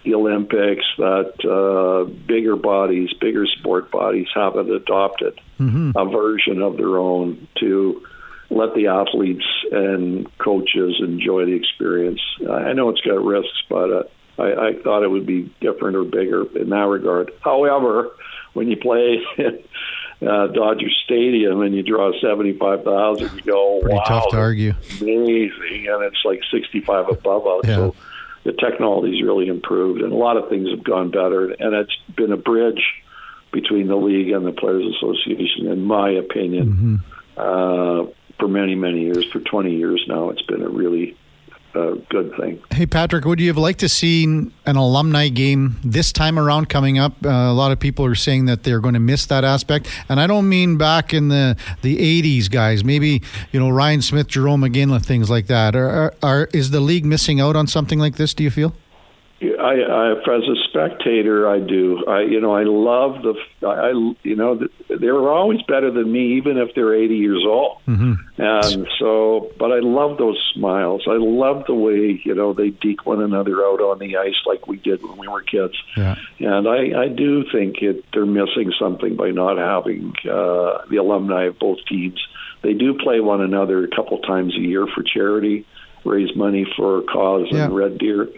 the 0.04 0.14
Olympics 0.14 0.84
that 0.98 1.34
uh, 1.44 2.10
bigger 2.26 2.56
bodies, 2.56 3.10
bigger 3.20 3.44
sport 3.46 3.90
bodies 3.90 4.28
haven't 4.34 4.70
adopted 4.70 5.40
mm-hmm. 5.58 5.92
a 5.96 6.04
version 6.04 6.62
of 6.62 6.76
their 6.76 6.96
own 6.96 7.48
to 7.60 8.06
let 8.48 8.74
the 8.74 8.86
athletes 8.86 9.44
and 9.72 10.26
coaches 10.38 11.00
enjoy 11.00 11.44
the 11.46 11.54
experience. 11.54 12.20
I 12.48 12.72
know 12.72 12.88
it's 12.90 13.00
got 13.00 13.22
risks, 13.22 13.62
but 13.68 13.90
uh, 13.90 14.02
I, 14.38 14.68
I 14.68 14.82
thought 14.84 15.02
it 15.02 15.10
would 15.10 15.26
be 15.26 15.52
different 15.60 15.96
or 15.96 16.04
bigger 16.04 16.44
in 16.56 16.70
that 16.70 16.86
regard. 16.86 17.32
However, 17.42 18.10
when 18.52 18.68
you 18.68 18.76
play 18.76 19.18
uh, 20.22 20.46
Dodger 20.48 20.88
Stadium 21.04 21.60
and 21.60 21.74
you 21.74 21.82
draw 21.82 22.12
seventy 22.20 22.52
five 22.52 22.84
thousand, 22.84 23.36
you 23.36 23.42
go, 23.42 23.80
Pretty 23.80 23.96
wow, 23.96 24.02
tough 24.04 24.30
to 24.30 24.38
argue. 24.38 24.74
Amazing, 25.00 25.88
and 25.88 26.02
it's 26.04 26.24
like 26.24 26.40
sixty 26.50 26.80
five 26.80 27.08
above 27.08 27.46
us. 27.46 27.68
Yeah. 27.68 27.74
So 27.76 27.96
the 28.44 28.52
technology's 28.52 29.22
really 29.22 29.48
improved, 29.48 30.00
and 30.00 30.12
a 30.12 30.16
lot 30.16 30.36
of 30.36 30.48
things 30.48 30.70
have 30.70 30.84
gone 30.84 31.10
better, 31.10 31.50
and 31.50 31.74
it's 31.74 31.96
been 32.14 32.32
a 32.32 32.36
bridge 32.36 32.82
between 33.52 33.88
the 33.88 33.96
league 33.96 34.30
and 34.30 34.46
the 34.46 34.52
Players 34.52 34.84
Association, 34.96 35.66
in 35.66 35.82
my 35.82 36.10
opinion, 36.10 37.02
mm-hmm. 37.36 37.40
uh, 37.40 38.10
for 38.38 38.48
many, 38.48 38.74
many 38.74 39.02
years. 39.02 39.24
For 39.32 39.40
20 39.40 39.74
years 39.74 40.04
now, 40.08 40.30
it's 40.30 40.42
been 40.42 40.62
a 40.62 40.68
really 40.68 41.16
a 41.76 41.96
good 42.08 42.34
thing. 42.36 42.62
Hey, 42.70 42.86
Patrick, 42.86 43.24
would 43.24 43.40
you 43.40 43.48
have 43.48 43.58
liked 43.58 43.80
to 43.80 43.88
see 43.88 44.24
an 44.24 44.52
alumni 44.66 45.28
game 45.28 45.76
this 45.84 46.12
time 46.12 46.38
around 46.38 46.68
coming 46.68 46.98
up? 46.98 47.12
Uh, 47.24 47.28
a 47.28 47.52
lot 47.52 47.72
of 47.72 47.78
people 47.78 48.04
are 48.04 48.14
saying 48.14 48.46
that 48.46 48.64
they're 48.64 48.80
going 48.80 48.94
to 48.94 49.00
miss 49.00 49.26
that 49.26 49.44
aspect, 49.44 49.88
and 50.08 50.18
I 50.18 50.26
don't 50.26 50.48
mean 50.48 50.78
back 50.78 51.12
in 51.12 51.28
the 51.28 51.56
the 51.82 51.96
'80s, 52.22 52.50
guys. 52.50 52.84
Maybe 52.84 53.22
you 53.52 53.60
know 53.60 53.68
Ryan 53.68 54.02
Smyth, 54.02 54.28
Jarome 54.28 54.68
Iginla, 54.68 55.04
things 55.04 55.30
like 55.30 55.46
that. 55.48 55.76
Are, 55.76 55.88
are, 55.88 56.14
are 56.22 56.48
is 56.52 56.70
the 56.70 56.80
league 56.80 57.04
missing 57.04 57.40
out 57.40 57.56
on 57.56 57.66
something 57.66 57.98
like 57.98 58.16
this? 58.16 58.34
Do 58.34 58.42
you 58.42 58.50
feel? 58.50 58.74
I, 59.42 59.44
I, 59.44 60.12
as 60.12 60.44
a 60.44 60.56
spectator, 60.70 61.46
I 61.46 61.58
do. 61.58 62.06
I, 62.06 62.22
you 62.22 62.40
know, 62.40 62.54
I 62.54 62.62
love 62.64 63.22
the. 63.22 63.34
I, 63.66 63.90
you 64.22 64.34
know, 64.34 64.58
they're 64.88 65.28
always 65.28 65.60
better 65.62 65.90
than 65.90 66.10
me, 66.10 66.38
even 66.38 66.56
if 66.56 66.74
they're 66.74 66.94
80 66.94 67.16
years 67.16 67.44
old. 67.46 67.82
Mm-hmm. 67.86 68.40
And 68.40 68.88
so, 68.98 69.52
but 69.58 69.72
I 69.72 69.80
love 69.80 70.16
those 70.16 70.42
smiles. 70.54 71.02
I 71.06 71.18
love 71.18 71.64
the 71.66 71.74
way 71.74 72.18
you 72.24 72.34
know 72.34 72.54
they 72.54 72.70
deke 72.70 73.04
one 73.04 73.22
another 73.22 73.62
out 73.62 73.82
on 73.82 73.98
the 73.98 74.16
ice 74.16 74.36
like 74.46 74.66
we 74.66 74.78
did 74.78 75.02
when 75.02 75.18
we 75.18 75.28
were 75.28 75.42
kids. 75.42 75.74
Yeah. 75.98 76.16
And 76.38 76.66
I, 76.66 77.02
I 77.02 77.08
do 77.08 77.44
think 77.52 77.82
it, 77.82 78.06
they're 78.14 78.24
missing 78.24 78.72
something 78.78 79.16
by 79.16 79.32
not 79.32 79.58
having 79.58 80.14
uh, 80.24 80.86
the 80.88 80.96
alumni 80.96 81.44
of 81.44 81.58
both 81.58 81.78
teams. 81.86 82.26
They 82.62 82.72
do 82.72 82.94
play 82.94 83.20
one 83.20 83.42
another 83.42 83.84
a 83.84 83.88
couple 83.88 84.18
times 84.20 84.56
a 84.56 84.60
year 84.60 84.86
for 84.86 85.02
charity, 85.02 85.66
raise 86.04 86.34
money 86.34 86.66
for 86.76 86.98
a 86.98 87.02
cause 87.02 87.48
yeah. 87.50 87.64
and 87.64 87.76
Red 87.76 87.98
Deer 87.98 88.28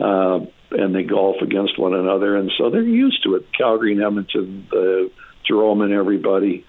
uh, 0.00 0.40
and 0.70 0.94
they 0.94 1.02
golf 1.02 1.36
against 1.42 1.78
one 1.78 1.94
another, 1.94 2.36
and 2.36 2.50
so 2.58 2.70
they're 2.70 2.82
used 2.82 3.22
to 3.24 3.36
it. 3.36 3.46
Calgary 3.56 3.92
and 3.92 4.02
Edmonton, 4.02 4.66
the 4.70 5.10
Jarome 5.48 5.82
and 5.84 5.92
everybody, 5.92 6.64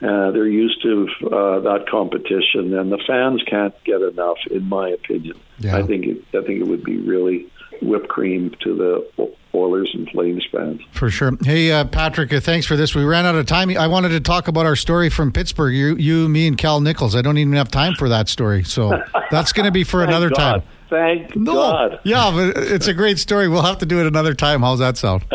uh, 0.00 0.30
they're 0.32 0.48
used 0.48 0.82
to 0.82 1.06
uh, 1.26 1.60
that 1.60 1.86
competition, 1.88 2.76
and 2.76 2.90
the 2.90 3.00
fans 3.06 3.42
can't 3.48 3.74
get 3.84 4.00
enough, 4.00 4.38
in 4.50 4.64
my 4.68 4.88
opinion. 4.88 5.38
Yeah. 5.58 5.76
I 5.76 5.82
think 5.84 6.06
it, 6.06 6.24
I 6.34 6.44
think 6.44 6.60
it 6.60 6.66
would 6.66 6.82
be 6.82 6.98
really 6.98 7.48
whipped 7.80 8.08
cream 8.08 8.54
to 8.62 8.76
the 8.76 9.28
Oilers 9.54 9.90
and 9.94 10.08
Flames 10.10 10.44
fans. 10.50 10.80
For 10.92 11.10
sure. 11.10 11.32
Hey, 11.44 11.70
uh, 11.70 11.84
Patrick, 11.84 12.32
uh, 12.32 12.40
thanks 12.40 12.66
for 12.66 12.76
this. 12.76 12.94
We 12.94 13.04
ran 13.04 13.26
out 13.26 13.34
of 13.34 13.46
time. 13.46 13.70
I 13.76 13.86
wanted 13.86 14.10
to 14.10 14.20
talk 14.20 14.48
about 14.48 14.66
our 14.66 14.76
story 14.76 15.10
from 15.10 15.30
Pittsburgh. 15.30 15.74
You, 15.74 15.96
you, 15.96 16.28
me, 16.28 16.46
and 16.46 16.58
Cal 16.58 16.80
Nichols. 16.80 17.14
I 17.14 17.22
don't 17.22 17.38
even 17.38 17.52
have 17.54 17.70
time 17.70 17.94
for 17.94 18.08
that 18.08 18.28
story, 18.28 18.64
so 18.64 19.02
that's 19.30 19.52
going 19.52 19.66
to 19.66 19.72
be 19.72 19.84
for 19.84 20.02
another 20.02 20.30
God. 20.30 20.36
time. 20.36 20.62
Thank 20.92 21.34
no. 21.34 21.54
God. 21.54 22.00
Yeah, 22.04 22.30
but 22.30 22.62
it's 22.64 22.86
a 22.86 22.92
great 22.92 23.18
story. 23.18 23.48
We'll 23.48 23.62
have 23.62 23.78
to 23.78 23.86
do 23.86 23.98
it 24.00 24.06
another 24.06 24.34
time. 24.34 24.60
How's 24.60 24.80
that 24.80 24.98
sound? 24.98 25.24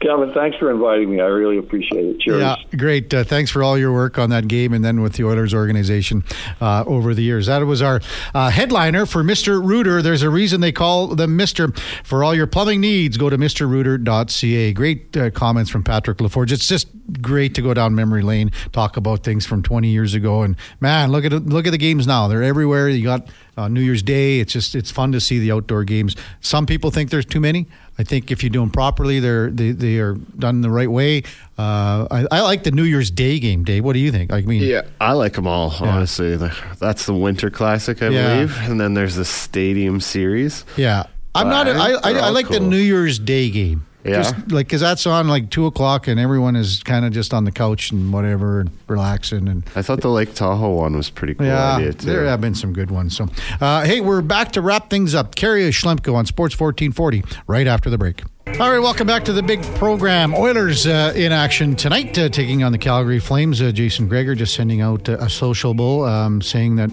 Kevin, 0.00 0.32
thanks 0.32 0.56
for 0.56 0.70
inviting 0.70 1.10
me. 1.10 1.20
I 1.20 1.26
really 1.26 1.58
appreciate 1.58 2.04
it. 2.04 2.20
Cheers. 2.20 2.40
Yeah, 2.40 2.56
great. 2.76 3.12
Uh, 3.12 3.22
thanks 3.22 3.50
for 3.50 3.62
all 3.62 3.76
your 3.76 3.92
work 3.92 4.18
on 4.18 4.30
that 4.30 4.48
game 4.48 4.72
and 4.72 4.84
then 4.84 5.02
with 5.02 5.12
the 5.14 5.24
Oilers 5.24 5.52
organization 5.52 6.24
uh, 6.60 6.84
over 6.86 7.14
the 7.14 7.22
years. 7.22 7.46
That 7.46 7.64
was 7.66 7.82
our 7.82 8.00
uh, 8.34 8.50
headliner 8.50 9.06
for 9.06 9.22
Mr. 9.22 9.62
Rooter. 9.62 10.02
There's 10.02 10.22
a 10.22 10.30
reason 10.30 10.62
they 10.62 10.72
call 10.72 11.08
them 11.08 11.36
Mr. 11.38 11.76
For 12.02 12.24
all 12.24 12.34
your 12.34 12.46
plumbing 12.46 12.80
needs, 12.80 13.18
go 13.18 13.28
to 13.28 13.36
mrrooter.ca. 13.36 14.72
Great 14.72 15.16
uh, 15.16 15.30
comments 15.30 15.70
from 15.70 15.84
Patrick 15.84 16.18
LaForge. 16.18 16.50
It's 16.50 16.66
just 16.66 16.88
great 17.20 17.54
to 17.56 17.62
go 17.62 17.74
down 17.74 17.94
memory 17.94 18.22
lane, 18.22 18.52
talk 18.72 18.96
about 18.96 19.22
things 19.22 19.44
from 19.44 19.62
20 19.62 19.88
years 19.88 20.14
ago. 20.14 20.42
And 20.42 20.56
man, 20.80 21.12
look 21.12 21.24
at 21.24 21.32
look 21.32 21.66
at 21.66 21.70
the 21.70 21.78
games 21.78 22.06
now. 22.06 22.26
They're 22.26 22.42
everywhere. 22.42 22.88
You 22.88 23.04
got 23.04 23.28
uh, 23.60 23.68
New 23.68 23.80
Year's 23.80 24.02
Day. 24.02 24.40
It's 24.40 24.52
just 24.52 24.74
it's 24.74 24.90
fun 24.90 25.12
to 25.12 25.20
see 25.20 25.38
the 25.38 25.52
outdoor 25.52 25.84
games. 25.84 26.16
Some 26.40 26.66
people 26.66 26.90
think 26.90 27.10
there's 27.10 27.26
too 27.26 27.40
many. 27.40 27.66
I 27.98 28.02
think 28.02 28.30
if 28.30 28.42
you 28.42 28.48
do 28.48 28.60
them 28.60 28.70
properly, 28.70 29.20
they're 29.20 29.50
they, 29.50 29.72
they 29.72 29.98
are 29.98 30.14
done 30.14 30.62
the 30.62 30.70
right 30.70 30.90
way. 30.90 31.22
Uh, 31.58 32.06
I, 32.10 32.26
I, 32.30 32.40
like 32.40 32.62
the 32.62 32.70
New 32.70 32.84
Year's 32.84 33.10
Day 33.10 33.38
game, 33.38 33.64
Dave. 33.64 33.84
What 33.84 33.92
do 33.92 33.98
you 33.98 34.10
think? 34.10 34.32
I 34.32 34.40
mean, 34.40 34.62
yeah, 34.62 34.82
I 35.00 35.12
like 35.12 35.34
them 35.34 35.46
all. 35.46 35.74
Yeah. 35.80 35.88
Honestly, 35.88 36.36
that's 36.78 37.04
the 37.04 37.14
Winter 37.14 37.50
Classic, 37.50 38.02
I 38.02 38.08
yeah. 38.08 38.34
believe, 38.34 38.56
and 38.62 38.80
then 38.80 38.94
there's 38.94 39.16
the 39.16 39.26
Stadium 39.26 40.00
Series. 40.00 40.64
Yeah, 40.78 41.04
I'm 41.34 41.48
not. 41.48 41.68
I, 41.68 41.92
I, 41.92 42.12
I 42.12 42.28
like 42.30 42.46
cool. 42.46 42.58
the 42.58 42.66
New 42.66 42.78
Year's 42.78 43.18
Day 43.18 43.50
game. 43.50 43.84
Yeah. 44.04 44.22
Just 44.22 44.50
like 44.50 44.66
because 44.66 44.80
that's 44.80 45.06
on 45.06 45.28
like 45.28 45.50
two 45.50 45.66
o'clock 45.66 46.08
and 46.08 46.18
everyone 46.18 46.56
is 46.56 46.82
kind 46.82 47.04
of 47.04 47.12
just 47.12 47.34
on 47.34 47.44
the 47.44 47.52
couch 47.52 47.90
and 47.90 48.12
whatever 48.12 48.60
and 48.60 48.70
relaxing. 48.86 49.46
And 49.48 49.64
I 49.76 49.82
thought 49.82 50.00
the 50.00 50.08
Lake 50.08 50.34
Tahoe 50.34 50.74
one 50.74 50.96
was 50.96 51.10
pretty 51.10 51.34
cool. 51.34 51.46
Yeah, 51.46 51.76
idea 51.76 51.92
too. 51.92 52.06
there 52.06 52.24
have 52.26 52.40
been 52.40 52.54
some 52.54 52.72
good 52.72 52.90
ones. 52.90 53.16
So, 53.16 53.28
uh, 53.60 53.84
hey, 53.84 54.00
we're 54.00 54.22
back 54.22 54.52
to 54.52 54.62
wrap 54.62 54.88
things 54.88 55.14
up. 55.14 55.34
Kerry 55.34 55.62
Schlemko 55.70 56.14
on 56.14 56.24
Sports 56.24 56.58
1440 56.58 57.24
right 57.46 57.66
after 57.66 57.90
the 57.90 57.98
break. 57.98 58.22
All 58.58 58.70
right, 58.70 58.80
welcome 58.80 59.06
back 59.06 59.24
to 59.26 59.32
the 59.32 59.42
big 59.42 59.62
program. 59.76 60.34
Oilers 60.34 60.86
uh, 60.86 61.12
in 61.14 61.30
action 61.30 61.76
tonight, 61.76 62.18
uh, 62.18 62.28
taking 62.28 62.64
on 62.64 62.72
the 62.72 62.78
Calgary 62.78 63.20
Flames. 63.20 63.62
Uh, 63.62 63.70
Jason 63.70 64.08
Gregor 64.08 64.34
just 64.34 64.54
sending 64.54 64.80
out 64.80 65.08
uh, 65.08 65.18
a 65.20 65.30
social 65.30 66.04
um, 66.04 66.42
saying 66.42 66.76
that 66.76 66.90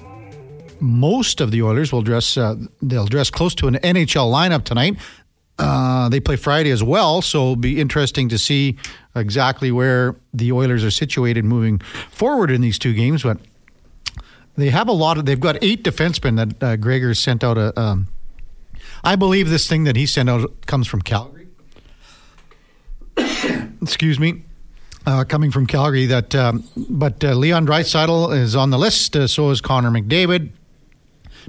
most 0.79 1.41
of 1.41 1.51
the 1.51 1.63
Oilers 1.63 1.91
will 1.91 2.03
dress 2.03 2.37
uh, 2.37 2.55
they'll 2.81 3.07
dress 3.07 3.29
close 3.29 3.55
to 3.55 3.67
an 3.67 3.75
NHL 3.75 4.31
lineup 4.31 4.63
tonight. 4.63 4.97
Uh, 5.59 6.07
they 6.09 6.19
play 6.19 6.35
Friday 6.35 6.69
as 6.69 6.83
well, 6.83 7.21
so 7.21 7.39
it'll 7.39 7.55
be 7.55 7.81
interesting 7.81 8.29
to 8.29 8.37
see 8.37 8.77
exactly 9.15 9.71
where 9.71 10.15
the 10.33 10.51
Oilers 10.51 10.83
are 10.83 10.91
situated 10.91 11.45
moving 11.45 11.79
forward 12.11 12.51
in 12.51 12.61
these 12.61 12.77
two 12.77 12.93
games. 12.93 13.23
But 13.23 13.39
they 14.55 14.69
have 14.69 14.87
a 14.87 14.93
lot 14.93 15.17
of. 15.17 15.25
They've 15.25 15.39
got 15.39 15.57
eight 15.63 15.83
defensemen 15.83 16.35
that 16.35 16.63
uh, 16.63 16.75
Gregor 16.75 17.13
sent 17.13 17.43
out. 17.43 17.57
A, 17.57 17.79
um, 17.79 18.07
I 19.03 19.15
believe 19.15 19.49
this 19.49 19.67
thing 19.67 19.83
that 19.85 19.95
he 19.95 20.05
sent 20.05 20.29
out 20.29 20.65
comes 20.67 20.87
from 20.87 21.01
Calgary. 21.01 21.47
Excuse 23.81 24.19
me. 24.19 24.43
Uh, 25.05 25.23
coming 25.23 25.51
from 25.51 25.65
Calgary, 25.65 26.05
that 26.05 26.35
um, 26.35 26.65
but 26.75 27.23
uh, 27.23 27.33
Leon 27.33 27.65
Draisaitl 27.65 28.35
is 28.35 28.57
on 28.57 28.71
the 28.71 28.77
list. 28.77 29.15
Uh, 29.15 29.25
so 29.25 29.49
is 29.51 29.61
Connor 29.61 29.89
McDavid 29.89 30.49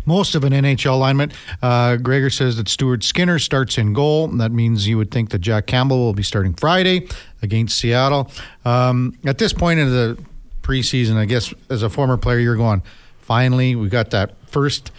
most 0.06 0.34
of 0.34 0.44
an 0.44 0.52
NHL 0.52 0.92
alignment. 0.92 1.32
Uh, 1.62 1.96
Gregor 1.96 2.30
says 2.30 2.56
that 2.56 2.68
Stuart 2.68 3.04
Skinner 3.04 3.38
starts 3.38 3.78
in 3.78 3.92
goal. 3.92 4.28
That 4.28 4.52
means 4.52 4.86
you 4.86 4.96
would 4.98 5.10
think 5.10 5.30
that 5.30 5.40
Jack 5.40 5.66
Campbell 5.66 5.98
will 5.98 6.14
be 6.14 6.22
starting 6.22 6.54
Friday 6.54 7.08
against 7.42 7.78
Seattle. 7.78 8.30
Um, 8.64 9.16
at 9.24 9.38
this 9.38 9.52
point 9.52 9.80
in 9.80 9.90
the 9.90 10.18
preseason, 10.62 11.16
I 11.16 11.24
guess 11.24 11.52
as 11.70 11.82
a 11.82 11.90
former 11.90 12.16
player, 12.16 12.38
you're 12.38 12.56
going, 12.56 12.82
finally, 13.20 13.74
we 13.74 13.88
got 13.88 14.10
that 14.10 14.34
first. 14.46 14.90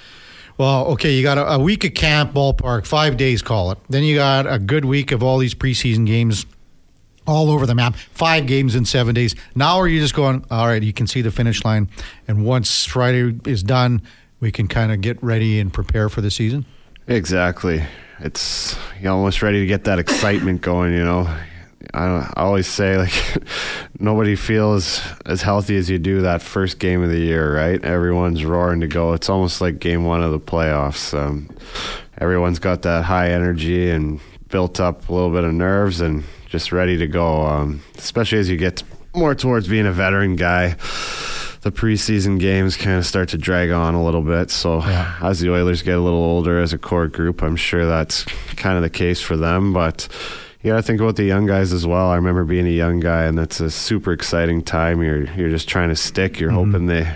Well, 0.57 0.87
okay, 0.87 1.13
you 1.13 1.23
got 1.23 1.37
a, 1.37 1.53
a 1.53 1.59
week 1.59 1.85
of 1.85 1.93
camp, 1.93 2.33
ballpark, 2.33 2.85
five 2.85 3.15
days, 3.15 3.41
call 3.41 3.71
it. 3.71 3.77
Then 3.89 4.03
you 4.03 4.15
got 4.15 4.45
a 4.45 4.59
good 4.59 4.83
week 4.83 5.11
of 5.11 5.23
all 5.23 5.37
these 5.37 5.55
preseason 5.55 6.05
games 6.05 6.45
all 7.29 7.51
over 7.51 7.65
the 7.65 7.75
map. 7.75 7.95
Five 7.95 8.47
games 8.47 8.75
in 8.75 8.85
seven 8.85 9.13
days. 9.13 9.35
Now 9.55 9.77
are 9.77 9.87
you 9.87 9.99
just 9.99 10.15
going, 10.15 10.43
all 10.49 10.67
right, 10.67 10.81
you 10.81 10.91
can 10.91 11.07
see 11.07 11.21
the 11.21 11.31
finish 11.31 11.63
line. 11.63 11.87
And 12.27 12.43
once 12.43 12.85
Friday 12.85 13.37
is 13.45 13.63
done, 13.63 14.01
we 14.39 14.51
can 14.51 14.67
kind 14.67 14.91
of 14.91 15.01
get 15.01 15.21
ready 15.23 15.59
and 15.59 15.71
prepare 15.71 16.09
for 16.09 16.21
the 16.21 16.31
season? 16.31 16.65
Exactly. 17.07 17.83
It's 18.19 18.77
you're 19.01 19.11
almost 19.11 19.41
ready 19.41 19.61
to 19.61 19.65
get 19.65 19.85
that 19.85 19.99
excitement 19.99 20.61
going, 20.61 20.93
you 20.93 21.03
know. 21.03 21.33
I, 21.93 22.31
always 22.35 22.67
say 22.67 22.97
like 22.97 23.13
nobody 23.99 24.35
feels 24.35 25.01
as 25.25 25.41
healthy 25.41 25.77
as 25.77 25.89
you 25.89 25.97
do 25.97 26.21
that 26.21 26.41
first 26.41 26.77
game 26.77 27.01
of 27.01 27.09
the 27.09 27.17
year, 27.17 27.55
right? 27.55 27.83
Everyone's 27.83 28.45
roaring 28.45 28.81
to 28.81 28.87
go. 28.87 29.13
It's 29.13 29.29
almost 29.29 29.61
like 29.61 29.79
game 29.79 30.03
one 30.03 30.21
of 30.21 30.31
the 30.31 30.39
playoffs. 30.39 31.17
Um, 31.17 31.49
everyone's 32.17 32.59
got 32.59 32.83
that 32.83 33.05
high 33.05 33.31
energy 33.31 33.89
and 33.89 34.19
built 34.49 34.79
up 34.79 35.09
a 35.09 35.13
little 35.13 35.31
bit 35.31 35.43
of 35.43 35.53
nerves 35.53 36.01
and 36.01 36.23
just 36.47 36.71
ready 36.71 36.97
to 36.97 37.07
go. 37.07 37.45
Um, 37.45 37.81
especially 37.97 38.39
as 38.39 38.49
you 38.49 38.57
get 38.57 38.83
more 39.15 39.33
towards 39.33 39.67
being 39.67 39.87
a 39.87 39.91
veteran 39.91 40.35
guy, 40.35 40.75
the 41.61 41.71
preseason 41.71 42.39
games 42.39 42.77
kind 42.77 42.97
of 42.97 43.05
start 43.05 43.29
to 43.29 43.37
drag 43.37 43.69
on 43.71 43.93
a 43.93 44.03
little 44.03 44.21
bit. 44.21 44.49
So 44.51 44.79
Yeah. 44.79 45.13
as 45.21 45.39
the 45.41 45.51
Oilers 45.51 45.81
get 45.81 45.97
a 45.97 46.01
little 46.01 46.19
older 46.19 46.59
as 46.59 46.71
a 46.73 46.77
core 46.77 47.07
group, 47.07 47.41
I'm 47.41 47.55
sure 47.57 47.85
that's 47.85 48.23
kind 48.55 48.77
of 48.77 48.81
the 48.83 48.89
case 48.89 49.19
for 49.21 49.35
them. 49.35 49.73
But 49.73 50.07
you 50.61 50.71
got 50.71 50.77
to 50.77 50.81
think 50.83 51.01
about 51.01 51.15
the 51.17 51.23
young 51.25 51.45
guys 51.45 51.73
as 51.73 51.85
well. 51.85 52.09
I 52.09 52.15
remember 52.15 52.43
being 52.45 52.67
a 52.67 52.71
young 52.71 52.99
guy, 52.99 53.23
and 53.25 53.37
that's 53.37 53.59
a 53.59 53.69
super 53.69 54.11
exciting 54.13 54.61
time. 54.61 55.01
You're 55.01 55.23
you're 55.35 55.49
just 55.49 55.67
trying 55.69 55.89
to 55.89 55.95
stick. 55.95 56.39
You're 56.39 56.51
hoping 56.51 56.85
they 56.87 57.07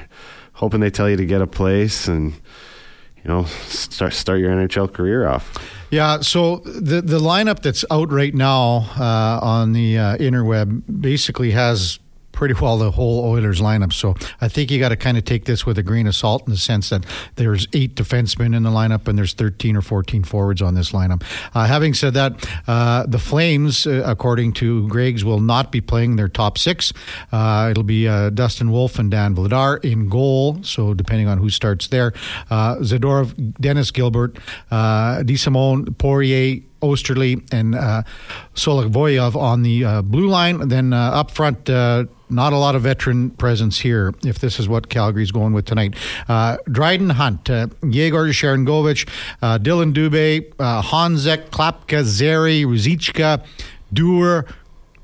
hoping 0.54 0.80
they 0.82 0.90
tell 0.90 1.10
you 1.10 1.18
to 1.18 1.26
get 1.26 1.42
a 1.42 1.48
place 1.48 2.08
and 2.08 2.32
you 2.34 3.26
know 3.26 3.44
start 3.68 4.14
start 4.14 4.40
your 4.40 4.52
NHL 4.52 4.92
career 4.94 5.28
off. 5.28 5.54
Yeah, 5.90 6.22
so 6.22 6.58
the 6.66 7.02
the 7.02 7.20
lineup 7.20 7.62
that's 7.62 7.84
out 7.92 8.12
right 8.12 8.34
now 8.34 8.88
uh, 8.98 9.40
on 9.46 9.74
the 9.74 9.98
uh, 9.98 10.18
interweb 10.18 10.82
basically 11.02 11.52
has 11.52 12.00
pretty 12.34 12.54
well 12.56 12.78
the 12.78 12.92
whole 12.92 13.24
Oilers 13.24 13.62
lineup. 13.62 13.94
So 13.94 14.16
I 14.42 14.50
think 14.50 14.70
you 14.70 14.80
got 14.80 14.90
to 14.90 14.98
kind 14.98 15.18
of 15.18 15.24
take 15.24 15.46
this 15.46 15.66
with 15.66 15.78
a 15.78 15.84
grain 15.84 16.08
of 16.08 16.16
salt 16.16 16.46
in 16.46 16.52
the 16.52 16.58
sense 16.58 16.90
that 16.90 17.06
there's 17.36 17.68
eight 17.72 17.96
defensemen 17.96 18.56
in 18.56 18.64
the 18.64 18.70
lineup 18.70 19.08
and 19.08 19.18
there's 19.18 19.34
13 19.34 19.78
or 19.78 19.82
14 19.82 20.24
forwards 20.24 20.62
on 20.62 20.74
this 20.74 20.92
lineup. 20.92 21.24
Uh, 21.54 21.66
having 21.66 21.94
said 21.94 22.14
that, 22.16 22.50
uh, 22.68 23.06
the 23.08 23.20
Flames, 23.20 23.88
uh, 23.88 24.04
according 24.06 24.54
to 24.54 24.88
Greg's, 24.90 25.24
will 25.24 25.40
not 25.40 25.72
be 25.72 25.80
playing 25.80 26.18
their 26.18 26.28
top 26.28 26.58
six. 26.58 26.92
Uh, 27.32 27.70
it'll 27.72 27.84
be 27.84 28.08
uh, 28.08 28.30
Dustin 28.32 28.72
Wolf 28.72 29.00
and 29.00 29.10
Dan 29.10 29.36
Vladar 29.36 29.84
in 29.84 30.10
goal. 30.10 30.62
So 30.64 30.94
depending 30.94 31.28
on 31.28 31.38
who 31.38 31.50
starts 31.50 31.88
there, 31.88 32.14
uh, 32.50 32.78
Zadorov, 32.78 33.54
Dennis 33.62 33.92
Gilbert, 33.92 34.38
uh, 34.72 35.20
DeSimone, 35.20 35.98
Poirier, 35.98 36.62
Osterley 36.84 37.42
and 37.52 37.76
uh, 37.76 38.04
Solovyov 38.56 39.36
on 39.36 39.64
the 39.64 39.86
uh, 39.86 40.02
blue 40.02 40.28
line. 40.28 40.68
Then 40.68 40.94
uh, 40.94 41.12
up 41.12 41.32
front, 41.32 41.70
uh, 41.70 42.06
not 42.30 42.54
a 42.54 42.58
lot 42.58 42.76
of 42.76 42.82
veteran 42.84 43.30
presence 43.32 43.80
here, 43.80 44.14
if 44.24 44.40
this 44.40 44.60
is 44.60 44.68
what 44.68 44.90
Calgary's 44.90 45.32
going 45.32 45.54
with 45.54 45.66
tonight. 45.66 45.96
Uh, 46.28 46.58
Dryden 46.72 47.12
Hunt, 47.12 47.50
uh, 47.50 47.68
Yegor 47.84 48.28
Sharangovich, 48.28 49.08
uh, 49.42 49.58
Dillon 49.58 49.94
Dubé, 49.94 50.52
uh, 50.60 50.82
Hanzek, 50.82 51.50
Klapka, 51.50 52.04
Zary, 52.04 52.64
Ruzicka, 52.64 53.46
Duehr, 53.94 54.52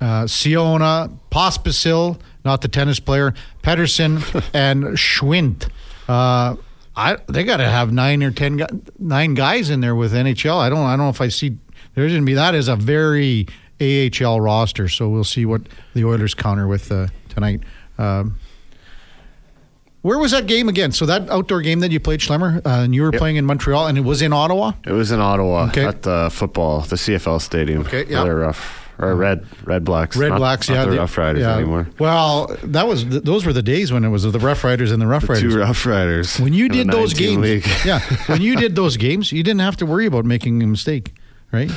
uh, 0.02 0.28
Siona, 0.28 1.10
Pospisil, 1.32 2.20
not 2.46 2.62
the 2.62 2.68
tennis 2.68 3.00
player, 3.00 3.34
Pedersen, 3.62 4.18
and 4.54 4.84
Schwindt. 4.98 5.70
Uh, 6.08 6.56
I, 6.96 7.18
they 7.28 7.44
got 7.44 7.58
to 7.58 7.70
have 7.70 7.94
nine 7.94 8.24
or 8.24 8.32
ten, 8.32 8.60
nine 8.98 9.34
guys 9.34 9.70
in 9.70 9.80
there 9.80 9.96
with 9.96 10.12
NHL. 10.14 10.58
I 10.58 10.70
don't, 10.70 10.86
I 10.86 10.92
don't 10.92 11.06
know 11.06 11.10
if 11.10 11.22
I 11.22 11.30
see. 11.30 11.58
To 12.08 12.22
be 12.26 12.34
that 12.36 12.56
is 12.56 12.68
a 12.68 12.76
very 12.76 13.48
AHL 13.82 14.40
roster. 14.42 14.88
So 14.88 15.10
we'll 15.10 15.24
see 15.24 15.46
what 15.46 15.62
the 15.94 16.06
Oilers 16.06 16.34
counter 16.34 16.68
with 16.68 16.92
uh, 16.92 17.08
tonight. 17.30 17.62
Um, 17.98 18.38
where 20.02 20.18
was 20.18 20.32
that 20.32 20.48
game 20.48 20.70
again? 20.70 20.92
So 20.94 21.06
that 21.08 21.30
outdoor 21.30 21.62
game 21.62 21.82
that 21.82 21.92
you 21.92 22.00
played, 22.00 22.22
Schlemmer, 22.22 22.66
uh, 22.66 22.84
and 22.84 22.96
you 22.96 23.02
were 23.02 23.12
playing 23.12 23.36
in 23.36 23.46
Montreal, 23.46 23.88
and 23.88 23.98
it 23.98 24.02
was 24.02 24.22
in 24.22 24.32
Ottawa. 24.32 24.72
It 24.86 24.94
was 24.94 25.12
in 25.12 25.20
Ottawa 25.20 25.66
Okay. 25.68 25.86
at 25.86 26.04
the 26.04 26.30
football, 26.32 26.82
the 26.82 26.96
CFL 26.96 27.42
stadium. 27.42 27.82
Okay, 27.82 28.06
yeah. 28.08 28.24
They're 28.24 28.36
rough 28.38 28.86
or 28.98 29.16
red, 29.16 29.46
red 29.64 29.86
blacks, 29.86 30.18
Red 30.18 30.30
not, 30.30 30.38
Blacks, 30.40 30.68
not 30.70 30.76
yeah, 30.76 30.86
the 30.86 30.92
they- 30.92 30.98
Rough 30.98 31.18
Riders 31.18 31.42
yeah. 31.42 31.56
anymore. 31.56 31.88
Well, 32.00 32.56
that 32.64 32.86
was 32.88 33.04
th- 33.06 33.24
those 33.24 33.46
were 33.46 33.54
the 33.54 33.62
days 33.62 33.92
when 33.94 34.04
it 34.04 34.10
was 34.10 34.24
the 34.24 34.40
Rough 34.40 34.64
Riders 34.64 34.92
and 34.92 35.02
the 35.02 35.08
Rough 35.08 35.28
Riders. 35.30 35.54
Two 35.54 35.60
Rough 35.60 35.86
Riders. 35.86 36.38
when 36.40 36.52
you 36.54 36.68
the 36.70 36.76
did 36.84 36.90
those 36.92 37.14
games, 37.14 37.66
yeah, 37.86 38.00
when 38.28 38.42
you 38.42 38.56
did 38.58 38.76
those 38.76 38.98
games, 38.98 39.32
you 39.32 39.42
didn't 39.44 39.62
have 39.62 39.78
to 39.78 39.86
worry 39.86 40.06
about 40.06 40.26
making 40.26 40.62
a 40.64 40.68
mistake, 40.68 41.14
right? 41.52 41.72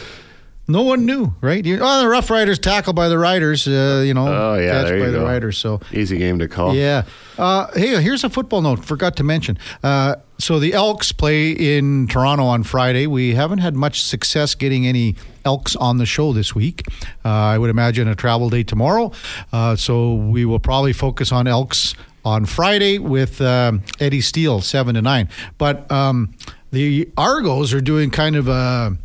No 0.68 0.82
one 0.82 1.04
knew, 1.06 1.34
right? 1.40 1.64
You, 1.66 1.80
oh, 1.82 2.02
the 2.02 2.08
Rough 2.08 2.30
Riders 2.30 2.58
tackled 2.60 2.94
by 2.94 3.08
the 3.08 3.18
Riders, 3.18 3.66
uh, 3.66 4.02
you 4.06 4.14
know, 4.14 4.28
Oh, 4.28 4.54
yeah, 4.54 4.70
catch 4.84 4.90
by 5.00 5.10
the. 5.10 5.20
Riders. 5.20 5.58
So 5.58 5.80
Easy 5.92 6.18
game 6.18 6.38
to 6.38 6.46
call. 6.46 6.74
yeah. 6.74 7.02
Uh, 7.36 7.66
hey, 7.74 8.00
here's 8.00 8.22
a 8.22 8.30
football 8.30 8.62
note. 8.62 8.84
Forgot 8.84 9.16
to 9.16 9.24
mention. 9.24 9.58
Uh, 9.82 10.14
so 10.38 10.60
the 10.60 10.72
Elks 10.72 11.10
play 11.10 11.50
in 11.50 12.06
Toronto 12.06 12.44
on 12.44 12.62
Friday. 12.62 13.08
We 13.08 13.34
haven't 13.34 13.58
had 13.58 13.74
much 13.74 14.02
success 14.04 14.54
getting 14.54 14.86
any 14.86 15.16
Elks 15.44 15.74
on 15.74 15.98
the 15.98 16.06
show 16.06 16.32
this 16.32 16.54
week. 16.54 16.84
Uh, 17.24 17.28
I 17.28 17.58
would 17.58 17.70
imagine 17.70 18.06
a 18.06 18.14
travel 18.14 18.48
day 18.48 18.62
tomorrow. 18.62 19.10
Uh, 19.52 19.74
so 19.74 20.14
we 20.14 20.44
will 20.44 20.60
probably 20.60 20.92
focus 20.92 21.32
on 21.32 21.48
Elks 21.48 21.94
on 22.24 22.44
Friday 22.44 22.98
with 22.98 23.40
um, 23.40 23.82
Eddie 23.98 24.20
Steele, 24.20 24.60
seven 24.60 24.94
to 24.94 25.02
nine. 25.02 25.28
But 25.58 25.90
um, 25.90 26.34
the 26.70 27.10
Argos 27.16 27.74
are 27.74 27.80
doing 27.80 28.10
kind 28.10 28.36
of 28.36 28.46
a 28.46 28.96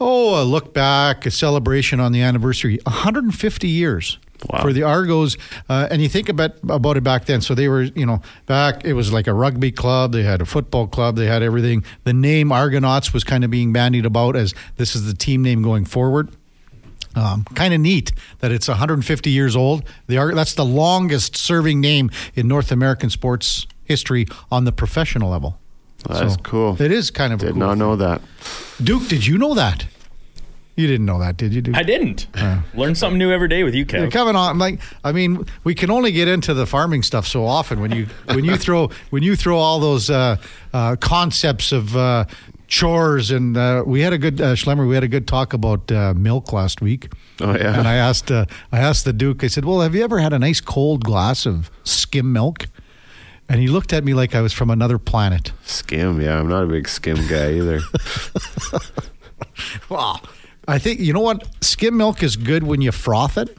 oh 0.00 0.42
a 0.42 0.44
look 0.44 0.72
back, 0.74 1.26
a 1.26 1.30
celebration 1.30 2.00
on 2.00 2.12
the 2.12 2.20
anniversary, 2.22 2.78
150 2.84 3.68
years 3.68 4.18
Wow. 4.50 4.60
for 4.60 4.72
the 4.74 4.82
Argos. 4.82 5.38
Uh, 5.70 5.88
and 5.90 6.02
you 6.02 6.08
think 6.08 6.28
about 6.28 6.52
about 6.68 6.98
it 6.98 7.02
back 7.04 7.24
then. 7.24 7.40
So 7.40 7.54
they 7.54 7.66
were, 7.68 7.82
you 7.84 8.04
know, 8.04 8.20
back. 8.44 8.84
It 8.84 8.92
was 8.92 9.10
like 9.10 9.26
a 9.26 9.32
rugby 9.32 9.72
club. 9.72 10.12
They 10.12 10.22
had 10.22 10.42
a 10.42 10.44
football 10.44 10.86
club. 10.86 11.16
They 11.16 11.26
had 11.26 11.42
everything. 11.42 11.82
The 12.02 12.12
name 12.12 12.52
Argonauts 12.52 13.14
was 13.14 13.24
kind 13.24 13.42
of 13.44 13.50
being 13.50 13.72
bandied 13.72 14.04
about 14.04 14.36
as 14.36 14.52
this 14.76 14.94
is 14.94 15.06
the 15.06 15.14
team 15.14 15.40
name 15.42 15.62
going 15.62 15.86
forward. 15.86 16.28
Um, 17.16 17.44
kind 17.54 17.72
of 17.72 17.80
neat 17.80 18.12
that 18.40 18.50
it's 18.50 18.66
150 18.68 19.30
years 19.30 19.54
old. 19.56 19.84
The 20.08 20.18
Ar- 20.18 20.34
that's 20.34 20.54
the 20.54 20.64
longest 20.64 21.36
serving 21.36 21.80
name 21.80 22.10
in 22.34 22.46
North 22.48 22.70
American 22.72 23.08
sports 23.08 23.66
history 23.84 24.26
on 24.50 24.64
the 24.64 24.72
professional 24.72 25.30
level. 25.30 25.58
That's 26.08 26.34
So 26.34 26.40
cool. 26.42 26.76
It 26.80 26.92
is 26.92 27.10
kind 27.10 27.32
of 27.32 27.42
a 27.42 27.46
Did 27.46 27.52
cool 27.52 27.60
not 27.60 27.70
thing. 27.70 27.78
know 27.78 27.96
that. 27.96 28.20
Duke, 28.82 29.08
did 29.08 29.26
you 29.26 29.38
know 29.38 29.54
that? 29.54 29.86
You 30.76 30.88
didn't 30.88 31.06
know 31.06 31.20
that, 31.20 31.36
did 31.36 31.54
you, 31.54 31.62
Duke? 31.62 31.76
I 31.76 31.84
didn't. 31.84 32.26
Learn 32.74 32.96
something 32.96 33.16
new 33.16 33.30
every 33.30 33.46
day 33.46 33.62
with 33.62 33.74
you, 33.76 33.86
You're 33.92 34.10
coming 34.10 34.34
on 34.34 34.58
like 34.58 34.80
I 35.04 35.12
mean, 35.12 35.46
we 35.62 35.72
can 35.74 35.88
only 35.90 36.10
get 36.10 36.26
into 36.26 36.52
the 36.52 36.66
farming 36.66 37.04
stuff 37.04 37.28
so 37.28 37.44
often 37.46 37.80
when 37.80 37.92
you 37.92 38.06
when 38.26 38.44
you 38.44 38.56
throw 38.56 38.90
when 39.10 39.22
you 39.22 39.36
throw 39.36 39.56
all 39.56 39.78
those 39.78 40.10
uh, 40.10 40.36
uh, 40.72 40.96
concepts 40.96 41.70
of 41.70 41.96
uh, 41.96 42.24
chores 42.66 43.30
and 43.30 43.56
uh, 43.56 43.84
we 43.86 44.00
had 44.00 44.12
a 44.12 44.18
good 44.18 44.40
uh, 44.40 44.54
Schlemmer. 44.56 44.88
We 44.88 44.96
had 44.96 45.04
a 45.04 45.08
good 45.08 45.28
talk 45.28 45.52
about 45.52 45.92
uh, 45.92 46.12
milk 46.14 46.52
last 46.52 46.80
week. 46.80 47.08
Oh, 47.40 47.54
yeah. 47.54 47.78
And 47.78 47.86
I 47.86 47.94
asked 47.94 48.32
uh, 48.32 48.46
I 48.72 48.80
asked 48.80 49.04
the 49.04 49.12
Duke. 49.12 49.44
I 49.44 49.46
said, 49.46 49.64
"Well, 49.64 49.80
have 49.80 49.94
you 49.94 50.02
ever 50.02 50.18
had 50.18 50.32
a 50.32 50.40
nice 50.40 50.60
cold 50.60 51.04
glass 51.04 51.46
of 51.46 51.70
skim 51.84 52.32
milk?" 52.32 52.66
And 53.48 53.60
he 53.60 53.68
looked 53.68 53.92
at 53.92 54.04
me 54.04 54.14
like 54.14 54.34
I 54.34 54.40
was 54.40 54.52
from 54.52 54.70
another 54.70 54.98
planet. 54.98 55.52
Skim, 55.64 56.20
yeah. 56.20 56.38
I'm 56.40 56.48
not 56.48 56.64
a 56.64 56.66
big 56.66 56.88
skim 56.88 57.16
guy 57.28 57.52
either. 57.54 57.80
Wow. 59.88 60.20
I 60.66 60.78
think 60.78 61.00
you 61.00 61.12
know 61.12 61.20
what 61.20 61.46
skim 61.60 61.96
milk 61.96 62.22
is 62.22 62.36
good 62.36 62.62
when 62.64 62.80
you 62.80 62.90
froth 62.90 63.36
it. 63.38 63.56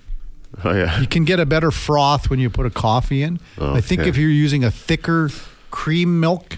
oh 0.63 0.73
yeah. 0.73 0.99
You 0.99 1.07
can 1.07 1.23
get 1.23 1.39
a 1.39 1.45
better 1.45 1.71
froth 1.71 2.29
when 2.29 2.39
you 2.39 2.49
put 2.49 2.65
a 2.65 2.69
coffee 2.69 3.21
in. 3.21 3.39
I 3.59 3.81
think 3.81 4.01
Okay. 4.01 4.09
if 4.09 4.17
you're 4.17 4.29
using 4.29 4.63
a 4.63 4.71
thicker 4.71 5.29
cream 5.71 6.19
milk, 6.19 6.57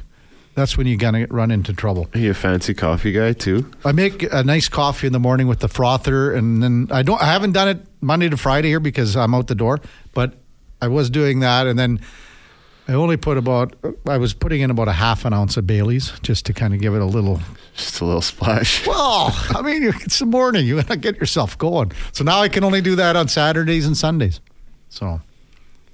that's 0.56 0.78
when 0.78 0.88
you're 0.88 0.98
gonna 0.98 1.28
run 1.30 1.52
into 1.52 1.74
trouble. 1.74 2.08
Are 2.16 2.20
you 2.20 2.32
a 2.32 2.34
fancy 2.34 2.74
coffee 2.74 3.12
guy 3.12 3.34
too? 3.34 3.70
I 3.86 3.92
make 3.92 4.24
a 4.32 4.44
nice 4.44 4.70
coffee 4.70 5.06
in 5.08 5.14
the 5.14 5.20
morning 5.20 5.48
with 5.48 5.60
the 5.60 5.68
frother, 5.68 6.34
and 6.34 6.64
then 6.64 6.88
I 6.92 7.04
don't. 7.04 7.22
I 7.22 7.26
haven't 7.26 7.52
done 7.52 7.68
it 7.68 7.86
Monday 8.02 8.30
to 8.30 8.38
Friday 8.38 8.70
here 8.70 8.80
because 8.80 9.16
I'm 9.16 9.36
out 9.36 9.48
the 9.48 9.56
door, 9.56 9.82
but 10.14 10.34
I 10.82 10.88
was 10.88 11.10
doing 11.12 11.42
that, 11.42 11.68
and 11.68 11.78
then 11.78 12.00
I 12.88 12.94
only 12.94 13.18
put 13.18 13.38
about. 13.38 13.76
I 14.08 14.18
was 14.18 14.34
putting 14.34 14.62
in 14.62 14.72
about 14.72 14.88
a 14.88 14.94
half 14.94 15.26
an 15.26 15.34
ounce 15.34 15.58
of 15.58 15.68
Bailey's 15.68 16.12
just 16.22 16.46
to 16.46 16.54
kind 16.54 16.74
of 16.74 16.80
give 16.80 16.96
it 16.96 17.02
a 17.02 17.06
little. 17.06 17.42
Just 17.76 18.00
a 18.02 18.06
little 18.06 18.22
splash. 18.22 18.88
Well, 18.88 19.36
I 19.50 19.62
mean, 19.62 19.84
it's 19.84 20.20
the 20.20 20.26
morning. 20.26 20.66
You 20.66 20.82
gotta 20.82 20.98
get 20.98 21.18
yourself 21.18 21.58
going. 21.58 21.92
So 22.14 22.24
now 22.24 22.40
I 22.40 22.50
can 22.50 22.64
only 22.64 22.82
do 22.82 22.96
that 22.96 23.16
on 23.16 23.28
Saturdays 23.28 23.86
and 23.86 23.96
Sundays. 23.96 24.40
So, 24.90 25.22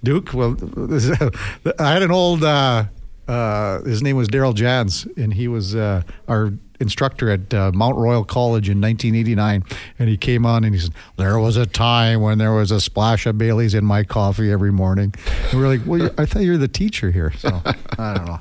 Duke, 0.03 0.33
well, 0.33 0.55
I 1.79 1.91
had 1.93 2.03
an 2.03 2.11
old. 2.11 2.43
Uh, 2.43 2.85
uh, 3.27 3.81
his 3.83 4.01
name 4.01 4.17
was 4.17 4.27
Daryl 4.27 4.53
Jans, 4.53 5.07
and 5.17 5.33
he 5.33 5.47
was 5.47 5.75
uh, 5.75 6.03
our 6.27 6.53
instructor 6.79 7.29
at 7.29 7.53
uh, 7.53 7.71
Mount 7.73 7.97
Royal 7.97 8.23
College 8.23 8.69
in 8.69 8.81
1989. 8.81 9.63
And 9.99 10.09
he 10.09 10.17
came 10.17 10.45
on 10.45 10.63
and 10.63 10.73
he 10.73 10.81
said, 10.81 10.93
"There 11.17 11.39
was 11.39 11.57
a 11.57 11.65
time 11.65 12.21
when 12.21 12.37
there 12.37 12.53
was 12.53 12.71
a 12.71 12.81
splash 12.81 13.25
of 13.25 13.37
Bailey's 13.37 13.73
in 13.73 13.85
my 13.85 14.03
coffee 14.03 14.51
every 14.51 14.71
morning." 14.71 15.13
And 15.51 15.59
we're 15.59 15.67
like, 15.67 15.81
"Well, 15.85 16.09
I 16.17 16.25
thought 16.25 16.43
you 16.43 16.51
were 16.51 16.57
the 16.57 16.67
teacher 16.67 17.11
here." 17.11 17.31
So 17.37 17.61
I 17.97 18.13
don't 18.13 18.25
know. 18.25 18.39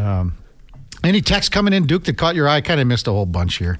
Um, 0.00 0.36
any 1.04 1.20
text 1.20 1.52
coming 1.52 1.72
in, 1.72 1.86
Duke, 1.86 2.04
that 2.04 2.18
caught 2.18 2.34
your 2.34 2.48
eye? 2.48 2.60
Kind 2.60 2.80
of 2.80 2.86
missed 2.86 3.06
a 3.06 3.12
whole 3.12 3.26
bunch 3.26 3.56
here. 3.58 3.78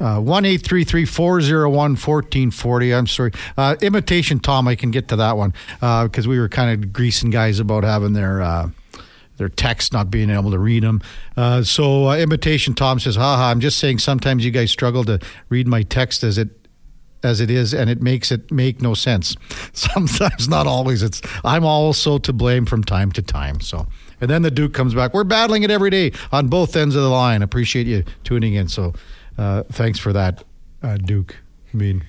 Uh, 0.00 0.20
one 0.20 0.44
eight 0.44 0.62
three 0.62 0.84
three 0.84 1.04
four 1.04 1.40
zero 1.40 1.70
one 1.70 1.96
fourteen 1.96 2.50
forty. 2.50 2.92
I'm 2.92 3.06
sorry, 3.06 3.32
uh, 3.56 3.76
imitation 3.80 4.40
Tom. 4.40 4.66
I 4.66 4.74
can 4.74 4.90
get 4.90 5.08
to 5.08 5.16
that 5.16 5.36
one 5.36 5.54
because 5.80 6.26
uh, 6.26 6.30
we 6.30 6.38
were 6.38 6.48
kind 6.48 6.84
of 6.84 6.92
greasing 6.92 7.30
guys 7.30 7.60
about 7.60 7.84
having 7.84 8.12
their 8.12 8.42
uh, 8.42 8.70
their 9.36 9.48
text 9.48 9.92
not 9.92 10.10
being 10.10 10.30
able 10.30 10.50
to 10.50 10.58
read 10.58 10.82
them. 10.82 11.02
Uh, 11.36 11.62
so 11.62 12.08
uh, 12.08 12.16
imitation 12.16 12.74
Tom 12.74 12.98
says, 12.98 13.16
"Haha, 13.16 13.50
I'm 13.50 13.60
just 13.60 13.78
saying. 13.78 13.98
Sometimes 13.98 14.44
you 14.44 14.50
guys 14.50 14.70
struggle 14.70 15.04
to 15.04 15.18
read 15.48 15.66
my 15.66 15.82
text 15.82 16.22
as 16.22 16.38
it 16.38 16.50
as 17.22 17.40
it 17.40 17.50
is, 17.50 17.72
and 17.72 17.88
it 17.88 18.02
makes 18.02 18.30
it 18.30 18.50
make 18.52 18.82
no 18.82 18.94
sense. 18.94 19.36
Sometimes, 19.72 20.48
not 20.48 20.66
always. 20.66 21.02
It's 21.02 21.22
I'm 21.44 21.64
also 21.64 22.18
to 22.18 22.32
blame 22.32 22.66
from 22.66 22.84
time 22.84 23.12
to 23.12 23.22
time. 23.22 23.60
So." 23.60 23.86
And 24.20 24.30
then 24.30 24.42
the 24.42 24.50
Duke 24.50 24.72
comes 24.72 24.94
back. 24.94 25.12
We're 25.12 25.24
battling 25.24 25.64
it 25.64 25.70
every 25.70 25.90
day 25.90 26.12
on 26.32 26.48
both 26.48 26.76
ends 26.76 26.94
of 26.94 27.02
the 27.02 27.10
line. 27.10 27.42
Appreciate 27.42 27.86
you 27.86 28.04
tuning 28.22 28.54
in. 28.54 28.68
So 28.68 28.94
uh, 29.36 29.64
thanks 29.64 29.98
for 29.98 30.12
that, 30.12 30.44
uh, 30.82 30.96
Duke. 30.96 31.36
I 31.72 31.76
mean, 31.76 32.04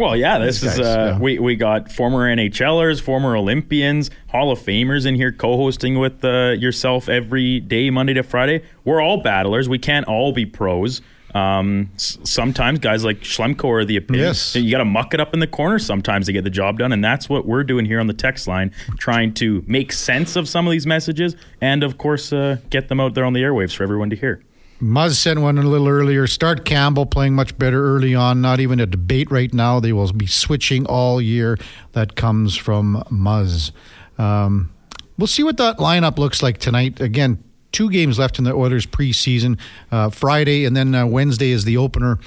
well, 0.00 0.16
yeah, 0.16 0.38
this 0.38 0.62
is 0.62 0.80
uh, 0.80 0.82
yeah. 1.12 1.18
we 1.18 1.38
we 1.38 1.54
got 1.56 1.92
former 1.92 2.34
NHLers, 2.34 3.00
former 3.00 3.36
Olympians, 3.36 4.10
Hall 4.28 4.50
of 4.50 4.58
Famers 4.58 5.06
in 5.06 5.14
here 5.14 5.30
co-hosting 5.30 5.98
with 5.98 6.24
uh, 6.24 6.52
yourself 6.58 7.08
every 7.08 7.60
day, 7.60 7.90
Monday 7.90 8.14
to 8.14 8.22
Friday. 8.22 8.64
We're 8.84 9.00
all 9.00 9.22
battlers. 9.22 9.68
We 9.68 9.78
can't 9.78 10.06
all 10.06 10.32
be 10.32 10.46
pros. 10.46 11.02
Um, 11.34 11.90
s- 11.94 12.18
sometimes 12.24 12.80
guys 12.80 13.04
like 13.04 13.20
Schlemko 13.20 13.66
are 13.66 13.84
the 13.84 13.96
opinion. 13.98 14.26
Yes. 14.26 14.56
You 14.56 14.68
got 14.70 14.78
to 14.78 14.84
muck 14.84 15.14
it 15.14 15.20
up 15.20 15.32
in 15.32 15.38
the 15.38 15.46
corner 15.46 15.78
sometimes 15.78 16.26
to 16.26 16.32
get 16.32 16.42
the 16.42 16.50
job 16.50 16.78
done, 16.78 16.90
and 16.92 17.04
that's 17.04 17.28
what 17.28 17.46
we're 17.46 17.62
doing 17.62 17.84
here 17.86 18.00
on 18.00 18.08
the 18.08 18.14
text 18.14 18.48
line, 18.48 18.72
trying 18.98 19.32
to 19.34 19.62
make 19.68 19.92
sense 19.92 20.34
of 20.34 20.48
some 20.48 20.66
of 20.66 20.72
these 20.72 20.86
messages, 20.88 21.36
and 21.60 21.84
of 21.84 21.98
course, 21.98 22.32
uh, 22.32 22.56
get 22.70 22.88
them 22.88 22.98
out 22.98 23.14
there 23.14 23.24
on 23.24 23.32
the 23.32 23.42
airwaves 23.42 23.72
for 23.76 23.84
everyone 23.84 24.10
to 24.10 24.16
hear. 24.16 24.42
Muzz 24.80 25.16
sent 25.16 25.40
one 25.40 25.58
a 25.58 25.62
little 25.62 25.88
earlier. 25.88 26.26
Start 26.26 26.64
Campbell 26.64 27.04
playing 27.04 27.34
much 27.34 27.56
better 27.58 27.84
early 27.94 28.14
on. 28.14 28.40
Not 28.40 28.60
even 28.60 28.80
a 28.80 28.86
debate 28.86 29.30
right 29.30 29.52
now. 29.52 29.78
They 29.78 29.92
will 29.92 30.10
be 30.12 30.26
switching 30.26 30.86
all 30.86 31.20
year. 31.20 31.58
That 31.92 32.16
comes 32.16 32.56
from 32.56 33.02
Muzz. 33.10 33.72
Um, 34.18 34.72
we'll 35.18 35.26
see 35.26 35.42
what 35.42 35.58
that 35.58 35.78
lineup 35.78 36.18
looks 36.18 36.42
like 36.42 36.58
tonight. 36.58 37.00
Again, 37.00 37.42
two 37.72 37.90
games 37.90 38.18
left 38.18 38.38
in 38.38 38.44
the 38.44 38.54
Oilers 38.54 38.86
preseason. 38.86 39.58
Uh, 39.92 40.08
Friday 40.08 40.64
and 40.64 40.74
then 40.74 40.94
uh, 40.94 41.04
Wednesday 41.06 41.50
is 41.50 41.64
the 41.64 41.76
opener. 41.76 42.18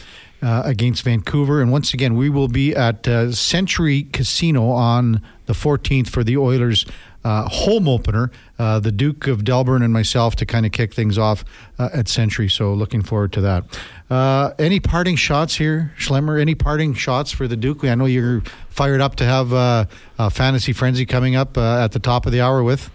Uh, 0.41 0.61
against 0.65 1.03
Vancouver. 1.03 1.61
And 1.61 1.71
once 1.71 1.93
again, 1.93 2.17
we 2.17 2.29
will 2.29 2.49
be 2.49 2.75
at 2.75 3.07
uh, 3.07 3.31
Century 3.31 4.03
Casino 4.11 4.71
on 4.71 5.21
the 5.45 5.53
14th 5.53 6.09
for 6.09 6.21
the 6.21 6.35
Oilers 6.35 6.85
uh, 7.23 7.47
home 7.49 7.87
opener. 7.87 8.31
Uh, 8.59 8.79
the 8.79 8.91
Duke 8.91 9.27
of 9.27 9.43
Delburne 9.43 9.83
and 9.83 9.93
myself 9.93 10.35
to 10.37 10.45
kind 10.45 10.65
of 10.65 10.71
kick 10.71 10.93
things 10.93 11.17
off 11.17 11.43
uh, 11.79 11.89
at 11.93 12.07
Century. 12.07 12.49
So 12.49 12.73
looking 12.73 13.01
forward 13.01 13.33
to 13.33 13.41
that. 13.41 13.63
Uh, 14.09 14.51
any 14.59 14.79
parting 14.79 15.15
shots 15.15 15.55
here, 15.55 15.93
Schlemmer? 15.97 16.39
Any 16.39 16.55
parting 16.55 16.93
shots 16.93 17.31
for 17.31 17.47
the 17.47 17.57
Duke? 17.57 17.83
I 17.83 17.95
know 17.95 18.05
you're 18.05 18.41
fired 18.69 19.01
up 19.01 19.15
to 19.17 19.25
have 19.25 19.51
a 19.51 19.87
Fantasy 20.31 20.73
Frenzy 20.73 21.05
coming 21.05 21.35
up 21.35 21.57
at 21.57 21.91
the 21.91 21.99
top 21.99 22.25
of 22.25 22.31
the 22.31 22.41
hour 22.41 22.63
with 22.63 22.89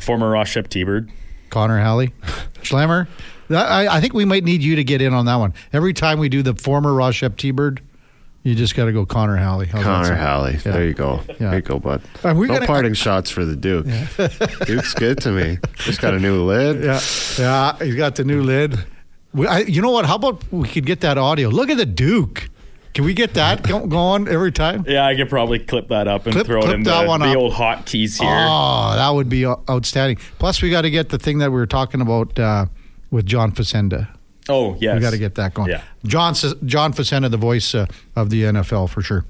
former 0.00 0.30
Ross 0.30 0.48
Shep 0.48 0.68
T-Bird. 0.68 1.10
Connor 1.50 1.78
Halley. 1.78 2.12
Schlemmer? 2.62 3.08
I, 3.50 3.86
I, 3.88 4.00
think 4.00 4.12
we 4.12 4.24
might 4.24 4.44
need 4.44 4.62
you 4.62 4.76
to 4.76 4.84
get 4.84 5.00
in 5.00 5.14
on 5.14 5.26
that 5.26 5.36
one. 5.36 5.54
Every 5.72 5.92
time 5.92 6.18
we 6.18 6.28
do 6.28 6.42
the 6.42 6.54
former 6.54 6.90
Roshep 6.90 7.36
T-Bird, 7.36 7.80
you 8.46 8.54
just 8.54 8.76
got 8.76 8.84
to 8.84 8.92
go 8.92 9.04
Connor 9.04 9.34
Halley. 9.34 9.66
How's 9.66 9.82
Connor 9.82 10.14
Halley. 10.14 10.52
Yeah. 10.52 10.70
There 10.70 10.86
you 10.86 10.94
go. 10.94 11.20
Yeah. 11.28 11.34
There 11.38 11.54
you 11.56 11.62
go, 11.62 11.80
bud. 11.80 12.00
Uh, 12.22 12.32
no 12.32 12.46
gonna, 12.46 12.64
parting 12.64 12.94
shots 12.94 13.28
for 13.28 13.44
the 13.44 13.56
Duke. 13.56 13.86
Yeah. 13.88 14.06
Duke's 14.66 14.94
good 14.94 15.18
to 15.22 15.32
me. 15.32 15.58
Just 15.78 16.00
got 16.00 16.14
a 16.14 16.20
new 16.20 16.44
lid. 16.44 16.84
Yeah, 16.84 17.00
yeah. 17.38 17.76
He's 17.84 17.96
got 17.96 18.14
the 18.14 18.22
new 18.22 18.44
lid. 18.44 18.78
We, 19.34 19.48
I, 19.48 19.58
you 19.58 19.82
know 19.82 19.90
what? 19.90 20.06
How 20.06 20.14
about 20.14 20.44
we 20.52 20.68
could 20.68 20.86
get 20.86 21.00
that 21.00 21.18
audio? 21.18 21.48
Look 21.48 21.70
at 21.70 21.76
the 21.76 21.86
Duke. 21.86 22.48
Can 22.94 23.04
we 23.04 23.14
get 23.14 23.34
that 23.34 23.64
going 23.64 24.28
every 24.28 24.52
time? 24.52 24.84
Yeah, 24.86 25.04
I 25.04 25.16
could 25.16 25.28
probably 25.28 25.58
clip 25.58 25.88
that 25.88 26.06
up 26.06 26.26
and 26.26 26.32
clip, 26.32 26.46
throw 26.46 26.60
clip 26.60 26.72
it 26.72 26.76
in 26.76 26.82
that 26.84 27.04
the, 27.04 27.18
the 27.18 27.34
old 27.34 27.52
hotkeys 27.52 28.20
here. 28.20 28.30
Oh, 28.30 28.92
that 28.94 29.10
would 29.10 29.28
be 29.28 29.44
outstanding. 29.44 30.18
Plus, 30.38 30.62
we 30.62 30.70
got 30.70 30.82
to 30.82 30.90
get 30.90 31.08
the 31.08 31.18
thing 31.18 31.38
that 31.38 31.50
we 31.50 31.56
were 31.56 31.66
talking 31.66 32.00
about 32.00 32.38
uh, 32.38 32.66
with 33.10 33.26
John 33.26 33.50
Facenda. 33.50 34.15
Oh, 34.48 34.76
yes. 34.80 34.94
We 34.94 35.00
got 35.00 35.10
to 35.10 35.18
get 35.18 35.34
that 35.36 35.54
going. 35.54 35.70
Yeah. 35.70 35.82
John, 36.04 36.34
John 36.64 36.92
Facenda, 36.92 37.30
the 37.30 37.36
voice 37.36 37.74
uh, 37.74 37.86
of 38.14 38.30
the 38.30 38.44
NFL 38.44 38.90
for 38.90 39.02
sure. 39.02 39.24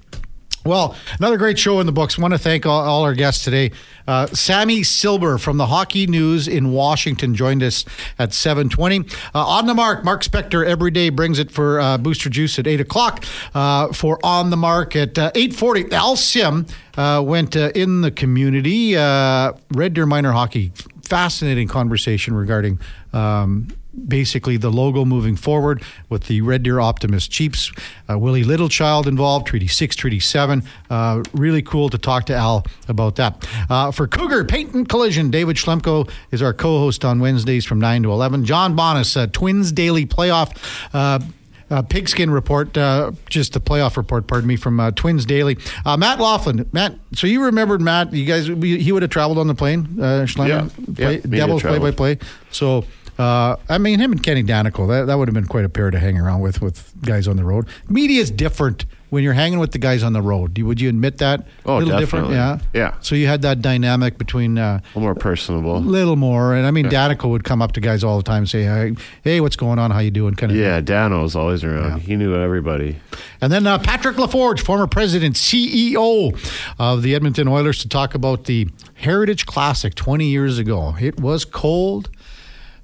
Well, 0.66 0.96
another 1.20 1.36
great 1.36 1.60
show 1.60 1.78
in 1.78 1.86
the 1.86 1.92
books. 1.92 2.18
Want 2.18 2.34
to 2.34 2.38
thank 2.38 2.66
all, 2.66 2.80
all 2.80 3.02
our 3.04 3.14
guests 3.14 3.44
today. 3.44 3.70
Uh, 4.08 4.26
Sammy 4.26 4.82
Silber 4.82 5.38
from 5.38 5.58
the 5.58 5.66
Hockey 5.66 6.08
News 6.08 6.48
in 6.48 6.72
Washington 6.72 7.36
joined 7.36 7.62
us 7.62 7.84
at 8.18 8.30
7:20. 8.30 9.12
Uh, 9.32 9.46
on 9.46 9.66
the 9.66 9.74
mark, 9.74 10.04
Mark 10.04 10.24
Spector 10.24 10.66
every 10.66 10.90
day 10.90 11.08
brings 11.08 11.38
it 11.38 11.52
for 11.52 11.80
uh, 11.80 11.98
Booster 11.98 12.28
Juice 12.28 12.58
at 12.58 12.66
8 12.66 12.80
o'clock. 12.80 13.24
Uh, 13.54 13.92
for 13.92 14.18
On 14.24 14.50
the 14.50 14.56
Mark 14.56 14.96
at 14.96 15.14
8:40, 15.14 15.92
uh, 15.92 15.96
Al 15.96 16.16
Sim 16.16 16.66
uh, 16.96 17.22
went 17.24 17.54
in 17.54 18.00
the 18.00 18.10
community. 18.10 18.96
Red 18.96 19.94
Deer 19.94 20.06
Minor 20.06 20.32
Hockey. 20.32 20.72
Fascinating 21.04 21.68
conversation 21.68 22.34
regarding. 22.34 22.80
Um, 23.12 23.68
basically 24.06 24.56
the 24.56 24.70
logo 24.70 25.04
moving 25.04 25.36
forward 25.36 25.82
with 26.08 26.24
the 26.24 26.40
Red 26.40 26.62
Deer 26.62 26.80
Optimist 26.80 27.30
Chiefs. 27.30 27.72
Uh, 28.08 28.18
Willie 28.18 28.44
Littlechild 28.44 29.06
involved, 29.06 29.46
Treaty 29.46 29.66
6, 29.66 29.96
Treaty 29.96 30.20
7. 30.20 30.62
Uh, 30.90 31.22
really 31.32 31.62
cool 31.62 31.88
to 31.88 31.98
talk 31.98 32.26
to 32.26 32.34
Al 32.34 32.64
about 32.88 33.16
that. 33.16 33.46
Uh, 33.68 33.90
for 33.90 34.06
Cougar 34.06 34.44
Paint 34.44 34.74
and 34.74 34.88
Collision, 34.88 35.30
David 35.30 35.56
Schlemko 35.56 36.10
is 36.30 36.42
our 36.42 36.52
co 36.52 36.78
host 36.78 37.04
on 37.04 37.20
Wednesdays 37.20 37.64
from 37.64 37.80
9 37.80 38.04
to 38.04 38.12
11. 38.12 38.44
John 38.44 38.76
Bonnes, 38.76 39.16
uh, 39.16 39.26
Twins 39.28 39.72
Daily 39.72 40.06
Playoff. 40.06 40.56
Uh, 40.92 41.20
uh, 41.68 41.82
pigskin 41.82 42.30
report, 42.30 42.76
uh, 42.76 43.10
just 43.28 43.52
the 43.52 43.60
playoff 43.60 43.96
report, 43.96 44.26
pardon 44.26 44.46
me, 44.46 44.56
from 44.56 44.78
uh, 44.78 44.92
Twins 44.92 45.24
Daily. 45.24 45.58
Uh, 45.84 45.96
Matt 45.96 46.20
Loughlin. 46.20 46.68
Matt, 46.72 46.94
so 47.12 47.26
you 47.26 47.42
remembered 47.44 47.80
Matt, 47.80 48.12
you 48.12 48.24
guys, 48.24 48.46
he 48.46 48.92
would 48.92 49.02
have 49.02 49.10
traveled 49.10 49.38
on 49.38 49.48
the 49.48 49.54
plane, 49.54 49.88
uh, 49.98 50.26
Schlemmer? 50.26 50.48
Yeah. 50.48 50.94
Play, 50.94 51.14
yeah 51.24 51.40
Devils 51.40 51.62
play 51.62 51.78
by 51.78 51.90
play. 51.90 52.18
So 52.50 52.84
uh, 53.18 53.56
I 53.68 53.78
mean, 53.78 53.98
him 53.98 54.12
and 54.12 54.22
Kenny 54.22 54.42
Daneyko, 54.42 54.88
that, 54.88 55.06
that 55.06 55.16
would 55.16 55.28
have 55.28 55.34
been 55.34 55.46
quite 55.46 55.64
a 55.64 55.68
pair 55.68 55.90
to 55.90 55.98
hang 55.98 56.18
around 56.18 56.40
with, 56.40 56.60
with 56.60 56.92
guys 57.02 57.26
on 57.26 57.36
the 57.36 57.44
road. 57.44 57.66
Media 57.88 58.20
is 58.20 58.30
different 58.30 58.84
when 59.10 59.22
you're 59.22 59.32
hanging 59.32 59.58
with 59.58 59.72
the 59.72 59.78
guys 59.78 60.02
on 60.02 60.12
the 60.12 60.20
road. 60.20 60.58
Would 60.58 60.80
you 60.80 60.88
admit 60.88 61.18
that? 61.18 61.46
Oh, 61.64 61.76
a 61.76 61.78
little 61.78 61.98
definitely. 61.98 62.34
different, 62.34 62.62
yeah. 62.74 62.80
Yeah. 62.80 62.94
So 63.00 63.14
you 63.14 63.26
had 63.26 63.42
that 63.42 63.62
dynamic 63.62 64.18
between 64.18 64.58
uh, 64.58 64.80
a 64.82 64.88
little 64.88 65.02
more 65.02 65.14
personable, 65.14 65.76
a 65.76 65.78
little 65.78 66.16
more. 66.16 66.54
And 66.54 66.66
I 66.66 66.70
mean, 66.70 66.90
yeah. 66.90 67.14
Would 67.26 67.44
come 67.44 67.62
up 67.62 67.72
to 67.72 67.80
guys 67.80 68.04
all 68.04 68.16
the 68.18 68.22
time 68.22 68.38
and 68.38 68.48
say, 68.48 68.64
"Hey, 68.64 68.94
hey 69.22 69.40
what's 69.40 69.56
going 69.56 69.78
on? 69.78 69.90
How 69.90 70.00
you 70.00 70.10
doing?" 70.10 70.34
Kind 70.34 70.52
of. 70.52 70.58
Yeah, 70.58 70.80
Dano 70.80 71.22
was 71.22 71.34
always 71.34 71.64
around. 71.64 71.98
Yeah. 71.98 71.98
He 71.98 72.16
knew 72.16 72.34
everybody. 72.34 72.96
And 73.40 73.52
then 73.52 73.66
uh, 73.66 73.78
Patrick 73.78 74.16
LaForge, 74.16 74.60
former 74.60 74.86
president, 74.86 75.36
CEO 75.36 76.36
of 76.78 77.02
the 77.02 77.14
Edmonton 77.14 77.48
Oilers, 77.48 77.78
to 77.80 77.88
talk 77.88 78.14
about 78.14 78.44
the 78.44 78.68
Heritage 78.94 79.46
Classic 79.46 79.94
20 79.94 80.26
years 80.26 80.58
ago. 80.58 80.94
It 81.00 81.20
was 81.20 81.44
cold. 81.44 82.10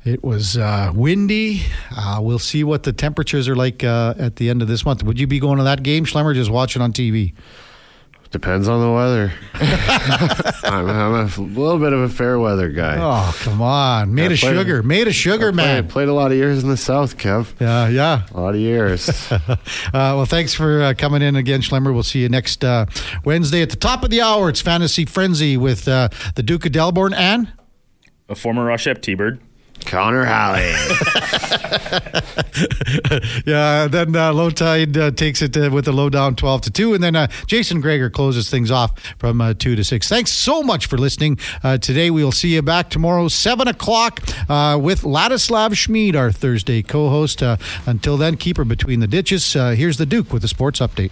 It 0.05 0.25
was 0.25 0.57
uh, 0.57 0.91
windy. 0.95 1.63
Uh, 1.97 2.19
we'll 2.21 2.41
see 2.41 2.65
what 2.65 2.83
the 2.83 2.93
temperatures 2.93 3.49
are 3.49 3.55
like 3.55 3.85
uh, 3.85 4.15
at 4.19 4.37
the 4.37 4.51
end 4.51 4.61
of 4.61 4.67
this 4.67 4.85
month. 4.85 5.05
Would 5.05 5.21
you 5.21 5.29
be 5.29 5.39
going 5.39 5.59
to 5.59 5.65
that 5.65 5.85
game, 5.85 6.05
Schlemmer, 6.05 6.35
just 6.35 6.51
watching 6.51 6.83
on 6.83 6.93
TV? 6.93 7.35
Depends 8.33 8.67
on 8.67 8.81
the 8.81 8.91
weather. 8.91 9.31
I'm, 10.65 10.89
I'm, 10.89 11.15
a 11.15 11.41
little 11.43 11.79
bit 11.79 11.93
of 11.93 12.01
a 12.01 12.09
fair 12.09 12.39
weather 12.39 12.71
guy. 12.71 12.97
Oh, 12.99 13.31
come 13.41 13.61
on. 13.61 14.15
Made 14.15 14.33
of 14.33 14.39
sugar. 14.39 14.83
Made 14.83 15.07
of 15.07 15.15
sugar, 15.15 15.49
I 15.49 15.53
man. 15.53 15.83
Played, 15.83 15.93
played 15.93 16.09
a 16.09 16.15
lot 16.15 16.33
of 16.33 16.39
years 16.39 16.63
in 16.63 16.71
the 16.71 16.79
South, 16.79 17.19
Kev. 17.19 17.53
Yeah, 17.61 17.89
yeah. 17.89 18.27
A 18.35 18.41
lot 18.41 18.55
of 18.55 18.61
years. 18.61 19.09
uh, 19.31 19.57
well, 19.93 20.25
thanks 20.25 20.55
for 20.55 20.83
uh, 20.83 20.95
coming 20.97 21.21
in 21.21 21.37
again, 21.37 21.61
Schlemmer. 21.61 21.93
We'll 21.93 22.03
see 22.03 22.23
you 22.23 22.31
next 22.31 22.65
uh, 22.65 22.87
Wednesday 23.27 23.61
at 23.61 23.69
the 23.69 23.77
top 23.77 24.03
of 24.03 24.09
the 24.09 24.23
hour. 24.23 24.49
It's 24.49 24.63
Fantasy 24.63 25.05
Frenzy 25.05 25.59
with 25.59 25.87
uh, 25.87 26.09
the 26.35 26.43
Duke 26.43 26.65
of 26.65 26.73
Delburne 26.73 27.13
and... 27.13 27.53
A 28.31 28.35
former 28.35 28.65
Ross 28.65 28.89
T-Bird. 29.03 29.41
Connor 29.85 30.25
Halley. 30.25 30.71
yeah, 33.47 33.89
then 33.89 34.15
uh, 34.15 34.33
Low 34.33 34.51
Tide 34.51 34.97
uh, 34.97 35.11
takes 35.11 35.43
it 35.43 35.57
uh, 35.57 35.71
with 35.73 35.87
the 35.87 35.93
low 35.93 36.09
down 36.09 36.37
12 36.37 36.61
to 36.63 36.71
2. 36.71 36.95
And 36.95 37.03
then 37.03 37.17
uh, 37.17 37.27
Jason 37.47 37.81
Gregor 37.81 38.09
closes 38.09 38.49
things 38.49 38.71
off 38.71 38.99
from 39.19 39.41
uh, 39.41 39.55
2 39.55 39.77
to 39.77 39.85
6. 39.85 40.09
Thanks 40.09 40.31
so 40.31 40.63
much 40.63 40.87
for 40.87 40.97
listening 40.97 41.39
uh, 41.65 41.79
today. 41.79 42.11
We'll 42.11 42.33
see 42.33 42.55
you 42.55 42.63
back 42.63 42.91
tomorrow, 42.91 43.29
7 43.29 43.67
o'clock, 43.67 44.21
with 44.21 45.03
Ladislav 45.03 45.77
Schmid, 45.77 46.15
our 46.15 46.31
Thursday 46.31 46.83
co 46.83 47.09
host. 47.09 47.43
until 47.87 48.17
then, 48.17 48.37
keep 48.37 48.59
her 48.59 48.65
between 48.65 49.01
the 49.01 49.09
ditches. 49.09 49.53
here's 49.53 49.97
the 49.97 50.07
Duke 50.07 50.33
with 50.33 50.43
the 50.43 50.49
sports 50.49 50.79
update. 50.79 51.11